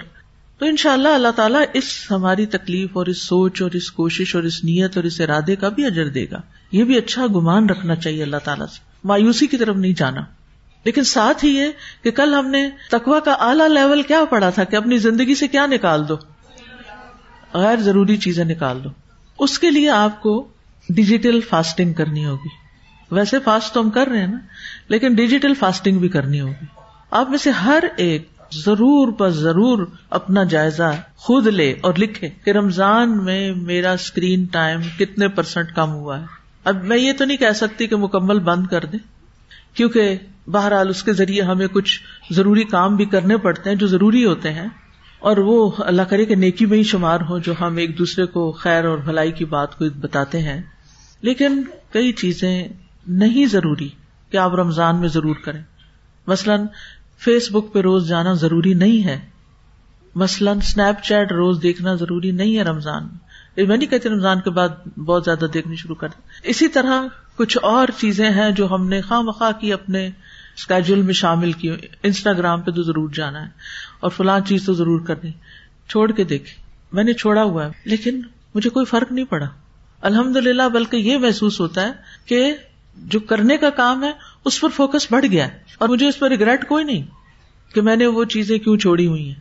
تو 0.58 0.66
ان 0.66 0.76
شاء 0.76 0.92
اللہ 0.92 1.08
اللہ 1.08 1.30
تعالیٰ 1.36 1.62
اس 1.72 2.06
ہماری 2.10 2.46
تکلیف 2.46 2.90
اور 2.92 3.06
اس 3.06 3.22
سوچ 3.22 3.62
اور 3.62 3.70
اس 3.70 3.90
کوشش 3.90 4.34
اور 4.34 4.42
اس 4.42 4.64
نیت 4.64 4.96
اور 4.96 5.04
اس 5.04 5.20
ارادے 5.20 5.56
کا 5.56 5.68
بھی 5.68 5.84
اجر 5.84 6.08
دے 6.08 6.26
گا۔ 6.30 6.40
یہ 6.72 6.84
بھی 6.84 6.96
اچھا 6.96 7.26
گمان 7.26 7.68
رکھنا 7.68 7.94
چاہیے 7.94 8.22
اللہ 8.22 8.36
تعالیٰ 8.44 8.66
سے۔ 8.66 8.80
مایوسی 9.04 9.46
کی 9.46 9.56
طرف 9.56 9.76
نہیں 9.76 9.94
جانا۔ 9.96 10.20
لیکن 10.84 11.04
ساتھ 11.04 11.44
ہی 11.44 11.50
یہ 11.50 11.66
کہ 12.02 12.10
کل 12.10 12.34
ہم 12.34 12.46
نے 12.46 12.70
تکوا 12.90 13.20
کا 13.20 13.32
اعلیٰ 13.32 13.68
لیول 13.68 14.02
کیا 14.02 14.24
پڑھا 14.30 14.50
تھا 14.50 14.64
کہ 14.64 14.76
اپنی 14.76 14.98
زندگی 14.98 15.34
سے 15.34 15.48
کیا 15.48 15.66
نکال 15.66 16.08
دو؟ 16.08 16.16
غیر 17.52 17.76
ضروری 17.76 18.16
چیزیں 18.16 18.44
نکال 18.44 18.84
دو۔ 18.84 18.88
اس 19.38 19.58
کے 19.58 19.70
لیے 19.70 19.90
آپ 19.90 20.22
کو 20.22 20.48
ڈیجیٹل 20.88 21.40
فاسٹنگ 21.40 21.92
کرنی 21.92 22.24
ہوگی۔ 22.24 22.48
ویسے 23.10 23.38
فاسٹ 23.38 23.74
تو 23.74 23.80
ہم 23.80 23.90
کر 23.90 24.06
رہے 24.06 24.20
ہیں 24.20 24.26
نا، 24.26 24.38
لیکن 24.88 25.14
ڈیجیٹل 25.14 25.54
فاسٹنگ 25.54 25.98
بھی 25.98 26.08
کرنی 26.08 26.40
ہوگی۔ 26.40 26.64
آپ 27.10 27.30
میں 27.30 27.38
سے 27.38 27.50
ہر 27.50 27.84
ایک 27.96 28.28
ضرور 28.52 29.12
پر 29.12 29.30
ضرور 29.30 29.86
اپنا 30.10 30.44
جائزہ 30.44 30.92
خود 31.16 31.46
لے 31.46 31.74
اور 31.80 31.94
لکھے 31.98 32.28
کہ 32.44 32.50
رمضان 32.50 33.24
میں 33.24 33.54
میرا 33.54 33.92
اسکرین 33.92 34.44
ٹائم 34.44 34.80
کتنے 34.98 35.28
پرسینٹ 35.28 35.72
کم 35.76 35.92
ہوا 35.92 36.20
ہے۔ 36.20 36.24
اب 36.64 36.84
میں 36.84 36.96
یہ 36.96 37.12
تو 37.18 37.24
نہیں 37.24 37.36
کہہ 37.36 37.52
سکتی 37.54 37.86
کہ 37.86 37.96
مکمل 37.96 38.38
بند 38.38 38.66
کر 38.66 38.84
دیں، 38.84 38.98
کیونکہ 39.76 40.16
بہرحال 40.52 40.88
اس 40.88 41.02
کے 41.02 41.12
ذریعے 41.12 41.42
ہمیں 41.42 41.66
کچھ 41.66 42.00
ضروری 42.30 42.64
کام 42.64 42.96
بھی 42.96 43.04
کرنے 43.04 43.36
پڑتے 43.36 43.70
ہیں 43.70 43.76
جو 43.76 43.86
ضروری 43.86 44.24
ہوتے 44.24 44.52
ہیں 44.52 44.68
اور 45.18 45.36
وہ 45.36 45.70
اللہ 45.78 46.02
کرے 46.02 46.24
کہ 46.24 46.34
نیکی 46.34 46.66
میں 46.66 46.78
ہی 46.78 46.82
شمار 46.82 47.20
ہو 47.20 47.38
جو 47.38 47.54
ہم 47.60 47.76
ایک 47.76 47.98
دوسرے 47.98 48.26
کو 48.26 48.52
خیر 48.52 48.84
اور 48.84 48.98
بھلائی 48.98 49.32
کی 49.32 49.44
بات 49.44 49.78
کو 49.78 49.84
بتاتے 50.00 50.38
ہیں۔ 50.38 50.62
لیکن 51.22 51.62
کئی 51.92 52.12
چیزیں 52.12 52.68
نہیں 53.06 53.46
ضروری 53.46 53.88
کہ 54.30 54.36
آپ 54.36 54.54
رمضان 54.54 55.00
میں 55.00 55.08
ضرور 55.08 55.36
کریں۔ 55.44 55.62
مثلاً 56.26 56.66
فیس 57.18 57.50
بک 57.52 57.72
پہ 57.72 57.80
روز 57.80 58.08
جانا 58.08 58.32
ضروری 58.32 58.74
نہیں 58.74 59.04
ہے۔ 59.04 59.20
مثلاً 60.14 60.58
اسنیپ 60.58 61.02
چیٹ 61.02 61.32
روز 61.32 61.62
دیکھنا 61.62 61.94
ضروری 61.94 62.30
نہیں 62.30 62.56
ہے 62.56 62.62
رمضان۔ 62.62 63.08
میں 63.56 63.76
نہیں 63.76 63.90
کہتی 63.90 64.08
رمضان 64.08 64.40
کے 64.40 64.50
بعد 64.50 64.68
بہت 64.98 65.24
زیادہ 65.24 65.46
دیکھنی 65.54 65.76
شروع 65.76 65.94
کر 65.94 66.08
اسی 66.42 66.68
طرح 66.68 67.02
کچھ 67.36 67.58
اور 67.62 67.88
چیزیں 67.98 68.30
ہیں 68.30 68.50
جو 68.50 68.74
ہم 68.74 68.88
نے 68.88 69.00
خواہ 69.00 69.20
مخواہ 69.20 69.52
کی 69.60 69.72
اپنے 69.72 70.10
اسکیجول 70.58 71.02
میں 71.02 71.14
شامل 71.14 71.52
کی 71.52 71.70
انسٹاگرام 72.02 72.60
پہ 72.60 72.70
تو 72.70 72.82
ضرور 72.82 73.10
جانا 73.10 73.42
ہے۔ 73.42 73.50
اور 74.00 74.10
فلاں 74.10 74.40
چیز 74.40 74.66
تو 74.66 74.72
ضرور 74.72 75.00
کرنی۔ 75.00 75.30
چھوڑ 75.88 76.12
کے 76.12 76.24
دیکھی 76.24 76.62
میں 76.92 77.04
نے 77.04 77.12
چھوڑا 77.12 77.42
ہوا 77.42 77.66
ہے۔ 77.66 77.70
لیکن 77.84 78.22
مجھے 78.54 78.70
کوئی 78.70 78.86
فرق 78.86 79.12
نہیں 79.12 79.24
پڑا۔ 79.24 79.46
الحمد 80.00 80.36
للہ 80.36 80.68
بلکہ 80.68 80.96
یہ 80.96 81.18
محسوس 81.18 81.60
ہوتا 81.60 81.82
ہے 81.82 81.92
کہ 82.26 82.54
جو 82.96 83.20
کرنے 83.20 83.56
کا 83.56 83.70
کام 83.70 84.04
ہے، 84.04 84.12
اس 84.44 84.60
پر 84.60 84.68
فوکس 84.68 85.12
بڑھ 85.12 85.26
گیا 85.26 85.48
اور 85.78 85.88
مجھے 85.88 86.08
اس 86.08 86.18
پر 86.18 86.28
ریگریٹ 86.28 86.68
کوئی 86.68 86.84
نہیں 86.84 87.02
کہ 87.74 87.80
میں 87.80 87.96
نے 87.96 88.06
وہ 88.06 88.24
چیزیں 88.24 88.58
کیوں 88.58 88.76
چھوڑی 88.76 89.06
ہوئی 89.06 89.28
ہیں۔ 89.28 89.34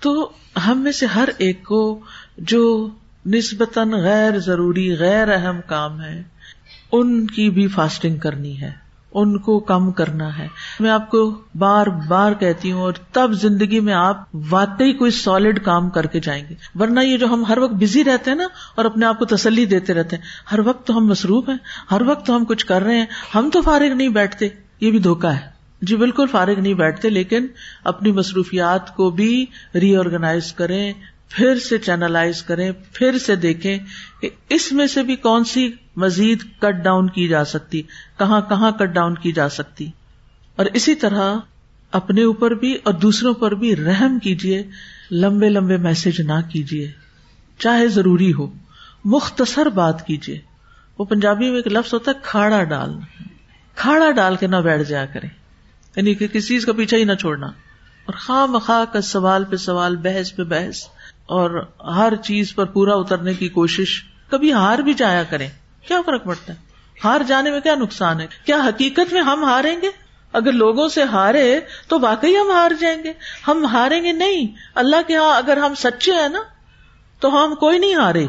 تو 0.00 0.32
ہم 0.66 0.78
میں 0.78 0.92
سے 0.92 1.06
ہر 1.06 1.28
ایک 1.38 1.64
کو 1.64 2.00
جو 2.38 2.90
نسبتاً 3.26 3.90
غیر 3.90 4.38
ضروری، 4.38 4.96
غیر 4.98 5.28
اہم 5.28 5.60
کام 5.66 6.00
ہے، 6.00 6.22
ان 6.92 7.26
کی 7.26 7.50
بھی 7.50 7.68
فاسٹنگ 7.68 8.16
کرنی 8.16 8.60
ہے۔ 8.60 8.85
ان 9.16 9.38
کو 9.38 9.60
کم 9.60 9.92
کرنا 9.92 10.38
ہے۔ 10.38 10.48
میں 10.80 10.90
آپ 10.90 11.10
کو 11.10 11.40
بار 11.54 11.86
بار 11.86 12.32
کہتی 12.32 12.72
ہوں 12.72 12.80
اور 12.80 12.92
تب 13.12 13.32
زندگی 13.32 13.80
میں 13.80 13.94
آپ 13.94 14.24
واقعی 14.50 14.92
کوئی 14.92 15.10
سالڈ 15.10 15.64
کام 15.64 15.90
کر 15.90 16.06
کے 16.06 16.20
جائیں 16.20 16.44
گے۔ 16.50 16.54
ورنہ 16.80 17.00
یہ 17.00 17.16
جو 17.16 17.26
ہم 17.26 17.44
ہر 17.44 17.58
وقت 17.58 17.72
بزی 17.72 18.04
رہتے 18.04 18.30
ہیں 18.30 18.38
نا 18.38 18.44
اور 18.74 18.84
اپنے 18.84 19.06
آپ 19.06 19.18
کو 19.18 19.24
تسلی 19.24 19.64
دیتے 19.64 19.94
رہتے 19.94 20.16
ہیں، 20.16 20.22
ہر 20.52 20.58
وقت 20.58 20.86
تو 20.86 20.98
ہم 20.98 21.06
مصروف 21.06 21.48
ہیں، 21.48 21.56
ہر 21.90 22.02
وقت 22.02 22.26
تو 22.26 22.36
ہم 22.36 22.44
کچھ 22.44 22.66
کر 22.66 22.82
رہے 22.82 22.98
ہیں۔ 22.98 23.06
ہم 23.34 23.50
تو 23.52 23.62
فارغ 23.62 23.94
نہیں 23.94 24.08
بیٹھتے، 24.08 24.48
یہ 24.80 24.90
بھی 24.90 24.98
دھوکا 24.98 25.34
ہے۔ 25.36 25.56
جی 25.82 25.96
بالکل 25.96 26.26
فارغ 26.30 26.60
نہیں 26.60 26.74
بیٹھتے، 26.74 27.10
لیکن 27.10 27.46
اپنی 27.84 28.12
مصروفیات 28.12 28.96
کو 28.96 29.10
بھی 29.10 29.46
ری 29.74 29.96
آرگنائز 29.96 30.52
کریں 30.52 30.92
پھر 31.28 31.58
سے 31.58 31.78
چینلائز 31.78 32.42
کریں، 32.42 32.72
پھر 32.92 33.18
سے 33.18 33.36
دیکھیں 33.36 33.78
کہ 34.20 34.30
اس 34.48 34.72
میں 34.72 34.86
سے 34.86 35.02
بھی 35.02 35.16
کون 35.16 35.44
سی 35.44 35.72
مزید 35.96 36.42
کٹ 36.58 36.74
ڈاؤن 36.84 37.10
کی 37.10 37.28
جا 37.28 37.44
سکتی، 37.44 37.82
کہاں 38.18 38.40
کہاں 38.40 38.70
کٹ 38.70 38.88
ڈاؤن 38.88 39.14
کی 39.14 39.32
جا 39.32 39.48
سکتی۔ 39.48 39.90
اور 40.56 40.66
اسی 40.66 40.94
طرح 40.94 41.36
اپنے 41.92 42.22
اوپر 42.22 42.50
بھی 42.50 42.76
اور 42.82 42.94
دوسروں 42.94 43.34
پر 43.34 43.54
بھی 43.54 43.76
رحم 43.76 44.18
کیجیے 44.18 44.62
لمبے 45.10 45.48
لمبے 45.48 45.76
میسج 45.76 46.20
نہ 46.20 46.40
کیجیے 46.48 46.92
چاہے 47.58 47.88
ضروری 47.88 48.32
ہو، 48.32 48.54
مختصر 49.04 49.66
بات 49.66 50.06
کیجیے 50.06 50.38
وہ 50.98 51.04
پنجابی 51.04 51.48
میں 51.48 51.56
ایک 51.56 51.66
لفظ 51.66 51.94
ہوتا 51.94 52.10
ہے، 52.10 52.20
کھاڑا 52.22 52.64
ڈال 52.64 52.98
کھاڑا 53.74 54.10
ڈال 54.10 54.36
کے 54.36 54.46
نہ 54.46 54.56
بیٹھ 54.56 54.82
جایا 54.82 55.06
کرے 55.06 55.26
یعنی 55.96 56.14
کہ 56.14 56.26
کسی 56.26 56.48
چیز 56.48 56.66
کا 56.66 56.72
پیچھا 56.72 56.96
ہی 56.96 57.04
نہ 57.04 57.12
چھوڑنا۔ 57.12 57.46
اور 58.04 58.14
خواہ 58.14 58.46
مخواہ 58.46 58.92
کا 58.92 59.00
سوال 59.00 59.44
پہ 59.44 59.56
سوال، 59.56 59.96
بحث 59.96 60.34
پہ 60.36 60.42
بحث۔ 60.42 60.84
اور 61.26 61.68
ہر 61.96 62.16
چیز 62.16 62.54
پر 62.54 62.64
پورا 62.64 62.94
اترنے 62.94 63.34
کی 63.34 63.48
کوشش 63.48 64.02
کبھی 64.30 64.52
ہار 64.52 64.78
بھی 64.78 64.94
جایا 64.94 65.22
کریں۔ 65.22 65.48
کیا 65.88 66.00
فرق 66.06 66.24
پڑتا 66.24 66.52
ہے؟ 66.52 66.58
ہار 67.04 67.20
جانے 67.26 67.50
میں 67.50 67.60
کیا 67.60 67.74
نقصان 67.74 68.20
ہے؟ 68.20 68.26
کیا 68.44 68.56
حقیقت 68.56 69.12
میں 69.12 69.22
ہم 69.22 69.44
ہاریں 69.44 69.76
گے؟ 69.82 69.90
اگر 70.32 70.52
لوگوں 70.52 70.88
سے 70.88 71.02
ہارے 71.02 71.60
تو 71.88 72.00
واقعی 72.00 72.36
ہم 72.36 72.50
ہار 72.50 72.70
جائیں 72.80 73.02
گے۔ 73.04 73.12
ہم 73.48 73.66
ہاریں 73.66 74.02
گے 74.02 74.12
نہیں۔ 74.12 74.46
اللہ 74.74 74.96
کے 75.06 75.16
ہاں 75.16 75.36
اگر 75.36 75.56
ہم 75.56 75.74
سچے 75.74 76.12
ہیں 76.12 76.28
نا، 76.28 76.38
تو 77.20 77.44
ہم 77.44 77.54
کوئی 77.54 77.78
نہیں 77.78 77.94
ہارے۔ 77.94 78.26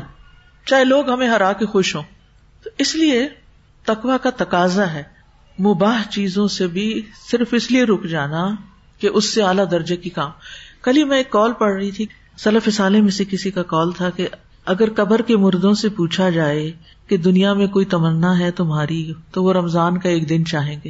چاہے 0.65 0.83
لوگ 0.83 1.09
ہمیں 1.09 1.27
ہرا 1.27 1.53
کے 1.53 1.65
خوش 1.65 1.95
ہوں۔ 1.95 2.03
تو 2.63 2.69
اس 2.77 2.95
لیے 2.95 3.27
تقوا 3.85 4.17
کا 4.17 4.29
تقاضا 4.29 4.93
ہے۔ 4.93 5.03
مباح 5.59 6.03
چیزوں 6.09 6.47
سے 6.47 6.67
بھی 6.67 7.01
صرف 7.31 7.47
اس 7.51 7.71
لیے 7.71 7.83
رک 7.83 8.03
جانا 8.03 8.49
کہ 8.99 9.07
اس 9.07 9.33
سے 9.33 9.43
اعلیٰ 9.43 9.65
درجے 9.71 9.95
کی 9.95 10.09
کام۔ 10.09 10.31
کل 10.81 10.97
ہی 10.97 11.03
میں 11.03 11.17
ایک 11.17 11.29
کال 11.29 11.53
پڑھ 11.53 11.75
رہی 11.75 11.91
تھی۔ 11.91 12.05
سلف 12.37 12.69
سالے 12.69 13.01
میں 13.01 13.11
سے 13.11 13.25
کسی 13.25 13.51
کا 13.51 13.63
کال 13.63 13.91
تھا 13.91 14.09
کہ 14.09 14.27
اگر 14.65 14.93
قبر 14.93 15.21
کے 15.21 15.37
مردوں 15.37 15.73
سے 15.73 15.89
پوچھا 15.89 16.29
جائے 16.29 16.71
کہ 17.07 17.17
دنیا 17.17 17.53
میں 17.53 17.67
کوئی 17.67 17.85
تمنا 17.85 18.39
ہے 18.39 18.51
تمہاری، 18.51 19.13
تو 19.31 19.43
وہ 19.43 19.53
رمضان 19.53 19.97
کا 19.97 20.09
ایک 20.09 20.29
دن 20.29 20.45
چاہیں 20.45 20.79
گے 20.85 20.89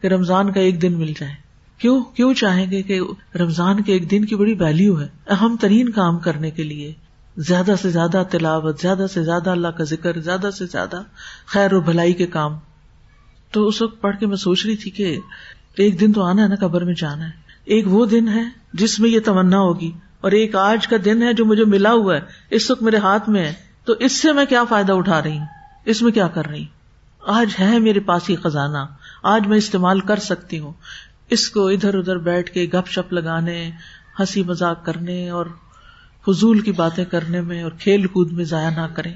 کہ 0.00 0.06
رمضان 0.06 0.52
کا 0.52 0.60
ایک 0.60 0.82
دن 0.82 0.98
مل 0.98 1.12
جائے۔ 1.20 1.34
کیوں؟ 1.78 2.04
کیوں 2.04 2.34
چاہیں 2.34 2.70
گے 2.70 2.82
کہ 2.82 3.00
رمضان 3.34 3.82
کے 3.82 3.92
ایک 3.92 4.10
دن 4.10 4.24
کی 4.24 4.36
بڑی 4.36 4.54
ویلو 4.54 5.00
ہے، 5.00 5.06
اہم 5.28 5.56
ترین 5.60 5.88
کام 5.88 6.18
کرنے 6.18 6.50
کے 6.50 6.62
لیے۔ 6.62 6.92
زیادہ 7.36 7.74
سے 7.82 7.90
زیادہ 7.90 8.22
تلاوت، 8.30 8.80
زیادہ 8.80 9.06
سے 9.14 9.24
زیادہ 9.24 9.50
اللہ 9.50 9.68
کا 9.68 9.84
ذکر، 9.84 10.20
زیادہ 10.20 10.50
سے 10.58 10.66
زیادہ 10.66 11.02
خیر 11.46 11.72
و 11.72 11.80
بھلائی 11.80 12.12
کے 12.12 12.26
کام۔ 12.26 12.52
تو 13.52 13.66
اس 13.66 13.82
وقت 13.82 14.00
پڑھ 14.00 14.16
کے 14.20 14.26
میں 14.26 14.36
سوچ 14.36 14.66
رہی 14.66 14.76
تھی 14.76 14.90
کہ 14.90 15.18
ایک 15.76 16.00
دن 16.00 16.12
تو 16.12 16.22
آنا 16.22 16.42
ہے 16.42 16.48
نا، 16.48 16.54
قبر 16.54 16.84
میں 16.84 16.94
جانا 16.94 17.24
ہے۔ 17.24 17.30
ایک 17.64 17.84
وہ 17.88 18.06
دن 18.06 18.28
ہے 18.28 18.42
جس 18.72 19.00
میں 19.00 19.10
یہ 19.10 19.20
تمنا 19.24 19.58
ہوگی۔ 19.58 19.90
اور 20.20 20.32
ایک 20.32 20.56
آج 20.56 20.86
کا 20.86 20.96
دن 21.04 21.22
ہے 21.22 21.32
جو 21.32 21.44
مجھے 21.44 21.64
ملا 21.64 21.92
ہوا 21.92 22.16
ہے، 22.16 22.20
اس 22.50 22.70
وقت 22.70 22.82
میرے 22.82 22.96
ہاتھ 22.96 23.28
میں 23.28 23.44
ہے، 23.44 23.52
تو 23.84 23.92
اس 23.92 24.12
سے 24.12 24.32
میں 24.32 24.46
کیا 24.46 24.64
فائدہ 24.64 24.92
اٹھا 24.92 25.22
رہی 25.22 25.38
ہوں؟ 25.38 25.46
اس 25.84 26.02
میں 26.02 26.12
کیا 26.12 26.26
کر 26.28 26.46
رہی 26.46 26.58
ہوں؟ 26.58 26.80
آج 27.20 27.48
ہے 27.60 27.78
میرے 27.78 28.00
پاس 28.00 28.30
ہی 28.30 28.36
خزانہ، 28.36 28.78
آج 29.22 29.46
میں 29.46 29.58
استعمال 29.58 30.00
کر 30.00 30.18
سکتی 30.18 30.58
ہوں۔ 30.58 30.72
اس 31.30 31.50
کو 31.50 31.68
ادھر 31.68 31.98
ادھر 31.98 32.18
بیٹھ 32.18 32.50
کے 32.50 32.66
گپ 32.74 32.88
شپ 32.88 33.12
لگانے، 33.12 33.70
ہنسی 34.20 34.42
مزاق 34.42 34.86
کرنے 34.86 35.30
اور 35.30 35.46
فضول 36.28 36.60
کی 36.60 36.72
باتیں 36.72 37.04
کرنے 37.04 37.40
میں 37.40 37.62
اور 37.62 37.72
کھیل 37.78 38.06
کود 38.06 38.32
میں 38.32 38.44
ضائع 38.44 38.70
نہ 38.70 38.86
کریں۔ 38.94 39.14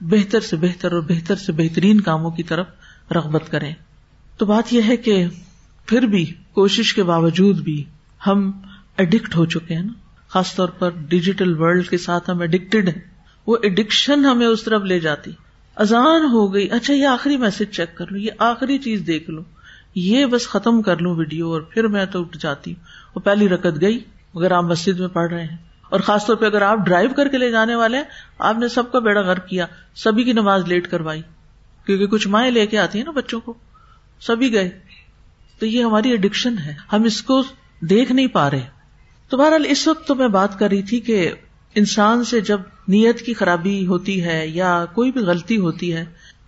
بہتر 0.00 0.40
سے 0.40 0.56
بہتر 0.56 0.92
اور 0.92 1.00
بہتر 1.00 1.36
سے 1.36 1.52
بہترین 1.52 2.00
کاموں 2.00 2.30
کی 2.30 2.42
طرف 2.42 2.66
رغبت 3.10 3.50
کریں۔ 3.50 3.74
تو 4.38 4.46
بات 4.46 4.72
یہ 4.72 4.82
ہے 4.86 4.96
کہ 4.96 5.26
پھر 5.86 6.02
بھی 6.02 6.34
کوشش 6.52 6.94
کے 6.94 7.02
باوجود 7.02 7.58
بھی 7.58 7.84
ہم 8.26 8.52
اڈکٹ 8.98 9.36
ہو 9.36 9.46
چکے 9.46 9.74
ہیں 9.74 9.82
نا۔ 9.82 9.92
خاص 10.28 10.54
طور 10.54 10.68
پر 10.68 10.90
ڈیجیٹل 10.90 11.54
ورلڈ 11.58 11.88
کے 11.88 11.98
ساتھ 11.98 12.30
ہم 12.30 12.42
اڈکٹیڈ 12.42 12.88
ہیں۔ 12.88 13.02
وہ 13.46 13.56
اڈکشن 13.62 14.24
ہمیں 14.24 14.46
اس 14.46 14.62
طرف 14.62 14.82
لے 14.82 15.00
جاتی۔ 15.00 15.30
اذان 15.76 16.22
ہو 16.32 16.54
گئی۔ 16.54 16.68
اچھا 16.70 16.94
یہ 16.94 17.06
آخری 17.06 17.36
میسج 17.36 17.62
چیک 17.72 17.96
کر 17.96 18.04
لوں۔ 18.10 18.20
یہ 18.20 18.30
آخری 18.38 18.78
چیز 18.78 19.02
دیکھ 19.06 19.30
لوں۔ 19.30 19.44
یہ 19.94 20.26
بس 20.26 20.48
ختم 20.48 20.82
کر 20.82 20.96
لوں 20.98 21.16
ویڈیو 21.16 21.52
اور 21.52 21.60
پھر 21.60 21.86
میں 21.86 22.06
تو 22.06 22.20
اٹھ 22.20 22.38
جاتی 22.38 22.74
ہوں۔ 22.74 22.84
وہ 23.14 23.20
پہلی 23.20 23.48
رکت 23.48 23.80
گئی 23.80 24.04
اگر 24.34 24.50
آپ 24.50 24.64
مسجد 24.64 25.00
میں 25.00 25.08
پڑھ 25.08 25.32
رہے 25.32 25.44
ہیں۔ 25.44 25.56
اور 25.90 26.00
خاص 26.00 26.26
طور 26.26 26.36
پہ 26.36 26.46
اگر 26.46 26.62
آپ 26.62 26.78
ڈرائیو 26.78 27.10
کر 27.16 27.28
کے 27.28 27.38
لے 27.38 27.50
جانے 27.50 27.74
والے 27.74 27.98
آپ 28.38 28.58
نے 28.58 28.68
سب 28.68 28.92
کا 28.92 28.98
بیڑا 28.98 29.20
غرق 29.20 29.46
کیا، 29.46 29.66
سبھی 29.94 30.24
کی 30.24 30.32
نماز 30.32 30.64
لیٹ 30.66 30.90
کروائی۔ 30.90 31.22
کیونکہ 31.86 32.06
کچھ 32.06 32.28
مائیں 32.28 32.50
لے 32.50 32.66
کے 32.66 32.78
آتی 32.78 32.98
ہیں 32.98 33.04
نا 33.04 33.10
بچوں 33.10 33.40
کو۔ 33.40 33.54
سبھی 34.20 34.52
گئے۔ 34.52 34.78
تو 35.58 35.66
یہ 35.66 35.84
ہماری 35.84 36.12
اڈکشن 36.12 36.58
ہے۔ 36.58 36.74
ہم 36.92 37.02
اس 37.02 37.22
کو 37.22 37.42
دیکھ 37.80 38.12
نہیں 38.12 38.26
پا 38.26 38.50
رہے۔ 38.50 38.77
تو 39.28 39.36
بہرحال 39.36 39.64
اس 39.68 39.88
وقت 39.88 40.08
تو 40.08 40.14
میں 40.14 40.28
بات 40.28 40.58
کر 40.58 40.68
رہی 40.68 40.82
تھی 40.82 41.00
کہ 41.00 41.32
انسان 41.74 42.24
سے 42.24 42.40
جب 42.40 42.60
نیت 42.88 43.22
کی 43.22 43.34
خرابی 43.34 43.86
ہوتی 43.86 44.24
ہے 44.24 44.48
یا 44.48 44.84
کوئی 44.94 45.12
بھی 45.12 45.20
غلطی 45.20 45.58
ہوتی 45.58 45.94
ہے، 45.94 46.04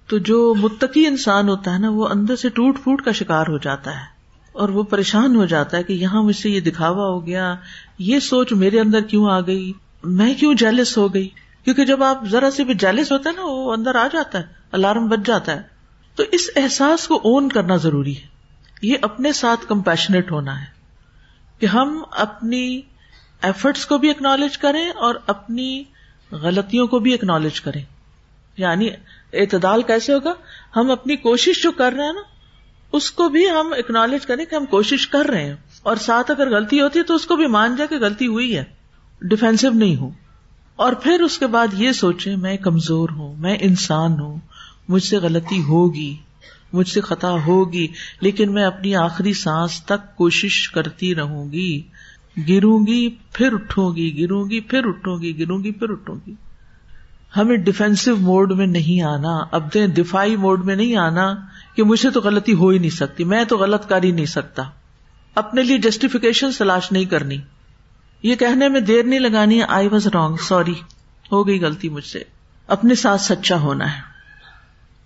تو 0.06 0.18
جو 0.18 0.54
متقی 0.58 1.06
انسان 1.06 1.48
ہوتا 1.48 1.74
ہے 1.74 1.78
نا، 1.78 1.90
وہ 1.90 2.08
اندر 2.08 2.36
سے 2.36 2.48
ٹوٹ 2.48 2.82
پھوٹ 2.82 3.02
کا 3.02 3.12
شکار 3.12 3.46
ہو 3.48 3.58
جاتا 3.58 3.90
ہے 3.90 4.04
اور 4.52 4.68
وہ 4.68 4.82
پریشان 4.82 5.36
ہو 5.36 5.46
جاتا 5.46 5.76
ہے 5.76 5.82
کہ 5.82 5.92
یہاں 5.92 6.22
مجھ 6.22 6.36
سے 6.36 6.50
یہ 6.50 6.60
دکھاوا 6.60 7.06
ہو 7.06 7.26
گیا، 7.26 7.54
یہ 7.98 8.18
سوچ 8.18 8.52
میرے 8.52 8.80
اندر 8.80 9.00
کیوں 9.00 9.30
آ 9.30 9.40
گئی؟ 9.40 9.72
میں 10.04 10.34
کیوں 10.34 10.54
جیلس 10.54 10.98
ہو 10.98 11.14
گئی؟ 11.14 11.28
کیونکہ 11.64 11.84
جب 11.84 12.02
آپ 12.02 12.24
ذرا 12.24 12.50
سے 12.50 12.64
بھی 12.64 12.74
جیلس 12.74 13.12
ہوتا 13.12 13.30
ہے 13.30 13.34
نا، 13.34 13.42
وہ 13.44 13.72
اندر 13.72 13.94
آ 13.94 14.06
جاتا 14.12 14.38
ہے، 14.38 14.44
الارم 14.72 15.08
بچ 15.08 15.18
جاتا 15.24 15.52
ہے۔ 15.52 15.60
تو 16.16 16.22
اس 16.32 16.50
احساس 16.56 17.08
کو 17.08 17.20
اون 17.24 17.48
کرنا 17.48 17.76
ضروری 17.76 18.16
ہے۔ 18.16 18.26
یہ 18.82 18.94
اپنے 19.02 19.32
ساتھ 19.32 19.66
کمپیشنیٹ 19.68 20.32
ہونا 20.32 20.60
ہے۔ 20.60 20.79
کہ 21.60 21.66
ہم 21.66 22.02
اپنی 22.10 22.80
ایفرٹس 23.42 23.86
کو 23.86 23.98
بھی 23.98 24.10
اکنالج 24.10 24.58
کریں 24.58 24.90
اور 24.90 25.14
اپنی 25.26 25.84
غلطیوں 26.32 26.86
کو 26.86 26.98
بھی 26.98 27.14
اکنالج 27.14 27.60
کریں۔ 27.60 27.82
یعنی 28.56 28.88
اعتدال 29.32 29.82
کیسے 29.82 30.12
ہوگا؟ 30.12 30.32
ہم 30.76 30.90
اپنی 30.90 31.16
کوشش 31.16 31.62
جو 31.62 31.72
کر 31.72 31.92
رہے 31.92 32.04
ہیں 32.04 32.12
نا، 32.12 32.20
اس 32.92 33.10
کو 33.10 33.28
بھی 33.28 33.50
ہم 33.50 33.72
اکنالج 33.78 34.26
کریں 34.26 34.44
کہ 34.44 34.54
ہم 34.54 34.66
کوشش 34.66 35.08
کر 35.08 35.26
رہے 35.26 35.44
ہیں۔ 35.44 35.56
اور 35.82 35.96
ساتھ 35.96 36.30
اگر 36.30 36.56
غلطی 36.56 36.80
ہوتی 36.80 36.98
ہے 36.98 37.04
تو 37.04 37.14
اس 37.14 37.26
کو 37.26 37.36
بھی 37.36 37.46
مان 37.46 37.76
جائے 37.76 37.88
کہ 37.88 38.04
غلطی 38.04 38.26
ہوئی 38.26 38.56
ہے۔ 38.56 38.64
ڈیفینسو 39.22 39.70
نہیں 39.70 39.96
ہوں۔ 39.96 40.10
اور 40.76 40.92
پھر 40.92 41.20
اس 41.20 41.38
کے 41.38 41.46
بعد 41.46 41.66
یہ 41.72 41.92
سوچے 41.92 42.36
میں 42.36 42.56
کمزور 42.56 43.08
ہوں، 43.08 43.36
میں 43.36 43.56
انسان 43.60 44.20
ہوں، 44.20 44.36
مجھ 44.88 45.02
سے 45.02 45.16
غلطی 45.16 45.62
ہوگی۔ 45.62 46.16
مجھ 46.72 46.88
سے 46.88 47.00
خطا 47.00 47.36
ہوگی، 47.46 47.88
لیکن 48.20 48.52
میں 48.54 48.64
اپنی 48.64 48.96
آخری 48.96 49.32
سانس 49.32 49.82
تک 49.84 50.16
کوشش 50.16 50.70
کرتی 50.70 51.14
رہوں 51.14 51.52
گی۔ 51.52 51.82
گروں 52.48 52.86
گی، 52.86 53.08
پھر 53.32 53.52
اٹھوں 53.52 53.96
گی، 53.96 54.22
گروں 54.22 54.50
گی، 54.50 54.60
پھر 54.60 54.86
اٹھوں 54.86 55.22
گی، 55.22 55.38
گروں 55.38 55.64
گی، 55.64 55.70
پھر 55.70 55.90
اٹھوں 55.90 56.16
گی۔ 56.26 56.34
ہمیں 57.36 57.56
ڈیفینسو 57.56 58.16
موڈ 58.16 58.52
میں 58.52 58.66
نہیں 58.66 59.02
آنا 59.02 59.38
اب 59.50 59.74
دفاعی 59.74 60.36
موڈ 60.36 60.64
میں 60.64 60.76
نہیں 60.76 60.96
آنا 60.96 61.34
کہ 61.76 61.82
مجھے 61.82 62.10
تو 62.10 62.20
غلطی 62.20 62.54
ہو 62.54 62.68
ہی 62.68 62.78
نہیں 62.78 62.90
سکتی، 62.90 63.24
میں 63.24 63.44
تو 63.44 63.58
غلط 63.58 63.88
کر 63.88 64.02
ہی 64.02 64.10
نہیں 64.10 64.26
سکتا۔ 64.26 64.62
اپنے 65.34 65.62
لیے 65.62 65.78
جسٹیفیکیشن 65.78 66.50
تلاش 66.58 66.92
نہیں 66.92 67.04
کرنی۔ 67.04 67.36
یہ 68.22 68.34
کہنے 68.34 68.68
میں 68.68 68.80
دیر 68.80 69.02
نہیں 69.02 69.20
لگانی 69.20 69.62
آئی 69.62 69.88
واز 69.88 70.06
رانگ 70.06 70.36
سوری 70.36 70.74
ہو 71.32 71.46
گئی 71.46 71.60
غلطی 71.60 71.88
مجھ 71.88 72.04
سے۔ 72.04 72.22
اپنے 72.66 72.94
ساتھ 72.94 73.20
سچا 73.20 73.60
ہونا 73.60 73.96
ہے۔ 73.96 74.09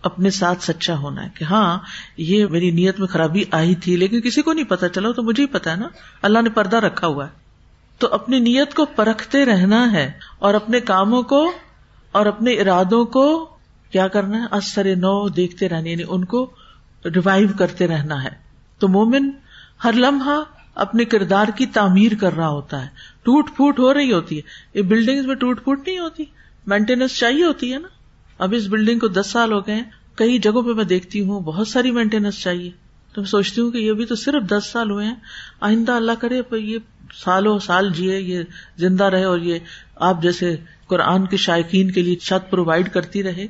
اپنے 0.04 0.30
ساتھ 0.30 0.64
سچا 0.64 0.96
ہونا 0.96 1.24
ہے 1.24 1.28
کہ 1.34 1.44
ہاں 1.44 1.78
یہ 2.16 2.46
میری 2.46 2.70
نیت 2.70 2.98
میں 2.98 3.08
خرابی 3.08 3.44
آئی 3.50 3.74
تھی، 3.74 3.96
لیکن 3.96 4.20
کسی 4.20 4.42
کو 4.42 4.52
نہیں 4.52 4.64
پتا 4.64 4.88
چلا 4.88 5.12
تو 5.12 5.22
مجھے 5.22 5.42
ہی 5.42 5.48
پتا 5.48 5.70
ہے 5.70 5.76
نا۔ 5.76 5.88
اللہ 6.22 6.42
نے 6.42 6.50
پردہ 6.50 6.76
رکھا 6.76 7.06
ہوا 7.06 7.26
ہے۔ 7.26 7.32
تو 7.98 8.08
اپنی 8.10 8.38
نیت 8.38 8.74
کو 8.74 8.84
پرکھتے 8.84 9.44
رہنا 9.44 9.92
ہے 9.92 10.12
اور 10.38 10.54
اپنے 10.54 10.80
کاموں 10.80 11.22
کو 11.22 11.52
اور 12.12 12.26
اپنے 12.26 12.52
ارادوں 12.52 13.04
کو 13.04 13.50
کیا 13.90 14.08
کرنا 14.08 14.42
ہے؟ 14.42 14.46
اثر 14.50 14.96
نو 14.96 15.28
دیکھتے 15.28 15.68
رہنا 15.68 15.88
یعنی 15.88 16.02
ان 16.08 16.24
کو 16.24 16.50
ریوائو 17.04 17.48
کرتے 17.58 17.86
رہنا 17.86 18.24
ہے۔ 18.24 18.28
تو 18.78 18.88
مومن 18.88 19.30
ہر 19.84 19.92
لمحہ 19.92 20.42
اپنے 20.74 21.04
کردار 21.04 21.46
کی 21.56 21.66
تعمیر 21.66 22.12
کر 22.20 22.36
رہا 22.36 22.48
ہوتا 22.48 22.82
ہے۔ 22.82 22.88
ٹوٹ 23.22 23.50
پھوٹ 23.56 23.78
ہو 23.78 23.94
رہی 23.94 24.12
ہوتی 24.12 24.36
ہے۔ 24.36 24.42
یہ 24.74 24.82
بلڈنگ 24.82 25.26
میں 25.26 25.34
ٹوٹ 25.34 25.64
پھوٹ 25.64 25.80
نہیں 25.86 25.98
ہوتی۔ 25.98 26.24
مینٹیننس 26.66 27.18
چاہیے 27.18 27.44
ہوتی 27.44 27.72
ہے 27.72 27.78
نا۔ 27.78 27.88
اب 28.38 28.54
اس 28.56 28.66
بلڈنگ 28.66 28.98
کو 28.98 29.08
دس 29.08 29.26
سال 29.26 29.52
ہو 29.52 29.66
گئے 29.66 29.82
کئی 30.14 30.38
جگہوں 30.38 30.62
پہ 30.62 30.72
میں 30.72 30.84
دیکھتی 30.84 31.20
ہوں، 31.20 31.40
بہت 31.40 31.68
ساری 31.68 31.90
مینٹیننس 31.90 32.42
چاہیے۔ 32.42 32.70
تو 33.12 33.20
میں 33.20 33.28
سوچتی 33.28 33.60
ہوں 33.60 33.70
کہ 33.70 33.78
یہ 33.78 33.92
بھی 33.92 34.04
تو 34.04 34.14
صرف 34.14 34.42
دس 34.50 34.64
سال 34.72 34.90
ہوئے 34.90 35.06
ہیں۔ 35.06 35.14
آئندہ 35.60 35.92
اللہ 35.92 36.12
کرے 36.20 36.42
یہ 36.56 36.78
سالوں 37.24 37.58
سال 37.58 37.92
جیے، 37.92 38.20
یہ 38.20 38.42
زندہ 38.76 39.04
رہے 39.04 39.24
اور 39.24 39.38
یہ 39.38 39.58
آپ 39.96 40.22
جیسے 40.22 40.56
قرآن 40.86 41.26
کے 41.26 41.36
شائقین 41.36 41.90
کے 41.90 42.02
لیے 42.02 42.14
چھت 42.14 42.50
پرووائڈ 42.50 42.88
کرتی 42.92 43.22
رہے۔ 43.22 43.46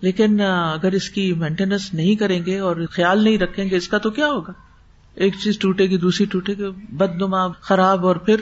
لیکن 0.00 0.40
اگر 0.40 0.92
اس 0.92 1.10
کی 1.10 1.32
مینٹیننس 1.32 1.94
نہیں 1.94 2.14
کریں 2.14 2.46
گے 2.46 2.58
اور 2.58 2.76
خیال 2.90 3.24
نہیں 3.24 3.38
رکھیں 3.38 3.70
گے، 3.70 3.76
اس 3.76 3.88
کا 3.88 3.98
تو 3.98 4.10
کیا 4.10 4.26
ہوگا؟ 4.26 4.52
ایک 5.14 5.34
چیز 5.44 5.58
ٹوٹے 5.58 5.86
گی، 5.86 5.96
دوسری 5.96 6.26
ٹوٹے 6.26 6.54
گی 6.54 6.64
بد 6.88 7.16
نما 7.16 7.48
خراب 7.48 8.06
اور 8.06 8.16
پھر 8.16 8.36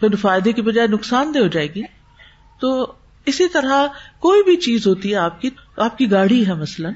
پھر 0.00 0.16
فائدے 0.16 0.52
کی 0.52 0.62
بجائے 0.62 0.88
نقصان 0.88 1.34
دہ 1.34 1.38
ہو 1.38 1.46
جائے 1.46 1.74
گی۔ 1.74 1.82
تو 2.60 2.92
اسی 3.26 3.48
طرح 3.48 3.86
کوئی 4.20 4.42
بھی 4.42 4.56
چیز 4.56 4.86
ہوتی 4.86 5.10
ہے 5.10 5.16
آپ 5.16 5.40
کی 5.40 5.50
آپ 5.76 5.98
کی 5.98 6.10
گاڑی 6.10 6.46
ہے 6.46 6.54
مثلاً، 6.54 6.92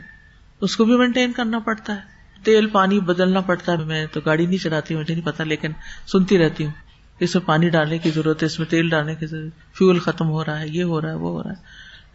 اس 0.60 0.76
کو 0.76 0.84
بھی 0.84 0.96
مینٹین 0.96 1.32
کرنا 1.32 1.58
پڑتا 1.58 1.94
ہے۔ 1.94 2.00
تیل، 2.44 2.66
پانی 2.66 3.00
بدلنا 3.00 3.40
پڑتا 3.40 3.72
ہے۔ 3.72 3.84
میں 3.84 4.06
تو 4.12 4.20
گاڑی 4.26 4.46
نہیں 4.46 4.62
چلاتی 4.62 4.94
مجھے 4.94 5.14
نہیں 5.14 5.26
پتا، 5.26 5.44
لیکن 5.44 5.68
سنتی 6.06 6.38
رہتی 6.38 6.64
ہوں۔ 6.64 6.72
اس 7.20 7.34
میں 7.34 7.46
پانی 7.46 7.68
ڈالنے 7.68 7.98
کی 7.98 8.10
ضرورت 8.10 8.42
ہے، 8.42 8.46
اس 8.46 8.58
میں 8.58 8.66
تیل 8.66 8.88
ڈالنے 8.88 9.14
کی 9.14 9.26
ضرورت 9.26 9.76
فیول 9.78 9.98
ختم 9.98 10.28
ہو 10.28 10.44
رہا 10.44 10.60
ہے، 10.60 10.68
یہ 10.68 10.84
ہو 10.84 11.00
رہا 11.00 11.10
ہے، 11.10 11.14
وہ 11.14 11.30
ہو 11.30 11.42
رہا 11.42 11.50
ہے۔ 11.50 11.56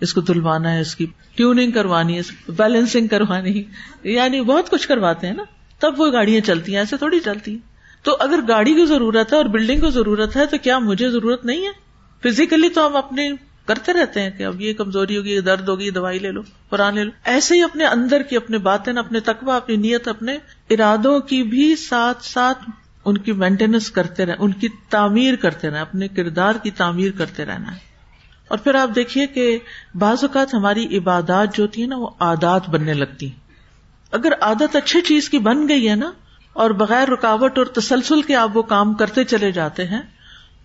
اس 0.02 0.14
کو 0.14 0.22
دلوانا 0.22 0.72
ہے، 0.72 0.82
اس 0.82 0.96
کی 0.96 1.06
ٹیوننگ 1.36 1.72
کروانی 1.72 2.20
ہے 2.20 2.52
بیلنسنگ 2.52 3.08
کروانی 3.08 3.64
یعنی 4.04 4.42
بہت 4.42 4.70
کچھ 4.70 4.88
کرواتے 4.88 5.28
ہیں 5.28 5.34
نا۔ 5.34 5.44
تب 5.80 5.94
وہ 5.98 6.12
گاڑیاں 6.12 6.42
چلتی 6.42 6.72
ہیں، 6.72 6.80
ایسے 6.80 6.98
تھوڑی 6.98 7.20
چلتی 7.20 7.52
ہیں۔ 7.52 7.60
تو 8.04 8.18
اگر 8.20 8.40
گاڑی 8.48 8.74
کی 8.74 8.86
ضرورت 8.86 9.32
ہے 9.32 9.38
اور 9.38 9.46
بلڈنگ 9.46 9.80
کو 9.80 9.90
ضرورت 9.90 10.36
ہے، 10.36 10.46
تو 10.46 10.58
کیا 10.58 10.80
مجھے 10.80 11.10
ضرورت 11.10 11.46
نہیں 11.46 11.68
ہے؟ 11.68 11.90
فزیکلی 12.24 12.70
تو 12.70 12.88
ہم 12.88 12.96
اپنے 12.96 13.32
کرتے 13.70 13.94
رہتے 13.94 14.22
ہیں 14.22 14.30
کہ 14.30 14.44
اب 14.44 14.62
یہ 14.62 14.74
کمزوری 14.74 15.18
ہوگی، 15.18 15.32
یہ 15.32 15.42
درد 15.42 15.70
ہوگی 15.70 15.90
دوائی 15.92 16.20
لے 16.20 16.32
لو، 16.32 16.42
قرآن 16.70 16.96
لے 16.96 17.04
لو۔ 17.04 17.12
ایسے 17.26 17.56
ہی 17.56 17.64
اپنے 17.64 17.86
اندر 17.86 18.22
کی 18.22 18.36
اپنے 18.36 18.58
باتیں، 18.58 18.94
اپنے 18.94 19.20
تقوی، 19.20 19.52
اپنی 19.52 19.76
نیت، 19.78 20.08
اپنے 20.08 20.38
ارادوں 20.70 21.20
کی 21.20 21.44
بھی 21.44 21.76
ساتھ 21.76 22.24
ساتھ 22.26 22.70
ان 23.06 23.18
کی 23.18 23.32
مینٹیننس 23.32 23.90
کرتے 23.92 24.26
رہے 24.26 24.36
ان 24.40 24.52
کی 24.52 24.68
تعمیر 24.90 25.36
کرتے 25.36 25.70
رہے 25.70 25.80
اپنے 25.80 26.08
کردار 26.08 26.56
کی 26.64 26.72
تعمیر 26.72 27.12
کرتے 27.18 27.46
رہنا۔ 27.46 27.72
ہے 27.72 27.88
اور 28.48 28.58
پھر 28.58 28.76
آپ 28.76 28.96
دیکھیے 28.96 29.28
کہ 29.28 29.46
بعض 29.96 30.24
اوقات 30.24 30.54
ہماری 30.54 30.86
عبادات 30.98 31.56
جو 31.56 31.64
ہوتی 31.64 31.82
ہے 31.82 31.88
نا، 31.88 31.98
وہ 31.98 32.10
عادات 32.20 32.70
بننے 32.70 32.94
لگتی 32.94 33.30
اگر 34.14 34.34
عادت 34.42 34.76
اچھی 34.76 35.02
چیز 35.02 35.30
کی 35.30 35.40
بن 35.40 35.68
گئی 35.70 35.90
ہے 35.90 35.96
نا، 35.96 36.12
اور 36.56 36.72
بغیر 36.78 37.10
رکاوٹ 37.10 37.58
اور 37.58 37.66
تسلسل 37.66 38.22
کے 38.22 38.36
آپ 38.36 38.58
وہ 38.58 38.62
کام 38.62 38.94
کرتے 38.94 39.24
چلے 39.24 39.52
جاتے 39.52 39.86
ہیں، 39.88 40.02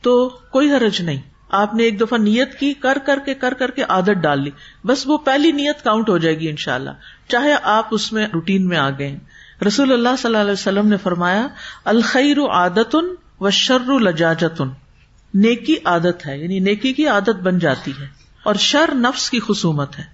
تو 0.02 0.28
کوئی 0.50 0.70
حرج 0.72 1.00
نہیں۔ 1.02 1.20
آپ 1.55 1.74
نے 1.74 1.82
ایک 1.82 2.00
دفعہ 2.00 2.18
نیت 2.18 2.59
کی، 2.59 2.74
کر 2.74 2.98
کر 3.07 3.18
کے، 3.24 3.34
کر 3.34 3.55
کر 3.55 3.70
کے 3.70 3.82
عادت 3.82 4.22
ڈال 4.22 4.42
لی۔ 4.42 4.50
بس 4.84 5.02
وہ 5.07 5.18
پہلی 5.18 5.52
نیت 5.52 5.84
کاؤنٹ 5.84 6.09
ہو 6.09 6.18
جائے 6.18 6.38
گی 6.38 6.48
ان 6.48 6.57
شاء 6.57 6.74
اللہ 6.74 6.90
چاہے 7.28 7.55
آپ 7.62 7.88
اس 7.90 8.12
میں 8.12 8.26
روٹین 8.34 8.68
میں 8.68 8.76
آ 8.76 8.90
گئے 8.90 9.18
رسول 9.66 9.92
اللہ 9.92 10.09
صلی 10.18 10.28
اللہ 10.28 10.38
علیہ 10.38 10.52
وسلم 10.52 10.88
نے 10.88 10.96
فرمایا، 10.96 11.46
الخیر 11.84 12.36
عادت 12.50 12.96
و 13.40 13.50
شر 13.50 14.00
لجاجتن۔ 14.00 14.68
نیکی 15.34 15.74
عادت 15.84 16.26
ہے 16.26 16.38
یعنی 16.38 16.59
نیکی 16.59 16.92
کی 16.92 17.07
عادت 17.07 17.40
بن 17.42 17.59
جاتی 17.59 17.92
ہے۔ 18.00 18.07
اور 18.44 18.55
شر 18.55 18.94
نفس 18.94 19.30
کی 19.30 19.40
خصومت 19.48 19.98
ہے۔ 19.98 20.05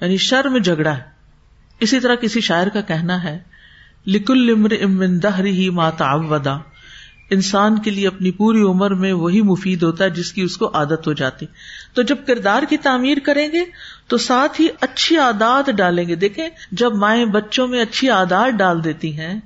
یعنی 0.00 0.16
شر 0.16 0.48
میں 0.48 0.60
جھگڑا 0.60 0.96
ہے۔ 0.96 1.02
اسی 1.80 2.00
طرح 2.00 2.14
کسی 2.14 2.40
شاعر 2.40 2.66
کا 2.66 2.80
کہنا 2.80 3.24
ہے، 3.24 3.38
لکل 4.06 4.54
امر 4.56 4.70
امن 4.84 5.22
دہری 5.22 5.70
ماتا 5.70 6.14
ودا 6.14 6.56
انسان 7.30 7.78
کے 7.78 7.90
لیے 7.90 8.06
اپنی 8.06 8.30
پوری 8.30 8.62
عمر 8.62 8.90
میں 8.90 9.12
وہی 9.12 9.42
مفید 9.42 9.82
ہوتا 9.82 10.04
ہے 10.04 10.10
جس 10.10 10.32
کی 10.32 10.42
اس 10.42 10.56
کو 10.56 10.70
عادت 10.74 11.06
ہو 11.06 11.12
جاتی۔ 11.12 11.46
تو 11.94 12.02
جب 12.02 12.16
کردار 12.26 12.62
کی 12.62 12.76
تعمیر 12.76 13.18
کریں 13.24 13.52
گے 13.52 13.60
تو 14.06 14.18
ساتھ 14.18 14.60
ہی 14.60 14.68
اچھی 14.80 15.16
عادات 15.16 15.70
ڈالیں 15.70 16.08
گے۔ 16.08 16.14
دیکھیں، 16.14 16.48
جب 16.72 16.94
مائیں 16.94 17.24
بچوں 17.24 17.68
میں 17.68 17.80
اچھی 17.80 18.10
عادات 18.10 18.58
ڈال 18.58 18.84
دیتی 18.84 19.18
ہیں، 19.18 19.40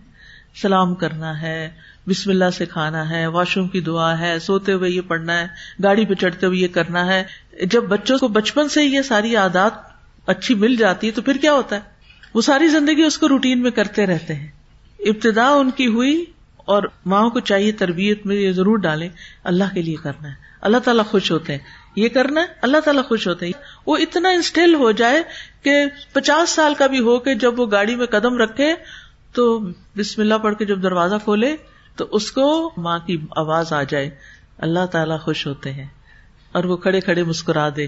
سلام 0.62 0.94
کرنا 0.94 1.42
ہے، 1.42 1.70
بسم 2.08 2.30
اللہ 2.30 2.50
سے 2.56 2.66
کھانا 2.66 3.10
ہے، 3.10 3.26
واش 3.26 3.56
روم 3.56 3.68
کی 3.68 3.80
دعا 3.80 4.18
ہے، 4.18 4.38
سوتے 4.38 4.72
ہوئے 4.72 4.90
یہ 4.90 5.00
پڑھنا 5.00 5.40
ہے، 5.40 5.46
گاڑی 5.82 6.04
پہ 6.04 6.14
چڑھتے 6.14 6.46
ہوئے 6.46 6.58
یہ 6.58 6.68
کرنا 6.68 7.06
ہے، 7.06 7.24
جب 7.70 7.84
بچوں 7.84 8.18
کو 8.18 8.28
بچپن 8.28 8.68
سے 8.68 8.84
یہ 8.84 9.02
ساری 9.02 9.36
عادات 9.36 9.72
اچھی 10.26 10.54
مل 10.54 10.76
جاتی 10.76 11.06
ہے 11.06 11.12
تو 11.12 11.22
پھر 11.22 11.36
کیا 11.36 11.52
ہوتا 11.52 11.76
ہے؟ 11.76 11.80
وہ 12.34 12.40
ساری 12.40 12.68
زندگی 12.68 13.02
اس 13.02 13.18
کو 13.18 13.28
روٹین 13.28 13.62
میں 13.62 13.70
کرتے 13.70 14.06
رہتے 14.06 14.34
ہیں۔ 14.34 14.48
ابتدا 14.98 15.48
ان 15.48 15.70
کی 15.70 15.86
ہوئی 15.86 16.24
اور 16.66 16.82
ماں 17.06 17.28
کو 17.28 17.40
چاہیے 17.40 17.72
تربیت 17.72 18.26
میں 18.26 18.36
یہ 18.36 18.52
ضرور 18.52 18.76
ڈالیں، 18.78 19.08
اللہ 19.44 19.64
کے 19.74 19.82
لیے 19.82 19.96
کرنا 20.02 20.28
ہے۔ 20.28 20.34
اللہ 20.60 20.76
تعالیٰ 20.76 21.04
خوش 21.04 21.32
ہوتے 21.32 21.52
ہیں۔ 21.52 21.60
یہ 21.96 22.08
کرنا 22.08 22.40
ہے، 22.40 22.46
اللہ 22.62 22.76
تعالیٰ 22.80 23.04
خوش 23.04 23.28
ہوتے 23.28 23.46
ہیں۔ 23.46 23.52
وہ 23.86 23.96
اتنا 23.96 24.28
انسٹل 24.28 24.74
ہو 24.74 24.90
جائے 24.90 25.22
کہ 25.62 25.84
پچاس 26.12 26.50
سال 26.50 26.74
کا 26.74 26.86
بھی 26.86 27.00
ہو 27.00 27.18
کہ 27.18 27.34
جب 27.34 27.60
وہ 27.60 27.66
گاڑی 27.70 27.96
میں 27.96 28.06
قدم 28.06 28.38
رکھے 28.38 28.74
تو 29.32 29.60
بسم 29.96 30.22
اللہ 30.22 30.34
پڑھ 30.34 30.54
کے 30.54 30.64
جب 30.64 30.82
دروازہ 30.82 31.14
کھولے 31.24 31.56
تو 31.96 32.06
اس 32.10 32.32
کو 32.32 32.72
ماں 32.76 32.98
کی 32.98 33.16
آواز 33.36 33.72
آ 33.72 33.82
جائے۔ 33.82 34.10
اللہ 34.58 34.86
تعالیٰ 34.86 35.20
خوش 35.20 35.46
ہوتے 35.46 35.72
ہیں۔ 35.72 35.86
اور 36.52 36.64
وہ 36.64 36.76
کھڑے 36.76 37.00
کھڑے 37.00 37.22
مسکرا 37.22 37.68
دے۔ 37.76 37.86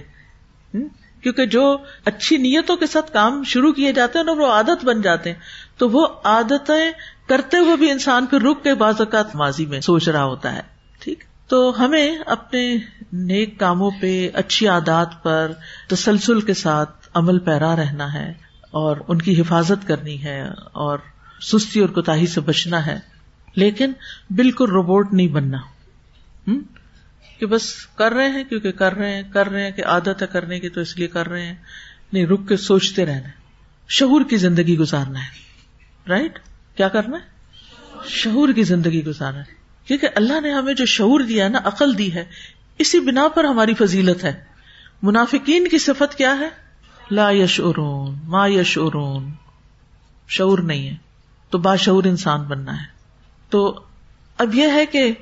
کیونکہ 1.23 1.47
جو 1.47 1.77
اچھی 2.05 2.37
نیتوں 2.37 2.77
کے 2.77 2.87
ساتھ 2.87 3.13
کام 3.13 3.45
شروع 3.45 3.73
کیے 3.73 3.93
جاتے 3.93 4.19
ہیں 4.19 4.27
نا 4.27 4.33
وہ 4.33 4.47
عادت 4.47 4.85
بن 4.85 5.03
جاتے 5.03 5.33
ہیں، 5.33 5.39
تو 5.79 5.91
وہ 5.91 6.07
عادتیں 6.25 6.93
کرتے 7.29 7.57
ہوئے 7.57 7.77
بھی 7.77 7.91
انسان 7.91 8.27
پھر 8.27 8.41
رک 8.41 8.63
کے 8.63 8.75
بعض 8.75 8.95
اوقات 8.99 9.35
ماضی 9.35 9.67
میں 9.67 9.81
سوچ 9.81 10.09
رہا 10.09 10.25
ہوتا 10.25 10.55
ہے، 10.55 10.61
ٹھیک؟ 11.01 11.25
تو 11.49 11.75
ہمیں 11.79 12.19
اپنے 12.27 12.77
نیک 13.13 13.59
کاموں 13.59 13.91
پہ، 14.01 14.31
اچھی 14.35 14.69
عادات 14.69 15.23
پر 15.23 15.53
تسلسل 15.89 16.41
کے 16.41 16.55
ساتھ 16.55 17.09
عمل 17.15 17.39
پیرا 17.39 17.77
رہنا 17.77 18.13
ہے 18.13 18.33
اور 18.71 18.97
ان 19.09 19.19
کی 19.19 19.41
حفاظت 19.41 19.89
کرنی 19.89 20.25
ہے 20.25 20.49
اور 20.73 20.99
سستی 21.41 21.81
اور 21.81 21.89
کوتا 21.89 22.27
سے 22.27 22.41
بچنا 22.41 22.87
ہے۔ 22.87 22.99
لیکن 23.55 23.93
بالکل 24.31 24.71
روبوٹ 24.71 25.13
نہیں 25.13 25.29
بننا۔ 25.29 25.59
کہ 27.39 27.47
بس 27.47 27.87
کر 27.87 28.13
رہے 28.13 28.29
ہیں 28.29 28.45
کیونکہ 28.45 28.73
کر 28.73 28.95
رہے 28.95 29.15
ہیں، 29.15 29.23
کر 29.33 29.49
رہے 29.49 29.65
ہیں 29.65 29.71
کہ 29.71 29.85
عادت 29.85 30.23
ہے 30.23 30.27
کرنے 30.27 30.61
کی 30.61 30.69
تو 30.69 30.81
اس 30.81 30.97
لیے 30.97 31.09
کر 31.09 31.29
رہے 31.29 31.47
ہیں۔ 31.47 31.55
نہیں، 32.13 32.27
رک 32.27 32.49
کے 32.49 32.57
سوچتے 32.57 33.07
رہنا 33.07 33.29
شعور 33.89 34.21
کی 34.31 34.37
زندگی 34.37 34.79
گزارنا 34.79 35.19
ہے۔ 35.19 35.49
رائٹ 36.09 36.39
کیا 36.79 36.89
کرنا 36.89 37.17
ہے؟ 37.17 37.23
شعور 38.07 38.49
کی 38.53 38.63
زندگی 38.63 39.05
گزارنا 39.05 39.39
ہے۔ 39.39 39.55
کیونکہ 39.87 40.09
اللہ 40.15 40.41
نے 40.41 40.53
ہمیں 40.53 40.75
جو 40.75 40.87
شعور 40.87 41.21
دیا 41.21 41.49
نا، 41.49 41.59
عقل 41.65 41.99
دی 41.99 42.15
ہے، 42.15 42.25
اسی 42.79 43.01
بنا 43.01 43.29
پر 43.29 43.45
ہماری 43.45 43.75
فضیلت 43.75 44.25
ہے۔ 44.25 44.45
منافقین 45.03 45.69
کی 45.69 45.79
صفت 45.79 46.15
کیا 46.15 46.39
ہے؟ 46.39 46.49
لا 47.11 47.31
یش 47.31 47.61
ارون 47.61 48.19
ما 48.25 48.47
یش 48.47 48.79
ارون 48.79 49.31
شعور 50.29 50.59
نہیں 50.59 50.89
ہے۔ 50.89 50.97
تو 51.51 51.59
باشعور 51.59 52.05
انسان 52.05 52.43
بننا 52.43 52.81
ہے۔ 52.81 52.87
تو 53.51 53.81
اب 54.39 54.55
یہ 54.55 54.67
ہے 54.73 54.87
کہ 54.87 55.13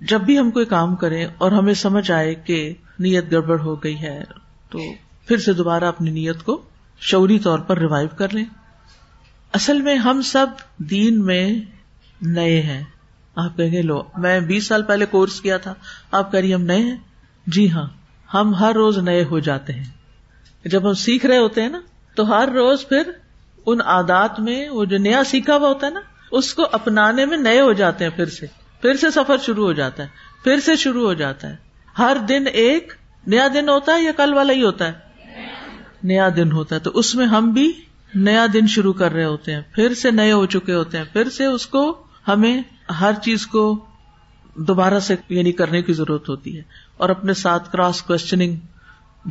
جب 0.00 0.20
بھی 0.20 0.38
ہم 0.38 0.50
کوئی 0.50 0.66
کام 0.66 0.96
کریں 0.96 1.26
اور 1.38 1.52
ہمیں 1.52 1.74
سمجھ 1.74 2.10
آئے 2.10 2.34
کہ 2.34 2.74
نیت 2.98 3.32
گڑبڑ 3.32 3.60
ہو 3.60 3.74
گئی 3.84 4.02
ہے، 4.02 4.24
تو 4.70 4.78
پھر 5.26 5.38
سے 5.38 5.52
دوبارہ 5.52 5.84
اپنی 5.84 6.10
نیت 6.10 6.42
کو 6.42 6.62
شعوری 7.00 7.38
طور 7.38 7.58
پر 7.58 7.78
ریوائو 7.78 8.08
کر 8.08 8.34
لیں۔ 8.34 8.44
اصل 9.52 9.82
میں 9.82 9.96
ہم 9.96 10.22
سب 10.22 10.46
دین 10.78 11.24
میں 11.24 11.60
نئے 12.22 12.62
ہیں۔ 12.62 12.84
آپ 13.36 13.56
کہیں 13.56 13.72
گے، 13.72 13.82
لو، 13.82 14.02
میں 14.16 14.40
بیس 14.40 14.66
سال 14.66 14.82
پہلے 14.82 15.06
کورس 15.06 15.40
کیا 15.40 15.56
تھا، 15.56 15.74
آپ 16.10 16.32
کہہ 16.32 16.40
رہی 16.40 16.54
ہم 16.54 16.62
نئے 16.62 16.78
ہیں؟ 16.78 16.96
جی 17.46 17.70
ہاں 17.70 17.86
ہم 18.34 18.54
ہر 18.54 18.72
روز 18.74 18.98
نئے 18.98 19.24
ہو 19.24 19.38
جاتے 19.38 19.72
ہیں۔ 19.72 19.84
جب 20.64 20.88
ہم 20.88 20.92
سیکھ 20.92 21.26
رہے 21.26 21.38
ہوتے 21.38 21.62
ہیں 21.62 21.68
نا، 21.68 21.80
تو 22.14 22.30
ہر 22.30 22.48
روز 22.48 22.88
پھر 22.88 23.02
ان 23.66 23.80
عادات 23.80 24.40
میں 24.40 24.68
وہ 24.68 24.84
جو 24.84 24.98
نیا 24.98 25.24
سیکھا 25.24 25.56
ہوا 25.56 25.68
ہوتا 25.68 25.86
ہے 25.86 25.92
نا، 25.92 26.00
اس 26.32 26.54
کو 26.54 26.66
اپنانے 26.72 27.24
میں 27.24 27.36
نئے 27.36 27.60
ہو 27.60 27.72
جاتے 27.72 28.04
ہیں 28.04 28.10
پھر 28.16 28.26
سے۔ 28.26 28.46
پھر 28.80 28.96
سے 28.96 29.10
سفر 29.10 29.38
شروع 29.38 29.66
ہو 29.66 29.72
جاتا 29.72 30.02
ہے، 30.02 30.08
پھر 30.44 30.60
سے 30.60 30.76
شروع 30.76 31.06
ہو 31.06 31.14
جاتا 31.14 31.48
ہے۔ 31.48 31.56
ہر 31.98 32.16
دن 32.28 32.44
ایک 32.52 32.92
نیا 33.26 33.48
دن 33.54 33.68
ہوتا 33.68 33.92
ہے 33.92 34.02
یا 34.02 34.12
کل 34.16 34.34
والا 34.34 34.52
ہی 34.52 34.64
ہوتا 34.64 34.86
ہے؟ 34.86 34.92
نیا 36.02 36.28
دن 36.36 36.52
ہوتا 36.52 36.74
ہے۔ 36.74 36.80
تو 36.80 36.90
اس 36.94 37.14
میں 37.14 37.26
ہم 37.26 37.50
بھی 37.50 37.72
نیا 38.14 38.46
دن 38.52 38.66
شروع 38.66 38.92
کر 38.92 39.12
رہے 39.12 39.24
ہوتے 39.24 39.52
ہیں، 39.54 39.60
پھر 39.74 39.94
سے 39.94 40.10
نئے 40.10 40.32
ہو 40.32 40.46
چکے 40.46 40.74
ہوتے 40.74 40.98
ہیں، 40.98 41.04
پھر 41.12 41.30
سے 41.30 41.44
اس 41.44 41.66
کو 41.66 42.04
ہمیں 42.28 42.62
ہر 43.00 43.12
چیز 43.22 43.46
کو 43.46 43.84
دوبارہ 44.54 45.00
سے 45.00 45.14
یعنی 45.28 45.52
کرنے 45.52 45.82
کی 45.82 45.92
ضرورت 45.92 46.28
ہوتی 46.28 46.56
ہے 46.56 46.62
اور 46.96 47.08
اپنے 47.08 47.34
ساتھ 47.34 47.72
کراس 47.72 48.02
کوشچنگ 48.02 48.56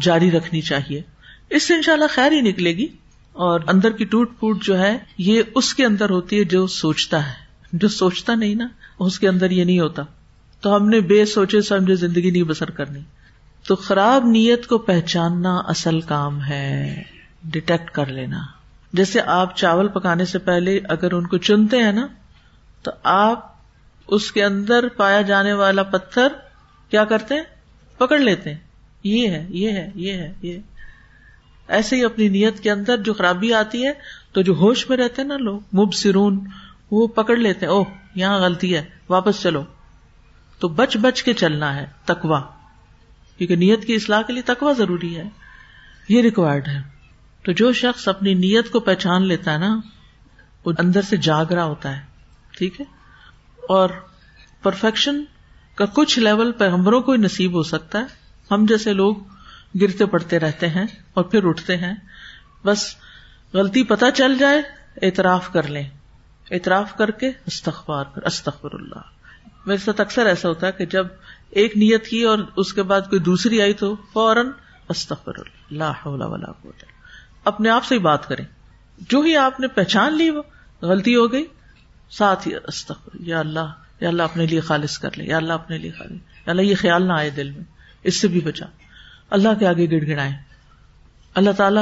جاری 0.02 0.32
رکھنی 0.32 0.62
چاہیے۔ 0.62 1.02
اس 1.50 1.68
سے 1.68 1.74
ان 1.74 1.82
شاء 1.82 1.94
اللہ 1.94 2.06
خیر 2.10 2.32
ہی 2.32 2.42
نکلے 2.42 2.74
گی 2.74 2.88
اور 3.34 3.60
اندر 3.68 3.92
کی 3.92 4.06
ٹوٹ 4.06 4.40
پوٹ 4.40 4.64
جو 4.64 4.80
ہے، 4.80 4.98
یہ 5.18 5.42
اس 5.56 5.74
کے 5.74 5.86
اندر 5.86 6.10
ہوتی 6.10 6.40
ہے 6.40 6.44
جو 6.44 6.68
سوچتا 6.68 7.30
ہے۔ 7.30 7.48
جو 7.74 7.88
سوچتا 7.88 8.36
نہیں 8.36 8.56
نا، 8.56 8.68
اس 9.00 9.20
کے 9.20 9.28
اندر 9.28 9.52
یہ 9.52 9.64
نہیں 9.64 9.80
ہوتا۔ 9.80 10.04
تو 10.62 10.76
ہم 10.76 10.90
نے 10.90 11.00
بے 11.00 11.26
سوچے 11.26 11.62
سمجھے 11.62 11.96
زندگی 11.96 12.32
نہیں 12.32 12.44
بسر 12.44 12.70
کرنی۔ 12.70 13.00
تو 13.68 13.76
خراب 13.76 14.26
نیت 14.26 14.68
کو 14.68 14.78
پہچاننا 14.78 15.56
اصل 15.56 16.02
کام 16.02 16.44
ہے۔ 16.44 17.04
ڈیٹیکٹ 17.44 17.92
کر 17.92 18.06
لینا۔ 18.06 18.57
جیسے 18.94 19.22
آپ 19.22 19.58
چاول 19.58 19.88
پکانے 19.88 20.26
سے 20.26 20.40
پہلے 20.40 20.80
اگر 20.90 21.14
ان 21.14 21.28
کو 21.28 21.38
چنتے 21.38 21.84
ہیں 21.84 21.92
نا، 21.92 22.08
تو 22.82 22.92
آپ 23.04 23.52
اس 24.08 24.32
کے 24.32 24.44
اندر 24.44 24.88
پایا 24.88 25.22
جانے 25.22 25.54
والا 25.54 25.84
پتھر 25.84 26.28
کیا 26.90 27.06
کرتے 27.06 27.36
ہیں؟ 27.36 27.44
پکڑ 27.98 28.18
لیتے 28.18 28.52
ہیں۔ 28.52 28.60
یہ 29.04 29.30
ہے 29.30 29.46
یہ 29.50 29.72
ہے 29.72 29.92
یہ 29.96 30.14
ہے، 30.14 30.34
یہ 30.42 30.58
ایسے 31.68 31.96
ہی 31.96 32.06
اپنی 32.06 32.30
نیت 32.30 32.60
کے 32.60 32.72
اندر 32.72 32.98
جو 32.98 33.14
خرابی 33.14 33.54
آتی 33.54 33.88
ہے، 33.88 33.92
تو 34.32 34.42
جو 34.42 34.54
ہوش 34.54 34.90
میں 34.90 34.98
رہتے 34.98 35.22
ہیں 35.22 35.30
نا 35.30 35.38
لوگ 35.38 35.62
مب 35.74 35.94
سرون 35.94 36.48
وہ 36.92 37.08
پکڑ 37.08 37.38
لیتے 37.38 37.66
او 37.66 37.84
یہاں 38.16 38.40
غلطی 38.40 38.76
ہے، 38.76 38.86
واپس 39.10 39.42
چلو۔ 39.42 39.64
تو 40.60 40.68
بچ 40.68 40.98
بچ 40.98 41.24
کے 41.24 41.34
چلنا 41.34 41.76
ہے 41.76 41.86
تکوا 42.06 42.42
کیونکہ 43.38 43.56
نیت 43.56 43.86
کی 43.86 43.96
اصلاح 43.96 44.22
کے 44.22 44.34
لیے 44.34 44.42
تکوا 44.42 44.74
ضروری 44.74 45.18
ہے۔ 45.18 45.24
یہ 46.10 46.22
ریکوائرڈ 46.22 46.68
ہے۔ 46.68 46.97
تو 47.48 47.54
جو 47.54 47.74
شخص 47.74 48.08
اپنی 48.08 48.34
نیت 48.34 48.72
کو 48.72 48.80
پہچان 48.80 49.24
لیتا 49.24 49.54
ہے 49.54 49.58
نا، 49.58 49.80
وہ 50.66 50.74
اندر 50.80 51.02
سے 51.02 51.18
جاگ 51.18 51.46
رہا 51.46 51.64
ہوتا 51.64 51.98
ہے، 51.98 52.02
ٹھیک 52.52 52.82
ہے؟ 52.82 52.86
اور 53.70 53.90
پرفیکشن 54.64 55.24
کا 55.76 55.86
کچھ 55.86 56.20
لیول 56.20 56.52
پیغمبروں 56.52 57.02
کو 57.02 57.12
ہی 57.12 57.18
نصیب 57.18 57.54
ہو 57.54 57.64
سکتا 57.64 58.00
ہے۔ 58.00 58.04
ہم 58.52 58.66
جیسے 58.70 58.94
لوگ 58.94 59.16
گرتے 59.82 60.06
پڑتے 60.06 60.40
رہتے 60.40 60.70
ہیں 60.70 60.86
اور 61.14 61.24
پھر 61.24 61.46
اٹھتے 61.46 61.78
ہیں۔ 61.78 61.94
بس 62.66 62.96
غلطی 63.54 63.84
پتہ 63.84 64.06
چل 64.16 64.38
جائے، 64.38 64.62
اعتراف 65.02 65.54
کر 65.54 65.68
لیں۔ 65.68 65.90
اعتراف 66.52 66.98
کر 66.98 67.12
کے 67.12 67.32
استغفار 67.46 68.06
کر، 68.16 68.22
استغفر 68.22 68.70
اللہ۔ 68.74 69.02
میرے 69.66 69.78
ساتھ 69.78 70.02
اکثر 70.02 70.26
ایسا 70.26 70.50
ہوتا 70.50 70.68
ہے 70.68 70.72
کہ 70.72 70.86
جب 70.86 71.08
ایک 71.50 71.78
نیت 71.78 72.08
کی 72.08 72.24
اور 72.24 72.40
اس 72.56 72.74
کے 72.74 72.84
بعد 72.84 73.02
کوئی 73.02 73.22
دوسری 73.22 73.62
آئی 73.62 73.74
تو 73.74 73.96
فوراً 74.14 74.48
استغفر 74.90 75.40
اللہ 75.40 76.08
ولا 76.08 76.52
اپنے 77.48 77.70
آپ 77.70 77.86
سے 77.86 77.96
ہی 77.96 78.00
بات 78.00 78.28
کریں۔ 78.28 78.46
جو 79.00 79.22
ہی 79.22 79.38
آپ 79.38 79.60
نے 79.60 79.68
پہچان 79.68 80.18
لی 80.18 80.30
وہ، 80.30 80.42
غلطی 80.82 81.16
ہو 81.16 81.32
گئی۔ 81.32 81.46
ساتھ 82.10 82.48
ہی 82.48 82.54
استغفر، 82.68 83.18
یا 83.20 83.40
اللہ 83.40 83.74
یا 84.02 84.10
اللہ 84.10 84.24
اپنے 84.24 84.46
لیے 84.46 84.60
خالص 84.60 84.98
کر 84.98 85.10
لے، 85.18 85.24
یا 85.24 85.38
اللہ 85.38 85.54
اپنے 85.54 85.78
لیے 85.78 85.92
خالص، 85.92 86.12
یا 86.12 86.52
اللہ 86.52 86.62
یہ 86.62 86.76
خیال 86.76 87.08
نہ 87.08 87.14
آئے 87.14 87.30
دل 87.30 87.52
میں۔ 87.52 87.64
اس 88.04 88.22
سے 88.22 88.28
بھی 88.28 88.42
بچا۔ 88.42 88.66
اللہ 89.30 89.50
کے 89.60 89.68
آگے 89.68 89.92
گڑ 89.92 90.08
گڑائے 90.08 90.32
اللہ 91.36 91.52
تعالی 91.52 91.80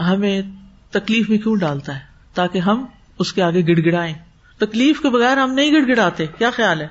ہمیں 0.00 0.42
تکلیف 0.90 1.30
میں 1.30 1.38
کیوں 1.38 1.56
ڈالتا 1.56 1.94
ہے؟ 1.94 2.00
تاکہ 2.34 2.58
ہم 2.58 2.86
اس 3.18 3.32
کے 3.32 3.42
آگے 3.42 3.62
گڑ 3.62 3.86
گڑائے 3.86 4.14
تکلیف 4.58 5.00
کے 5.00 5.10
بغیر 5.10 5.36
ہم 5.36 5.52
نہیں 5.52 5.72
گڑ 5.72 5.88
گڑاتے۔ 5.88 6.26
کیا 6.26 6.50
خیال 6.50 6.80
ہے؟ 6.80 6.88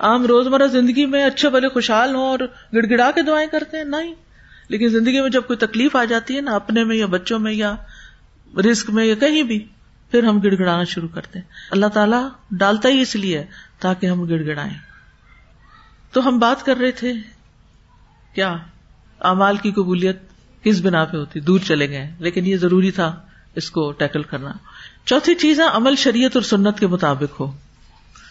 عام 0.00 0.26
روزمرہ 0.26 0.66
زندگی 0.66 1.06
میں 1.06 1.24
اچھے 1.24 1.50
بھلے 1.50 1.68
خوشحال 1.68 2.14
ہوں 2.14 2.28
اور 2.28 2.38
گڑ 2.74 2.90
گڑا 2.90 3.10
کے 3.10 3.22
دعائیں 3.22 3.48
کرتے 3.48 3.76
ہیں؟ 3.76 3.84
نہیں۔ 3.84 4.14
لیکن 4.72 4.88
زندگی 4.88 5.20
میں 5.20 5.30
جب 5.30 5.42
کوئی 5.46 5.56
تکلیف 5.56 5.96
آ 5.96 6.04
جاتی 6.04 6.36
ہے 6.36 6.40
نا 6.40 6.50
اپنے 6.54 6.84
میں 6.84 6.96
یا 6.96 7.06
بچوں 7.06 7.38
میں 7.38 7.52
یا 7.52 7.76
رسک 8.70 8.90
میں 8.90 9.04
یا 9.04 9.14
کہیں 9.14 9.42
بھی، 9.42 9.66
پھر 10.10 10.22
ہم 10.24 10.40
گڑ 10.40 10.54
گڑانا 10.58 10.84
شروع 10.84 11.08
کرتے 11.14 11.38
ہیں۔ 11.38 11.46
اللہ 11.70 11.86
تعالیٰ 11.86 12.28
ڈالتا 12.50 12.88
ہی 12.88 13.00
اس 13.00 13.16
لیے 13.16 13.44
تاکہ 13.78 14.06
ہم 14.06 14.24
گڑ 14.24 14.46
گڑائیں 14.46 14.74
تو 16.12 16.28
ہم 16.28 16.38
بات 16.38 16.66
کر 16.66 16.76
رہے 16.76 16.90
تھے، 16.90 17.12
کیا 18.34 18.56
امال 19.18 19.56
کی 19.56 19.72
قبولیت 19.72 20.22
کس 20.62 20.80
بنا 20.80 21.04
پہ 21.04 21.16
ہوتی؟ 21.16 21.40
دور 21.40 21.60
چلے 21.60 21.88
گئے۔ 21.88 22.10
لیکن 22.18 22.46
یہ 22.46 22.56
ضروری 22.56 22.90
تھا 22.90 23.20
اس 23.54 23.70
کو 23.70 23.92
ٹیکل 23.92 24.22
کرنا۔ 24.22 24.52
چوتھی 25.04 25.34
چیز 25.34 25.60
ہے، 25.60 25.66
عمل 25.72 25.96
شریعت 25.96 26.30
اور 26.34 26.42
سنت 26.42 26.78
کے 26.78 26.86
مطابق 26.86 27.40
ہو۔ 27.40 27.52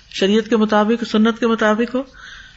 شریعت 0.10 0.50
کے 0.50 0.58
مطابق، 0.58 1.04
سنت 1.04 1.40
کے 1.40 1.48
مطابق 1.48 1.96
ہو۔ 1.96 2.04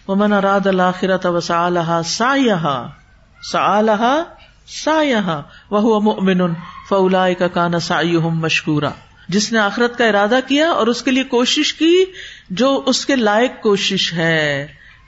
ومن 0.08 0.32
اراد 0.32 0.66
الآخرت 0.66 1.26
وسعلها 1.26 2.00
سعيها 2.04 3.03
سعلها 3.52 4.22
سعيها 4.66 5.40
وهو 5.70 6.00
مؤمن 6.00 6.54
فاولئك 6.88 7.42
كان 7.54 7.80
سعيهم 7.80 8.40
مشكورا۔ 8.40 8.90
جس 9.28 9.52
نے 9.52 9.58
آخرت 9.58 9.98
کا 9.98 10.04
ارادہ 10.04 10.38
کیا 10.48 10.68
اور 10.68 10.86
اس 10.86 11.02
کے 11.02 11.10
لیے 11.10 11.24
کوشش 11.24 11.74
کی 11.74 12.04
جو 12.50 12.82
اس 12.86 13.06
کے 13.06 13.16
لائق 13.16 13.62
کوشش 13.62 14.12
ہے 14.12 14.66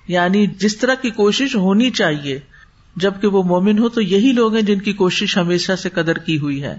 یعنی 0.09 0.47
جس 0.47 0.77
طرح 0.77 0.95
کی 0.95 1.11
کوشش 1.11 1.57
ہونی 1.57 1.91
چاہیے۔ 1.91 2.41
جبکہ 2.97 3.29
وہ 3.29 3.43
مومن 3.43 3.79
ہو 3.79 3.89
تو 3.89 4.01
یہی 4.01 4.33
لوگ 4.33 4.55
ہیں 4.55 4.63
جن 4.63 4.81
کی 4.81 4.93
کوشش 4.93 5.39
ہمیشہ 5.39 5.73
سے 5.73 5.91
قدر 5.91 6.19
کی 6.19 6.39
ہوئی 6.39 6.63
ہے۔ 6.63 6.79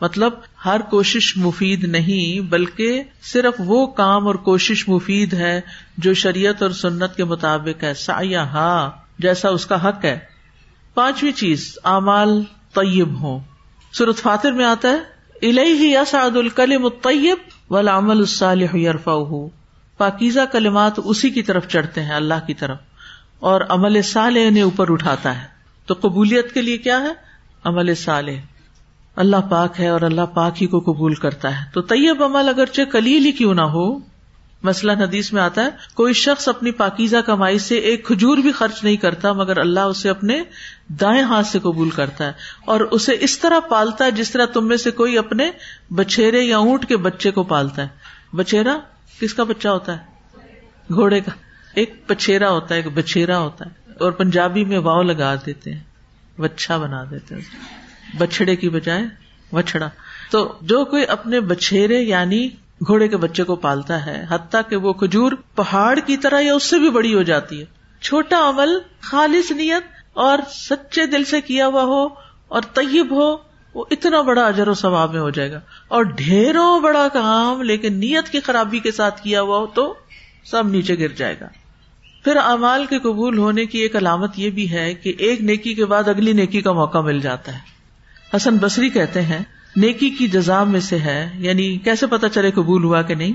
مطلب 0.00 0.32
ہر 0.64 0.80
کوشش 0.80 1.36
مفید 1.36 1.84
نہیں، 1.84 2.40
بلکہ 2.40 3.02
صرف 3.22 3.54
وہ 3.58 3.86
کام 3.86 4.26
اور 4.26 4.34
کوشش 4.34 4.88
مفید 4.88 5.34
ہے 5.34 5.60
جو 5.98 6.14
شریعت 6.14 6.62
اور 6.62 6.70
سنت 6.70 7.16
کے 7.16 7.24
مطابق 7.24 7.84
ہے۔ 7.84 7.94
سایہ 7.94 8.38
ہا 8.38 8.90
جیسا 9.18 9.48
اس 9.48 9.66
کا 9.66 9.88
حق 9.88 10.04
ہے۔ 10.04 10.29
پانچویں 11.00 11.32
چیز، 11.32 11.78
اعمال 11.84 12.42
طیب 12.74 13.22
ہوں۔ 13.22 13.40
سورت 13.92 14.16
فاتر 14.16 14.52
میں 14.52 14.64
آتا 14.64 14.88
ہے 14.88 14.98
الہی 15.48 15.96
اسعد 15.96 16.36
الکلم 16.36 16.84
الطیب 16.84 17.36
والعمل 17.70 18.16
الصالح 18.16 18.76
یرفعہ۔ 18.76 19.46
پاکیزہ 19.96 20.40
کلمات 20.52 20.92
اسی 21.04 21.30
کی 21.30 21.42
طرف 21.42 21.68
چڑھتے 21.68 22.02
ہیں، 22.02 22.14
اللہ 22.14 22.34
کی 22.46 22.54
طرف۔ 22.54 22.76
اور 23.38 23.60
عمل 23.68 24.02
صالح 24.02 24.40
انہیں 24.48 24.62
اوپر 24.62 24.92
اٹھاتا 24.92 25.42
ہے۔ 25.42 25.46
تو 25.86 25.94
قبولیت 26.00 26.54
کے 26.54 26.62
لیے 26.62 26.78
کیا 26.78 27.00
ہے؟ 27.00 27.12
عمل 27.64 27.94
صالح۔ 27.94 28.36
اللہ 29.16 29.50
پاک 29.50 29.80
ہے 29.80 29.88
اور 29.88 30.00
اللہ 30.00 30.26
پاک 30.34 30.62
ہی 30.62 30.66
کو 30.66 30.80
قبول 30.80 31.14
کرتا 31.14 31.60
ہے۔ 31.60 31.64
تو 31.72 31.80
طیب 31.80 32.24
عمل 32.24 32.48
اگرچہ 32.48 32.82
کلیل 32.92 33.26
ہی 33.26 33.32
کیوں 33.32 33.54
نہ 33.54 33.62
ہو 33.62 34.09
مسئلہ 34.62 34.92
حدیث 34.92 35.32
میں 35.32 35.42
آتا 35.42 35.64
ہے، 35.64 35.68
کوئی 35.94 36.12
شخص 36.12 36.48
اپنی 36.48 36.70
پاکیزہ 36.70 37.16
کمائی 37.16 37.58
سے 37.58 37.74
ایک 37.74 38.06
کھجور 38.06 38.38
بھی 38.38 38.52
خرچ 38.52 38.84
نہیں 38.84 38.96
کرتا، 38.96 39.32
مگر 39.32 39.58
اللہ 39.58 39.80
اسے 39.80 40.10
اپنے 40.10 40.42
دائیں 40.88 41.22
ہاتھ 41.22 41.46
سے 41.46 41.58
قبول 41.58 41.90
کرتا 41.90 42.26
ہے 42.26 42.32
اور 42.64 42.80
اسے 42.80 43.16
اس 43.20 43.38
طرح 43.38 43.60
پالتا 43.60 44.04
ہے 44.04 44.10
جس 44.10 44.30
طرح 44.30 44.46
تم 44.46 44.68
میں 44.68 44.76
سے 44.76 44.90
کوئی 44.90 45.18
اپنے 45.18 45.50
بچھیرے 45.90 46.40
یا 46.40 46.58
اونٹ 46.58 46.88
کے 46.88 46.96
بچے 46.96 47.30
کو 47.30 47.42
پالتا 47.42 47.82
ہے۔ 47.82 47.88
بچھیرا؟ 48.36 48.78
کس 49.20 49.34
کا 49.34 49.44
بچہ 49.44 49.68
ہوتا 49.68 49.92
ہے؟ 49.92 50.04
گھوڑے 50.92 51.20
کا۔ 51.20 51.30
ایک 51.74 52.06
پچھیرا 52.06 52.50
ہوتا 52.50 52.74
ہے، 52.74 52.80
ایک 52.80 52.92
بچھیرا 52.94 53.38
ہوتا 53.38 53.64
ہے۔ 53.66 53.92
اور 54.00 54.12
پنجابی 54.12 54.64
میں 54.64 54.78
واؤ 54.78 55.02
لگا 55.02 55.34
دیتے 55.46 55.72
ہیں 55.72 55.80
بچھا 56.40 56.76
بنا 56.76 57.04
دیتے 57.10 57.34
ہیں۔ 57.34 57.42
بچڑے 58.18 58.56
کی 58.56 58.68
بجائے 58.68 59.02
وچھڑا۔ 59.52 59.90
تو 60.30 60.58
جو 60.60 60.84
کوئی 60.84 61.04
اپنے 61.08 61.40
بچھیرے 61.40 62.00
یعنی 62.00 62.48
گھوڑے 62.86 63.08
کے 63.08 63.16
بچے 63.16 63.44
کو 63.44 63.56
پالتا 63.56 64.06
ہے، 64.06 64.26
حتیٰ 64.30 64.60
کہ 64.68 64.76
وہ 64.76 64.92
کھجور 64.92 65.32
پہاڑ 65.54 65.98
کی 65.98 66.16
طرح 66.16 66.40
یا 66.40 66.54
اس 66.54 66.62
سے 66.62 66.78
بھی 66.78 66.90
بڑی 66.90 67.14
ہو 67.14 67.22
جاتی 67.22 67.60
ہے۔ 67.60 67.64
چھوٹا 68.02 68.48
عمل، 68.48 68.78
خالص 69.00 69.50
نیت 69.50 69.82
اور 70.12 70.38
سچے 70.50 71.06
دل 71.06 71.24
سے 71.24 71.40
کیا 71.40 71.66
ہوا 71.66 71.82
ہو 71.82 72.04
اور 72.48 72.62
طیب 72.74 73.10
ہو، 73.10 73.36
وہ 73.74 73.84
اتنا 73.90 74.20
بڑا 74.20 74.46
اجر 74.46 74.68
و 74.68 74.74
ثواب 74.74 75.12
میں 75.12 75.20
ہو 75.20 75.30
جائے 75.30 75.52
گا۔ 75.52 75.60
اور 75.88 76.02
ڈھیروں 76.02 76.80
بڑا 76.80 77.08
کام، 77.12 77.62
لیکن 77.62 77.94
نیت 77.94 78.28
کی 78.28 78.40
خرابی 78.40 78.78
کے 78.78 78.92
ساتھ 78.92 79.22
کیا 79.22 79.42
ہوا 79.42 79.58
ہو 79.58 79.66
تو 79.66 79.94
سب 80.44 80.68
نیچے 80.68 80.98
گر 80.98 81.08
جائے 81.08 81.36
گا۔ 81.40 81.48
پھر 82.24 82.36
امال 82.36 82.86
کے 82.86 82.98
قبول 82.98 83.38
ہونے 83.38 83.66
کی 83.66 83.78
ایک 83.78 83.96
علامت 83.96 84.38
یہ 84.38 84.50
بھی 84.50 84.70
ہے 84.70 84.94
کہ 84.94 85.12
ایک 85.18 85.40
نیکی 85.40 85.74
کے 85.74 85.84
بعد 85.84 86.08
اگلی 86.08 86.32
نیکی 86.32 86.60
کا 86.60 86.72
موقع 86.72 86.98
مل 86.98 87.20
جاتا 87.20 87.52
ہے۔ 87.52 87.58
حسن 88.36 88.56
بصری 88.60 88.88
کہتے 88.88 89.22
ہیں 89.22 89.44
نیکی 89.76 90.10
کی 90.10 90.28
جزا 90.28 90.64
میں 90.64 90.80
سے 90.80 90.98
ہے 90.98 91.30
یعنی 91.38 91.78
کیسے 91.78 92.06
پتا 92.06 92.28
چلے 92.28 92.50
قبول 92.50 92.84
ہوا 92.84 93.02
کہ 93.02 93.14
نہیں؟ 93.14 93.32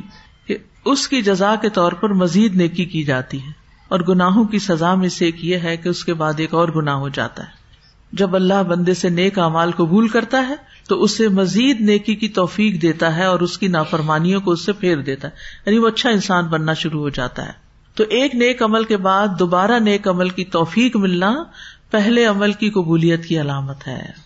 کہ 0.47 0.57
اس 0.85 1.07
کی 1.07 1.21
جزا 1.21 1.55
کے 1.61 1.69
طور 1.69 1.91
پر 1.91 2.09
مزید 2.09 2.55
نیکی 2.55 2.85
کی 2.85 3.03
جاتی 3.03 3.41
ہے۔ 3.41 3.51
اور 3.87 3.99
گناہوں 3.99 4.45
کی 4.45 4.59
سزا 4.59 4.95
میں 4.95 5.09
سے 5.09 5.25
ایک 5.25 5.45
یہ 5.45 5.57
ہے 5.57 5.77
کہ 5.77 5.89
اس 5.89 6.05
کے 6.05 6.13
بعد 6.13 6.33
ایک 6.37 6.53
اور 6.53 6.69
گنا 6.75 6.95
ہو 6.95 7.09
جاتا 7.09 7.43
ہے۔ 7.43 7.65
جب 8.13 8.35
اللہ 8.35 8.63
بندے 8.63 8.93
سے 8.93 9.09
نیک 9.09 9.39
امال 9.39 9.71
قبول 9.71 10.07
کرتا 10.07 10.47
ہے، 10.47 10.55
تو 10.89 11.03
اسے 11.03 11.27
مزید 11.27 11.81
نیکی 11.81 12.15
کی 12.15 12.27
توفیق 12.27 12.81
دیتا 12.81 13.15
ہے 13.15 13.25
اور 13.25 13.39
اس 13.39 13.57
کی 13.57 13.67
نافرمانیوں 13.67 14.41
کو 14.41 14.51
اس 14.51 14.65
سے 14.65 14.71
پھیر 14.71 14.97
دیتا 14.97 15.27
ہے۔ 15.27 15.33
یعنی 15.65 15.77
وہ 15.77 15.87
اچھا 15.87 16.09
انسان 16.09 16.45
بننا 16.45 16.73
شروع 16.73 17.01
ہو 17.01 17.09
جاتا 17.09 17.45
ہے۔ 17.45 17.51
تو 17.95 18.03
ایک 18.09 18.35
نیک 18.35 18.63
عمل 18.63 18.83
کے 18.83 18.97
بعد 18.97 19.27
دوبارہ 19.39 19.79
نیک 19.79 20.07
عمل 20.07 20.29
کی 20.29 20.45
توفیق 20.45 20.95
ملنا 20.95 21.43
پہلے 21.91 22.25
عمل 22.25 22.53
کی 22.53 22.69
قبولیت 22.69 23.25
کی 23.25 23.41
علامت 23.41 23.87
ہے۔ 23.87 24.24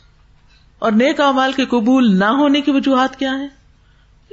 اور 0.79 0.91
نیک 0.91 1.19
امال 1.21 1.51
کے 1.51 1.65
قبول 1.65 2.19
نہ 2.19 2.25
ہونے 2.25 2.61
کی 2.61 2.71
وجوہات 2.71 3.15
کیا 3.15 3.31
ہے 3.39 3.47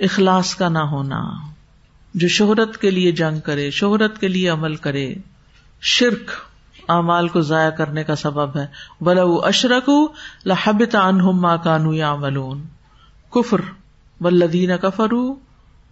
اخلاص 0.05 0.55
کا 0.55 0.69
نہ 0.69 0.79
ہونا، 0.79 1.23
جو 2.15 2.29
شہرت 2.29 2.79
کے 2.79 2.91
لیے 2.91 3.13
جنگ 3.13 3.41
کرے، 3.41 3.71
شہرت 3.71 4.19
کے 4.21 4.29
لیے 4.29 4.49
عمل 4.49 4.77
کرے، 4.77 5.15
شرک 5.81 6.31
امال 6.89 7.29
کو 7.29 7.41
ضائع 7.41 7.71
کرنے 7.71 8.05
کا 8.05 8.17
سبب 8.17 8.57
ہے۔ 8.57 8.67
بلا 9.01 9.23
اشرک 9.23 9.91
لحبت 10.47 10.97
ماں 11.23 11.57
کانو 11.57 11.95
یا 11.95 12.15
ملون 12.15 12.65
کفر 13.31 13.61
ولدین 14.21 14.71
کفرو 14.83 15.46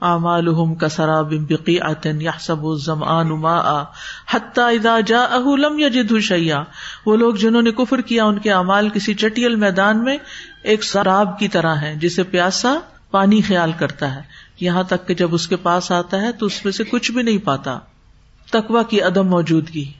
اعمالهم 0.04 0.74
كسراب 0.74 1.32
بقيعة 1.32 2.18
يحسب 2.20 2.64
الظمآن 2.64 3.28
ماء 3.28 3.82
حتى 4.30 4.60
اذا 4.60 5.00
جاءه 5.06 5.56
لم 5.56 5.78
يجده 5.78 6.18
شيئا۔ 6.18 6.64
وہ 7.06 7.16
لوگ 7.16 7.34
جنہوں 7.34 7.62
نے 7.62 7.70
کفر 7.70 8.00
کیا، 8.00 8.24
ان 8.24 8.38
کے 8.38 8.52
اعمال 8.52 8.88
کسی 8.88 9.14
چٹیل 9.14 9.56
میدان 9.56 10.04
میں 10.04 10.18
ایک 10.62 10.84
سراب 10.84 11.38
کی 11.38 11.48
طرح 11.48 11.74
ہیں، 11.74 11.94
جسے 11.94 12.22
پیاسا 12.22 12.78
پانی 13.10 13.40
خیال 13.40 13.72
کرتا 13.72 14.14
ہے۔ 14.14 14.20
یہاں 14.60 14.82
تک 14.82 15.08
کہ 15.08 15.14
جب 15.14 15.34
اس 15.34 15.48
کے 15.48 15.56
پاس 15.56 15.92
آتا 15.92 16.22
ہے 16.22 16.32
تو 16.32 16.46
اس 16.46 16.64
میں 16.64 16.72
سے 16.72 16.84
کچھ 16.84 17.12
بھی 17.12 17.22
نہیں 17.22 17.38
پاتا۔ 17.38 17.78
تقوا 18.50 18.82
کی 18.82 19.00
عدم 19.00 19.28
موجودگی۔ 19.28 19.92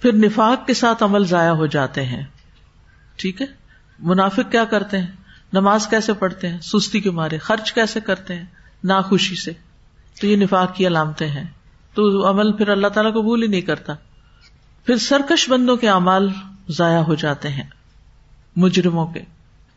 پھر 0.00 0.12
نفاق 0.12 0.66
کے 0.66 0.74
ساتھ 0.74 1.02
عمل 1.02 1.24
ضائع 1.24 1.50
ہو 1.50 1.66
جاتے 1.66 2.04
ہیں۔ 2.04 2.22
ٹھیک 3.16 3.40
ہے؟ 3.40 3.46
منافق 3.98 4.52
کیا 4.52 4.64
کرتے 4.64 4.98
ہیں؟ 4.98 5.06
نماز 5.52 5.86
کیسے 5.86 6.12
پڑھتے 6.12 6.48
ہیں؟ 6.48 6.58
سستی 6.60 7.00
کے 7.00 7.10
مارے 7.10 7.38
خرچ 7.38 7.72
کیسے 7.72 8.00
کرتے 8.00 8.34
ہیں؟ 8.34 8.44
ناخوشی 8.84 9.36
سے۔ 9.36 9.52
تو 10.20 10.26
یہ 10.26 10.36
نفاق 10.36 10.74
کی 10.74 10.86
علامتیں 10.86 11.28
ہیں۔ 11.28 11.44
تو 11.94 12.30
عمل 12.30 12.52
پھر 12.52 12.68
اللہ 12.68 12.88
تعالیٰ 12.88 13.12
کو 13.12 13.22
بھول 13.22 13.42
ہی 13.42 13.48
نہیں 13.48 13.60
کرتا۔ 13.60 13.92
پھر 14.86 14.96
سرکش 14.96 15.50
بندوں 15.50 15.76
کے 15.76 15.88
اعمال 15.88 16.28
ضائع 16.68 16.98
ہو 16.98 17.14
جاتے 17.14 17.48
ہیں۔ 17.48 17.62
مجرموں 18.56 19.06
کے۔ 19.06 19.20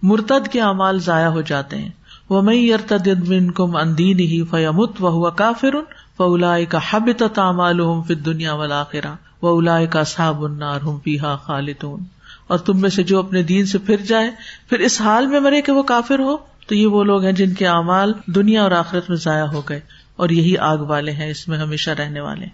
مرتد 0.01 0.47
کے 0.47 0.61
اعمال 0.61 0.99
ضائع 0.99 1.27
ہو 1.27 1.41
جاتے 1.41 1.77
ہیں۔ 1.77 1.89
وہ 2.29 2.41
میں 2.41 2.73
ارتد 2.73 3.07
کم 3.55 3.75
اندین 3.75 4.19
ہی 4.19 4.43
فیامت 4.43 5.01
و 5.01 5.09
ہوا 5.09 5.29
کافر 5.29 5.75
فلا 6.17 6.63
کا 6.69 6.79
حب 6.89 7.09
تعمال 7.33 7.79
دنیا 8.25 8.53
والا 8.53 8.83
خرا 8.83 9.13
و 9.41 9.57
الا 9.57 9.85
کا 9.85 10.03
صاب 10.03 10.43
النار 10.43 10.81
ہوں 10.81 10.99
پیہا 10.99 11.35
خالتون 11.35 12.03
اور 12.47 12.57
تم 12.57 12.81
میں 12.81 12.89
سے 12.89 13.03
جو 13.03 13.19
اپنے 13.19 13.43
دین 13.43 13.65
سے 13.65 13.77
پھر 13.77 13.97
جائے، 13.97 14.31
پھر 14.69 14.79
اس 14.79 15.01
حال 15.01 15.27
میں 15.27 15.39
مرے 15.39 15.61
کہ 15.61 15.71
وہ 15.71 15.83
کافر 15.83 16.19
ہو؟ 16.19 16.37
تو 16.67 16.75
یہ 16.75 16.87
وہ 16.87 17.03
لوگ 17.03 17.23
ہیں 17.23 17.31
جن 17.31 17.53
کے 17.53 17.67
اعمال 17.67 18.13
دنیا 18.25 18.63
اور 18.63 18.71
آخرت 18.71 19.09
میں 19.09 19.17
ضائع 19.17 19.45
ہو 19.45 19.61
گئے 19.61 19.79
اور 20.15 20.29
یہی 20.29 20.57
آگ 20.57 20.77
والے 20.77 21.11
ہیں، 21.11 21.29
اس 21.29 21.47
میں 21.47 21.57
ہمیشہ 21.57 21.91
رہنے 21.91 22.19
والے 22.19 22.45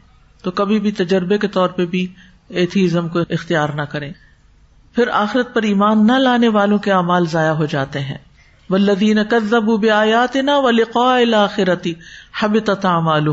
تو 0.43 0.51
کبھی 0.51 0.79
بھی 0.79 0.91
تجربے 0.91 1.37
کے 1.37 1.47
طور 1.47 1.69
پہ 1.69 1.85
بھی 1.85 2.07
ایتھیزم 2.49 3.07
کو 3.07 3.19
اختیار 3.29 3.69
نہ 3.69 3.81
کریں۔ 3.81 4.13
پھر 4.95 5.07
آخرت 5.07 5.53
پر 5.53 5.63
ایمان 5.63 6.07
نہ 6.07 6.11
لانے 6.11 6.47
والوں 6.47 6.77
کے 6.77 6.91
اعمال 6.91 7.25
ضائع 7.25 7.51
ہو 7.51 7.65
جاتے 7.65 7.99
ہیں۔ 7.99 8.17
ولدین 8.69 9.19
آیات 9.93 10.35
نہ 10.35 10.51
و 10.51 10.71
لقاخرتی 10.71 11.93
حب 12.41 12.59
تعمال 12.59 13.27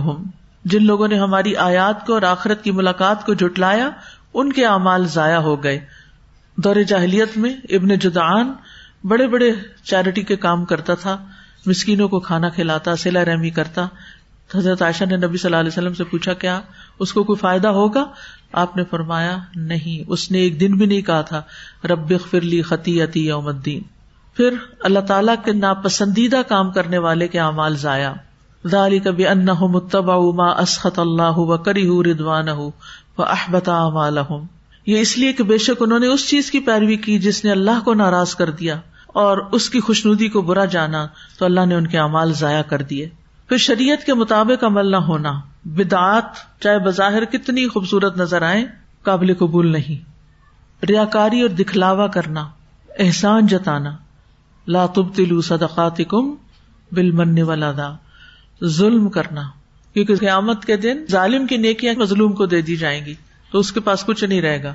جن 0.65 0.85
لوگوں 0.85 1.09
نے 1.09 1.19
ہماری 1.19 1.57
آیات 1.57 2.07
کو 2.07 2.15
اور 2.15 2.23
آخرت 2.23 2.65
کی 2.65 2.71
ملاقات 2.71 3.27
کو 3.27 3.35
جٹلایا 3.35 3.91
ان 4.35 4.53
کے 4.53 4.67
اعمال 4.67 5.07
ضائع 5.07 5.39
ہو 5.39 5.63
گئے۔ 5.63 5.81
دور 6.57 6.77
جاہلیت 6.77 7.39
میں 7.39 7.55
ابن 7.69 7.89
جدعان 7.89 8.53
بڑے 9.05 9.29
بڑے 9.29 9.53
چیریٹی 9.85 10.23
کے 10.23 10.37
کام 10.37 10.65
کرتا 10.65 10.95
تھا، 10.95 11.25
مسکینوں 11.67 12.09
کو 12.09 12.21
کھانا 12.21 12.49
کھلاتا، 12.49 12.97
سلا 12.97 13.25
رحمی 13.25 13.51
کرتا۔ 13.51 13.87
حضرت 14.55 14.83
عائشہ 14.83 15.05
نے 15.05 15.17
نبی 15.17 15.37
صلی 15.37 15.49
اللہ 15.49 15.57
علیہ 15.57 15.69
وسلم 15.69 15.95
سے 15.95 16.05
پوچھا، 16.05 16.35
کیا 16.35 16.61
اس 16.99 17.13
کو 17.13 17.25
کوئی 17.25 17.37
فائدہ 17.37 17.69
ہوگا؟ 17.69 18.07
آپ 18.53 18.77
نے 18.77 18.85
فرمایا، 18.85 19.39
نہیں، 19.57 20.05
اس 20.09 20.31
نے 20.31 20.39
ایک 20.39 20.61
دن 20.61 20.77
بھی 20.77 20.87
نہیں 20.87 21.03
کہا 21.03 21.21
تھا۔ 21.21 21.43
رب 21.85 22.13
فرلی 22.31 22.63
خطی 22.63 23.03
عتی 23.03 23.27
یوم 23.27 23.47
الدین۔ 23.47 23.83
پھر 24.37 24.55
اللہ 24.81 25.01
تعالیٰ 25.01 25.35
کے 25.45 25.53
ناپسندیدہ 25.53 26.43
کام 26.49 26.71
کرنے 26.71 26.99
والے 26.99 27.29
کے 27.29 27.41
اعمال 27.41 27.77
ضائع۔ 27.77 28.13
ذالی 28.67 28.99
کبھی 28.99 29.27
ان 29.27 29.47
متبا 29.47 30.17
ما 30.33 30.47
اسخط 30.47 30.99
اللہ 30.99 31.39
و 31.39 31.59
کری 31.59 31.89
ردوان 31.89 32.49
ہوں 32.49 32.71
وہ 33.19 33.25
احبتا 33.25 33.87
یہ 34.87 35.01
اس 35.01 35.19
لیے 35.19 35.33
کہ 35.33 35.45
بے 35.45 35.59
شک 35.59 35.83
انہوں 35.83 35.99
نے 35.99 36.07
اس 36.07 36.29
چیز 36.29 36.51
کی 36.51 36.61
پیروی 36.61 36.97
کی 36.97 37.19
جس 37.19 37.45
نے 37.45 37.51
اللہ 37.51 37.81
کو 37.85 37.95
ناراض 37.95 38.35
کر 38.35 38.51
دیا 38.51 38.81
اور 39.07 39.39
اس 39.53 39.71
کی 39.71 39.81
خوشنودی 39.81 40.29
کو 40.29 40.43
برا 40.43 40.65
جانا 40.65 41.07
تو 41.39 41.45
اللہ 41.45 41.67
نے 41.67 41.75
ان 41.75 41.87
کے 41.87 41.99
اعمال 41.99 42.33
ضائع 42.33 42.63
کر 42.63 42.83
دیے۔ 42.83 43.09
پھر 43.49 43.57
شریعت 43.57 44.07
کے 44.07 44.15
مطابق 44.15 44.65
عمل 44.65 44.91
نہ 44.91 44.97
ہونا 44.97 45.33
بدعت 45.65 46.25
چاہے 46.61 46.79
بظاہر 46.79 47.25
کتنی 47.25 47.69
خوبصورت 47.69 48.17
نظر 48.17 48.43
آئے 48.43 48.65
قابل 49.03 49.35
قبول 49.35 49.73
نہیں۔ 49.73 50.11
ریاکاری 50.87 51.41
اور 51.41 51.49
دکھلاوا 51.49 52.07
کرنا، 52.07 52.49
احسان 52.99 53.47
جتانا۔ 53.47 53.97
لا 54.67 54.87
تبتلو 54.87 55.41
صدقاتکم 55.41 56.35
بالمن 56.93 57.43
والا 57.43 57.73
دا 57.73 57.95
ظلم 58.65 59.09
کرنا، 59.09 59.43
کیونکہ 59.93 60.17
قیامت 60.17 60.65
کے 60.65 60.77
دن 60.77 61.05
ظالم 61.11 61.47
کی 61.47 61.57
نیکیاں 61.57 61.95
مظلوم 61.95 62.33
کو 62.33 62.47
دے 62.47 62.63
دی 62.63 62.77
جائیں 62.77 63.05
گی۔ 63.07 63.15
تو 63.51 63.59
اس 63.59 63.73
کے 63.73 63.81
پاس 63.81 64.05
کچھ 64.05 64.25
نہیں 64.25 64.43
رہے 64.43 64.63
گا۔ 64.63 64.75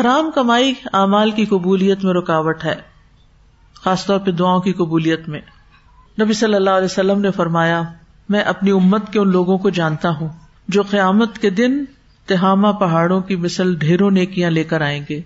حرام 0.00 0.30
کمائی 0.34 0.74
اعمال 0.92 1.30
کی 1.30 1.44
قبولیت 1.44 2.04
میں 2.04 2.14
رکاوٹ 2.14 2.64
ہے، 2.64 2.74
خاص 3.74 4.06
طور 4.06 4.18
پہ 4.18 4.30
دعاؤں 4.30 4.60
کی 4.60 4.72
قبولیت 4.72 5.28
میں۔ 5.28 5.40
نبی 6.22 6.32
صلی 6.32 6.54
اللہ 6.54 6.70
علیہ 6.70 6.84
وسلم 6.84 7.20
نے 7.20 7.30
فرمایا، 7.30 7.82
میں 8.28 8.40
اپنی 8.40 8.70
امت 8.70 9.12
کے 9.12 9.18
ان 9.18 9.28
لوگوں 9.28 9.58
کو 9.58 9.70
جانتا 9.70 10.08
ہوں 10.10 10.28
جو 10.68 10.82
قیامت 10.82 11.38
کے 11.38 11.50
دن 11.50 11.84
تہامہ 12.26 12.68
پہاڑوں 12.68 13.20
کی 13.20 13.36
مثل 13.36 13.76
ڈھیروں 13.76 14.10
نیکیاں 14.10 14.50
لے 14.50 14.64
کر 14.64 14.80
آئیں 14.80 15.04
گے۔ 15.10 15.20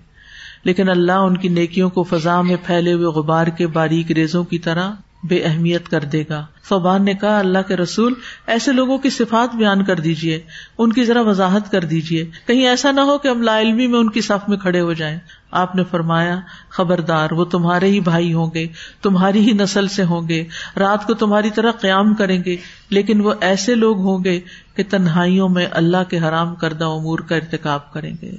لیکن 0.65 0.89
اللہ 0.89 1.13
ان 1.13 1.37
کی 1.37 1.49
نیکیوں 1.49 1.91
کو 1.91 2.03
فضا 2.03 2.41
میں 2.41 2.57
پھیلے 2.67 2.93
ہوئے 2.93 3.07
غبار 3.07 3.47
کے 3.47 3.67
باریک 3.67 4.11
ریزوں 4.11 4.45
کی 4.45 4.59
طرح 4.59 4.91
بے 5.23 5.43
اہمیت 5.45 5.89
کر 5.89 6.05
دے 6.05 6.25
گا۔ 6.29 6.47
فبان 6.63 7.05
نے 7.05 7.15
کہا، 7.15 7.39
اللہ 7.39 7.59
کے 7.69 7.77
رسول، 7.77 8.15
ایسے 8.47 8.73
لوگوں 8.73 8.99
کی 8.99 9.11
صفات 9.11 9.57
بیان 9.57 9.85
کر 9.85 10.01
دیجیے 10.01 10.41
ان 10.79 10.93
کی 10.93 11.05
ذرا 11.05 11.21
وضاحت 11.21 11.73
کر 11.73 11.85
دیجیے 11.85 12.31
کہیں 12.47 12.67
ایسا 12.67 12.91
نہ 12.91 13.01
ہو 13.01 13.19
کہ 13.19 13.29
ہم 13.29 13.43
لا 13.43 13.61
علمی 13.61 13.87
میں 13.87 13.99
ان 13.99 14.11
کی 14.11 14.21
صف 14.21 14.49
میں 14.49 14.59
کھڑے 14.59 14.81
ہو 14.81 14.93
جائیں۔ 14.93 15.19
آپ 15.51 15.77
نے 15.77 15.85
فرمایا، 15.91 16.41
خبردار، 16.71 17.33
وہ 17.33 17.45
تمہارے 17.45 17.87
ہی 17.87 18.01
بھائی 18.01 18.33
ہوں 18.33 18.51
گے، 18.55 18.67
تمہاری 19.03 19.49
ہی 19.49 19.53
نسل 19.53 19.89
سے 19.89 20.05
ہوں 20.05 20.29
گے۔ 20.29 20.45
رات 20.79 21.07
کو 21.07 21.15
تمہاری 21.15 21.51
طرح 21.51 21.71
قیام 21.71 22.15
کریں 22.15 22.45
گے، 22.45 22.57
لیکن 22.91 23.21
وہ 23.21 23.35
ایسے 23.41 23.75
لوگ 23.75 23.99
ہوں 23.99 24.25
گے 24.25 24.41
کہ 24.75 24.83
تنہائیوں 24.91 25.49
میں 25.49 25.67
اللہ 25.71 26.05
کے 26.09 26.19
حرام 26.19 26.55
کردہ 26.55 26.85
امور 26.85 27.19
کا 27.19 27.37
ارتقاب 27.37 27.93
کریں 27.93 28.17
گے۔ 28.23 28.33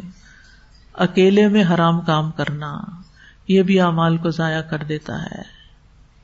اکیلے 0.93 1.47
میں 1.47 1.63
حرام 1.63 2.01
کام 2.01 2.31
کرنا، 2.31 2.77
یہ 3.47 3.61
بھی 3.61 3.79
اعمال 3.79 4.17
کو 4.17 4.29
ضائع 4.29 4.61
کر 4.61 4.77
دیتا 4.77 5.23
ہے۔ 5.23 5.60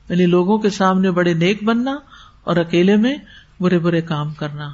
یعنی 0.08 0.26
لوگوں 0.26 0.58
کے 0.58 0.70
سامنے 0.70 1.10
بڑے 1.10 1.34
نیک 1.34 1.62
بننا 1.62 1.98
اور 2.44 2.56
اکیلے 2.56 2.96
میں 2.96 3.16
برے 3.60 3.78
برے 3.78 4.00
کام 4.00 4.34
کرنا۔ 4.34 4.68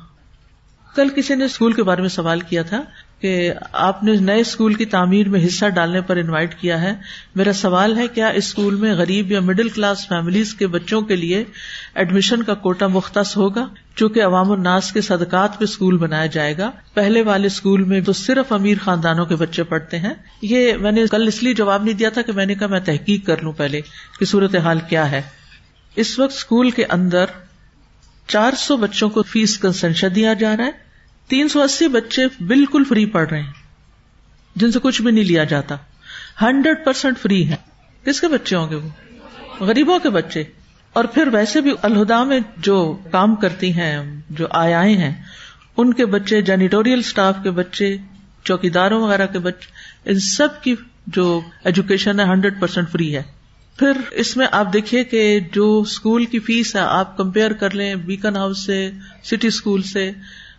کل 0.95 1.09
کسی 1.09 1.35
نے 1.35 1.45
اسکول 1.45 1.73
کے 1.73 1.83
بارے 1.83 2.01
میں 2.01 2.09
سوال 2.09 2.41
کیا 2.41 2.63
تھا 2.63 2.83
کہ 3.25 3.53
آپ 3.73 4.03
نے 4.03 4.17
نئے 4.17 4.41
اسکول 4.41 4.75
کی 4.75 4.85
تعمیر 4.85 5.29
میں 5.29 5.47
حصہ 5.47 5.67
ڈالنے 5.67 6.01
پر 6.01 6.17
انوائٹ 6.17 6.61
کیا 6.61 6.83
ہے۔ 6.83 6.95
میرا 7.35 7.53
سوال 7.53 7.99
ہے، 7.99 8.09
کیا 8.09 8.29
اسکول 8.29 8.75
میں 8.75 8.95
غریب 8.95 9.33
یا 9.33 9.41
مڈل 9.41 9.69
کلاس 9.69 10.09
فیملیز 10.09 10.55
کے 10.55 10.67
بچوں 10.67 11.01
کے 11.01 11.17
لیے 11.17 11.45
ایڈمیشن 11.95 12.43
کا 12.43 12.55
کوٹا 12.55 12.87
مختص 12.87 13.37
ہوگا؟ 13.37 13.67
چونکہ 13.97 14.23
عوام 14.23 14.51
الناس 14.51 14.93
کے 14.93 15.01
صدقات 15.01 15.59
پہ 15.59 15.65
اسکول 15.65 15.99
بنایا 15.99 16.27
جائے 16.27 16.59
گا۔ 16.59 16.71
پہلے 16.95 17.23
والے 17.23 17.47
اسکول 17.47 17.83
میں 17.83 18.01
تو 18.01 18.13
صرف 18.13 18.53
امیر 18.53 18.77
خاندانوں 18.85 19.27
کے 19.27 19.37
بچے 19.37 19.63
پڑھتے 19.63 19.99
ہیں۔ 19.99 20.15
یہ 20.43 20.73
میں 20.73 20.93
نے 20.93 21.05
کل 21.11 21.29
اس 21.29 21.43
لیے 21.43 21.55
جواب 21.55 21.85
نہیں 21.85 21.95
دیا 21.95 22.11
تھا 22.11 22.23
کہ 22.23 22.33
میں 22.33 22.47
نے 22.47 22.55
کہا 22.55 22.67
میں 22.67 22.81
تحقیق 22.81 23.27
کر 23.27 23.43
لوں 23.43 23.53
پہلے 23.53 23.81
کہ 24.19 24.25
صورت 24.25 24.57
حال 24.57 24.79
کیا 24.89 25.11
ہے۔ 25.11 25.23
اس 25.97 26.19
وقت 26.19 26.35
اسکول 26.37 26.71
کے 26.71 26.85
اندر 26.85 27.25
چار 28.29 28.53
سو 28.59 28.77
بچوں 28.77 29.09
کو 29.11 29.23
فیس 29.23 29.59
کنسنشن 29.59 30.09
دیا 30.15 30.33
جا 30.33 30.57
رہا 30.57 30.65
ہے۔ 30.65 30.84
تین 31.29 31.49
سو 31.49 31.63
اسی 31.63 31.89
بچے 31.89 32.45
بالکل 32.47 32.85
فری 32.89 33.07
پڑھ 33.07 33.29
رہے 33.29 33.43
ہیں۔ 33.43 33.53
جن 34.57 34.73
سے 34.73 34.79
کچھ 34.83 35.03
بھی 35.03 35.11
نہیں 35.11 35.25
لیا 35.25 35.45
جاتا۔ 35.45 35.77
ہنڈریڈ 36.43 36.85
پرسینٹ 36.85 37.19
فری 37.19 37.49
ہے 37.49 37.57
کس 38.05 38.21
کے 38.21 38.29
بچے 38.29 38.57
ہوں 38.57 38.71
گے 38.71 38.75
وہ؟ 38.75 38.89
غریبوں 39.61 39.99
کے 39.99 40.11
بچے۔ 40.11 40.45
اور 40.93 41.05
پھر 41.05 41.29
ویسے 41.33 41.61
بھی 41.61 41.73
الہدا 41.83 42.25
میں 42.25 42.41
جو 42.57 42.99
کام 43.11 43.35
کرتی 43.35 43.73
ہیں، 43.73 44.21
جو 44.31 44.47
آئے 44.51 44.75
آئے 44.75 44.97
ہیں، 44.97 45.23
ان 45.77 45.95
کے 45.95 46.07
بچے 46.07 46.43
جینیٹوریل 46.43 46.99
اسٹاف 46.99 47.37
کے 47.43 47.51
بچے، 47.51 47.97
چوکیداروں 48.45 49.03
وغیرہ 49.03 49.27
کے 49.27 49.39
بچے، 49.39 49.67
ان 50.11 50.21
سب 50.21 50.63
کی 50.63 50.75
جو 51.07 51.41
ایجوکیشن 51.65 52.21
ہے، 52.21 52.25
ہنڈریڈ 52.25 52.61
پرسینٹ 52.61 52.91
فری 52.91 53.17
ہے۔ 53.17 53.23
پھر 53.79 53.93
اس 54.11 54.37
میں 54.37 54.47
آپ 54.53 54.73
دیکھیے 54.73 55.05
کہ 55.05 55.41
جو 55.53 55.81
اسکول 55.81 56.25
کی 56.25 56.39
فیس 56.39 56.77
ہے، 56.77 56.81
آپ 56.81 57.17
کمپیئر 57.17 57.53
کر 57.53 57.75
لیں، 57.75 57.95
بیکن 57.95 58.37
ہاؤس 58.37 58.67
سے، 58.67 58.91
سٹی 59.25 59.49
اسکول 59.49 59.83
سے 59.83 60.11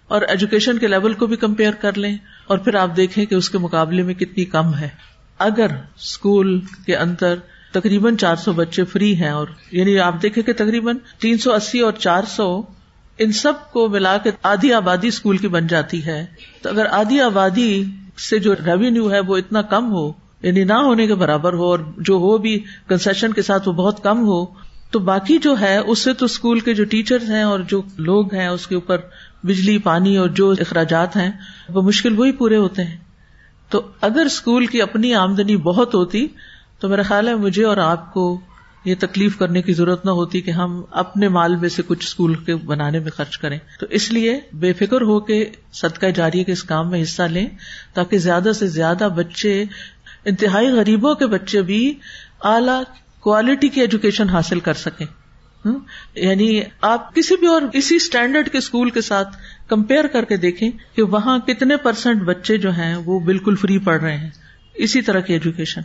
اور 0.08 0.22
ایجوکیشن 0.22 0.78
کے 0.78 0.88
لیول 0.88 1.14
کو 1.14 1.28
بھی 1.28 1.38
کمپیئر 1.38 1.72
کر 1.72 1.98
لیں 1.98 2.18
اور 2.48 2.58
پھر 2.58 2.76
آپ 2.76 2.96
دیکھیں 2.98 3.26
کہ 3.26 3.36
اس 3.36 3.50
کے 3.50 3.58
مقابلے 3.58 4.04
میں 4.04 4.14
کتنی 4.14 4.46
کم 4.46 4.74
ہے۔ 4.76 4.90
اگر 5.40 5.68
اسکول 5.96 6.60
کے 6.86 6.96
اندر 6.96 7.36
تقریباً 7.72 8.18
چار 8.18 8.36
سو 8.36 8.54
بچے 8.54 8.84
فری 8.84 9.16
ہیں 9.16 9.30
اور 9.30 9.48
یعنی 9.72 10.00
آپ 10.00 10.22
دیکھیں 10.22 10.44
کہ 10.44 10.54
تقریباً 10.54 10.98
تین 11.20 11.38
سو 11.38 11.54
اسی 11.54 11.80
اور 11.80 11.92
چار 11.92 12.24
سو 12.28 12.62
ان 13.18 13.32
سب 13.32 13.54
کو 13.72 13.88
ملا 13.88 14.18
کے 14.18 14.32
آدھی 14.44 14.74
آبادی 14.74 15.08
اسکول 15.08 15.38
کی 15.38 15.48
بن 15.48 15.68
جاتی 15.68 16.06
ہے، 16.06 16.26
تو 16.62 16.70
اگر 16.70 16.86
آدھی 16.92 17.22
آبادی 17.22 17.84
سے 18.30 18.40
جو 18.40 18.56
ریوینیو 18.56 19.12
ہے 19.12 19.20
وہ 19.20 19.38
اتنا 19.38 19.62
کم 19.62 19.92
ہو 19.92 20.12
یعنی 20.42 20.64
نہ 20.64 20.74
ہونے 20.74 21.08
کے 21.08 21.16
برابر 21.16 21.54
ہو 21.54 21.64
اور 21.64 21.80
جو 21.98 22.14
ہو 22.14 22.38
بھی 22.38 22.64
کنسیشن 22.88 23.34
کے 23.34 23.42
ساتھ 23.42 23.68
وہ 23.68 23.74
بہت 23.74 24.04
کم 24.04 24.20
ہو، 24.20 24.46
تو 24.92 25.00
باقی 25.00 25.38
جو 25.38 25.56
ہے، 25.62 25.78
اس 25.78 26.00
سے 26.00 26.14
تو 26.14 26.26
اسکول 26.26 26.60
کے 26.60 26.74
جو 26.74 26.84
ٹیچر 26.84 27.18
ہیں 27.30 27.44
اور 27.44 27.60
جو 27.60 27.82
لوگ 27.98 28.34
ہیں، 28.34 28.48
اس 28.48 28.68
کے 28.68 28.76
اوپر 28.76 28.98
بجلی، 29.46 29.78
پانی 29.78 30.18
اور 30.18 30.30
جو 30.30 30.52
اخراجات 30.52 31.16
ہیں، 31.16 31.32
وہ 31.70 31.82
مشکل 31.82 32.20
وہی 32.20 32.32
پورے 32.32 32.58
ہوتے 32.58 32.84
ہیں۔ 32.84 32.98
تو 33.70 33.82
اگر 34.02 34.24
اسکول 34.26 34.66
کی 34.66 34.82
اپنی 34.82 35.14
آمدنی 35.14 35.58
بہت 35.58 35.96
ہوتی، 35.96 36.28
تو 36.80 36.90
میرا 36.90 37.02
خیال 37.02 37.28
ہے 37.28 37.36
مجھے 37.36 37.64
اور 37.64 37.78
آپ 37.78 38.14
کو 38.14 38.42
یہ 38.86 38.96
تکلیف 39.00 39.38
کرنے 39.38 39.62
کی 39.62 39.74
ضرورت 39.74 40.06
نہ 40.06 40.12
ہوتی 40.12 40.42
کہ 40.42 40.52
ہم 40.52 40.82
اپنے 40.92 41.28
مال 41.28 41.56
میں 41.56 41.70
سے 41.70 41.82
کچھ 41.88 42.06
اسکول 42.06 42.36
کے 42.36 42.56
بنانے 42.56 43.00
میں 43.00 43.12
خرچ 43.12 43.38
کریں۔ 43.38 43.60
تو 43.80 43.86
اس 43.90 44.12
لیے 44.12 44.40
بے 44.54 44.74
فکر 44.74 45.02
ہو 45.02 45.20
کے 45.20 45.50
صدقہ 45.74 46.06
جاری 46.06 46.44
کے 46.44 46.52
اس 46.52 46.64
کام 46.64 46.90
میں 46.90 47.02
حصہ 47.02 47.24
لیں، 47.24 47.48
تاکہ 47.94 48.18
زیادہ 48.18 48.52
سے 48.56 48.68
زیادہ 48.68 49.08
بچے، 49.16 49.64
انتہائی 50.26 50.68
غریبوں 50.68 51.16
کے 51.16 51.28
بچے 51.28 51.62
بھی 51.62 51.94
اعلی 52.44 52.84
کوالٹی 53.20 53.70
کی 53.70 53.82
ایجوکیشن 53.82 54.30
حاصل 54.30 54.60
کر 54.60 54.74
سکیں۔ 54.74 55.06
یعنی 56.16 56.62
آپ 56.82 57.16
کسی 57.16 57.36
بھی 57.36 57.48
اور 57.48 57.62
اسی 57.74 57.96
اسٹینڈرڈ 57.96 58.50
کے 58.50 58.58
اسکول 58.58 58.90
کے 58.90 59.02
ساتھ 59.02 59.38
کمپیئر 59.68 60.08
کر 60.08 60.26
کے 60.26 60.38
دیکھیں 60.38 60.72
کہ 60.96 61.02
وہاں 61.02 61.40
کتنے 61.40 61.78
پرسینٹ 61.78 62.22
بچے 62.22 62.58
جو 62.58 62.72
ہیں 62.72 62.96
وہ 62.96 63.20
بالکل 63.20 63.56
فری 63.56 63.78
پڑھ 63.78 64.02
رہے 64.02 64.18
ہیں۔ 64.18 64.30
اسی 64.74 65.02
طرح 65.02 65.20
کی 65.20 65.34
ایجوکیشن 65.34 65.82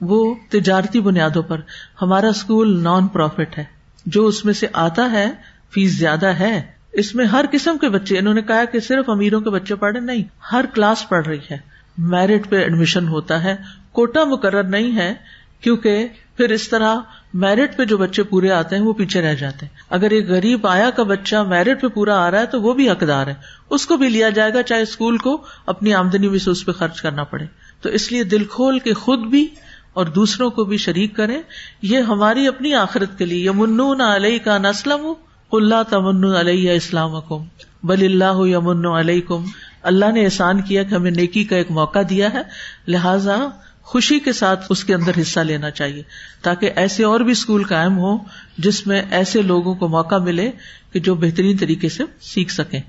وہ 0.00 0.34
تجارتی 0.48 1.00
بنیادوں 1.00 1.42
پر۔ 1.42 1.60
ہمارا 2.02 2.28
اسکول 2.28 2.82
نان 2.82 3.06
پروفٹ 3.06 3.58
ہے۔ 3.58 3.64
جو 4.06 4.26
اس 4.26 4.44
میں 4.44 4.52
سے 4.52 4.66
آتا 4.72 5.12
ہے 5.12 5.30
فیس 5.70 5.98
زیادہ 5.98 6.26
ہے۔ 6.26 6.62
اس 6.92 7.14
میں 7.14 7.24
ہر 7.24 7.44
قسم 7.52 7.78
کے 7.78 7.88
بچے، 7.88 8.18
انہوں 8.18 8.34
نے 8.34 8.42
کہا 8.42 8.64
کہ 8.64 8.80
صرف 8.80 9.08
امیروں 9.08 9.40
کے 9.40 9.50
بچے 9.50 9.74
پڑھے 9.74 10.00
نہیں، 10.00 10.22
ہر 10.52 10.64
کلاس 10.74 11.08
پڑھ 11.08 11.28
رہی 11.28 11.38
ہے۔ 11.50 11.58
میرٹ 11.98 12.50
پہ 12.50 12.56
ایڈمیشن 12.56 13.08
ہوتا 13.08 13.44
ہے۔ 13.44 13.56
کوٹا 13.92 14.24
مقرر 14.24 14.62
نہیں 14.62 14.96
ہے 14.96 15.14
کیونکہ 15.60 16.08
پھر 16.36 16.50
اس 16.50 16.68
طرح 16.68 16.96
میرٹ 17.34 17.76
پہ 17.76 17.84
جو 17.84 17.98
بچے 17.98 18.22
پورے 18.22 18.50
آتے 18.50 18.76
ہیں 18.76 18.82
وہ 18.82 18.92
پیچھے 18.92 19.20
رہ 19.22 19.34
جاتے 19.34 19.66
ہیں۔ 19.66 19.82
اگر 19.90 20.10
ایک 20.10 20.28
غریب 20.28 20.66
آیا 20.66 20.90
کا 20.90 21.02
بچہ 21.02 21.36
میرٹ 21.36 21.82
پہ 21.82 21.88
پورا 21.88 22.26
آ 22.26 22.30
رہا 22.30 22.40
ہے 22.40 22.46
تو 22.46 22.62
وہ 22.62 22.74
بھی 22.74 22.90
حقدار 22.90 23.26
ہے۔ 23.26 23.34
اس 23.70 23.86
کو 23.86 23.96
بھی 23.96 24.08
لیا 24.08 24.28
جائے 24.28 24.54
گا 24.54 24.62
چاہے 24.62 24.82
اسکول 24.82 25.18
کو 25.18 25.42
اپنی 25.66 25.94
آمدنی 25.94 26.28
میں 26.28 26.38
سے 26.38 26.50
اس 26.50 26.66
پہ 26.66 26.72
خرچ 26.72 27.02
کرنا 27.02 27.24
پڑے۔ 27.24 27.46
تو 27.82 27.88
اس 27.88 28.12
لیے 28.12 28.24
دل 28.24 28.44
کھول 28.44 28.78
کے 28.78 28.92
خود 28.92 29.18
بھی 29.18 29.48
اور 29.92 30.06
دوسروں 30.06 30.50
کو 30.50 30.64
بھی 30.64 30.76
شریک 30.76 31.16
کرے 31.16 31.42
یہ 31.82 31.98
ہماری 31.98 32.46
اپنی 32.48 32.74
آخرت 32.74 33.18
کے 33.18 33.24
لیے 33.24 33.46
یمن 33.46 34.00
علیہ 34.00 34.38
کا 34.38 34.58
نسلم 34.58 35.12
اللہ 35.52 35.82
تمن 35.90 36.24
علیہ 36.24 36.70
اسلام 36.70 37.20
کم 37.28 37.44
بل 37.82 38.04
اللہ 38.04 38.46
یمن 38.48 38.86
علیہ 38.86 39.20
کم 39.20 39.44
اللہ 39.82 40.10
نے 40.12 40.24
احسان 40.24 40.60
کیا 40.62 40.82
کہ 40.82 40.94
ہمیں 40.94 41.10
نیکی 41.10 41.44
کا 41.44 41.56
ایک 41.56 41.70
موقع 41.70 41.98
دیا 42.10 42.32
ہے۔ 42.32 42.42
لہذا 42.88 43.36
خوشی 43.82 44.18
کے 44.18 44.32
ساتھ 44.32 44.66
اس 44.70 44.84
کے 44.84 44.94
اندر 44.94 45.12
حصہ 45.20 45.40
لینا 45.40 45.70
چاہیے 45.70 46.02
تاکہ 46.42 46.70
ایسے 46.76 47.04
اور 47.04 47.20
بھی 47.20 47.32
اسکول 47.32 47.64
قائم 47.64 47.98
ہو 47.98 48.18
جس 48.58 48.86
میں 48.86 49.02
ایسے 49.10 49.42
لوگوں 49.42 49.74
کو 49.74 49.88
موقع 49.88 50.18
ملے 50.18 50.50
کہ 50.92 51.00
جو 51.00 51.14
بہترین 51.14 51.56
طریقے 51.56 51.88
سے 51.88 52.04
سیکھ 52.20 52.52
سکیں۔ 52.52 52.80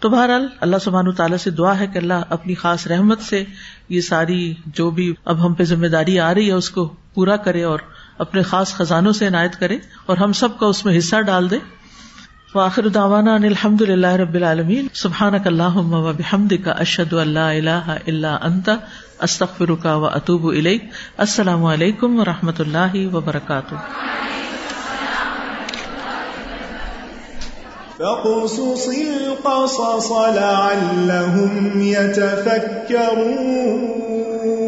تو 0.00 0.08
بہرحال 0.08 0.46
اللہ 0.60 0.76
سبحان 0.84 1.12
تعالیٰ 1.12 1.36
سے 1.36 1.50
دعا 1.50 1.78
ہے 1.78 1.86
کہ 1.86 1.98
اللہ 1.98 2.14
اپنی 2.28 2.54
خاص 2.54 2.86
رحمت 2.86 3.20
سے 3.20 3.44
یہ 3.88 4.00
ساری 4.00 4.54
جو 4.66 4.90
بھی 4.90 5.14
اب 5.24 5.46
ہم 5.46 5.54
پہ 5.54 5.64
ذمہ 5.64 5.86
داری 5.86 6.20
آ 6.20 6.34
رہی 6.34 6.46
ہے 6.46 6.52
اس 6.52 6.70
کو 6.70 6.94
پورا 7.14 7.36
کرے 7.36 7.62
اور 7.62 7.78
اپنے 8.18 8.42
خاص 8.42 8.74
خزانوں 8.74 9.12
سے 9.12 9.26
عنایت 9.26 9.56
کرے 9.56 9.78
اور 10.06 10.16
ہم 10.16 10.32
سب 10.32 10.58
کا 10.58 10.66
اس 10.66 10.84
میں 10.84 10.98
حصہ 10.98 11.20
ڈال 11.20 11.50
دے۔ 11.50 11.56
واخر 12.54 12.88
داوانا 12.88 13.34
الحمد 13.34 13.80
للہ 13.80 14.06
رب 14.06 14.34
العالمین۔ 14.34 14.86
سبحان 14.94 15.34
اللہ 15.44 15.76
و 15.76 16.12
بحمد 16.12 16.52
کا 16.64 16.70
اشد 16.70 17.12
اللہ 17.12 17.38
اللہ 17.38 17.96
اللہ 18.06 18.26
انت 18.26 18.70
استخر 19.20 19.74
کا 19.74 19.96
و 19.96 20.04
اطوب 20.04 20.46
السلام 21.16 21.64
علیکم 21.64 22.20
و 22.20 22.24
رحمۃ 22.24 22.52
اللہ 22.58 23.14
وبرکاتہ۔ 23.14 23.74
فاقصص 27.98 28.88
القصص 28.88 30.10
لعلهم 30.10 31.82
يتفكرون 31.82 34.65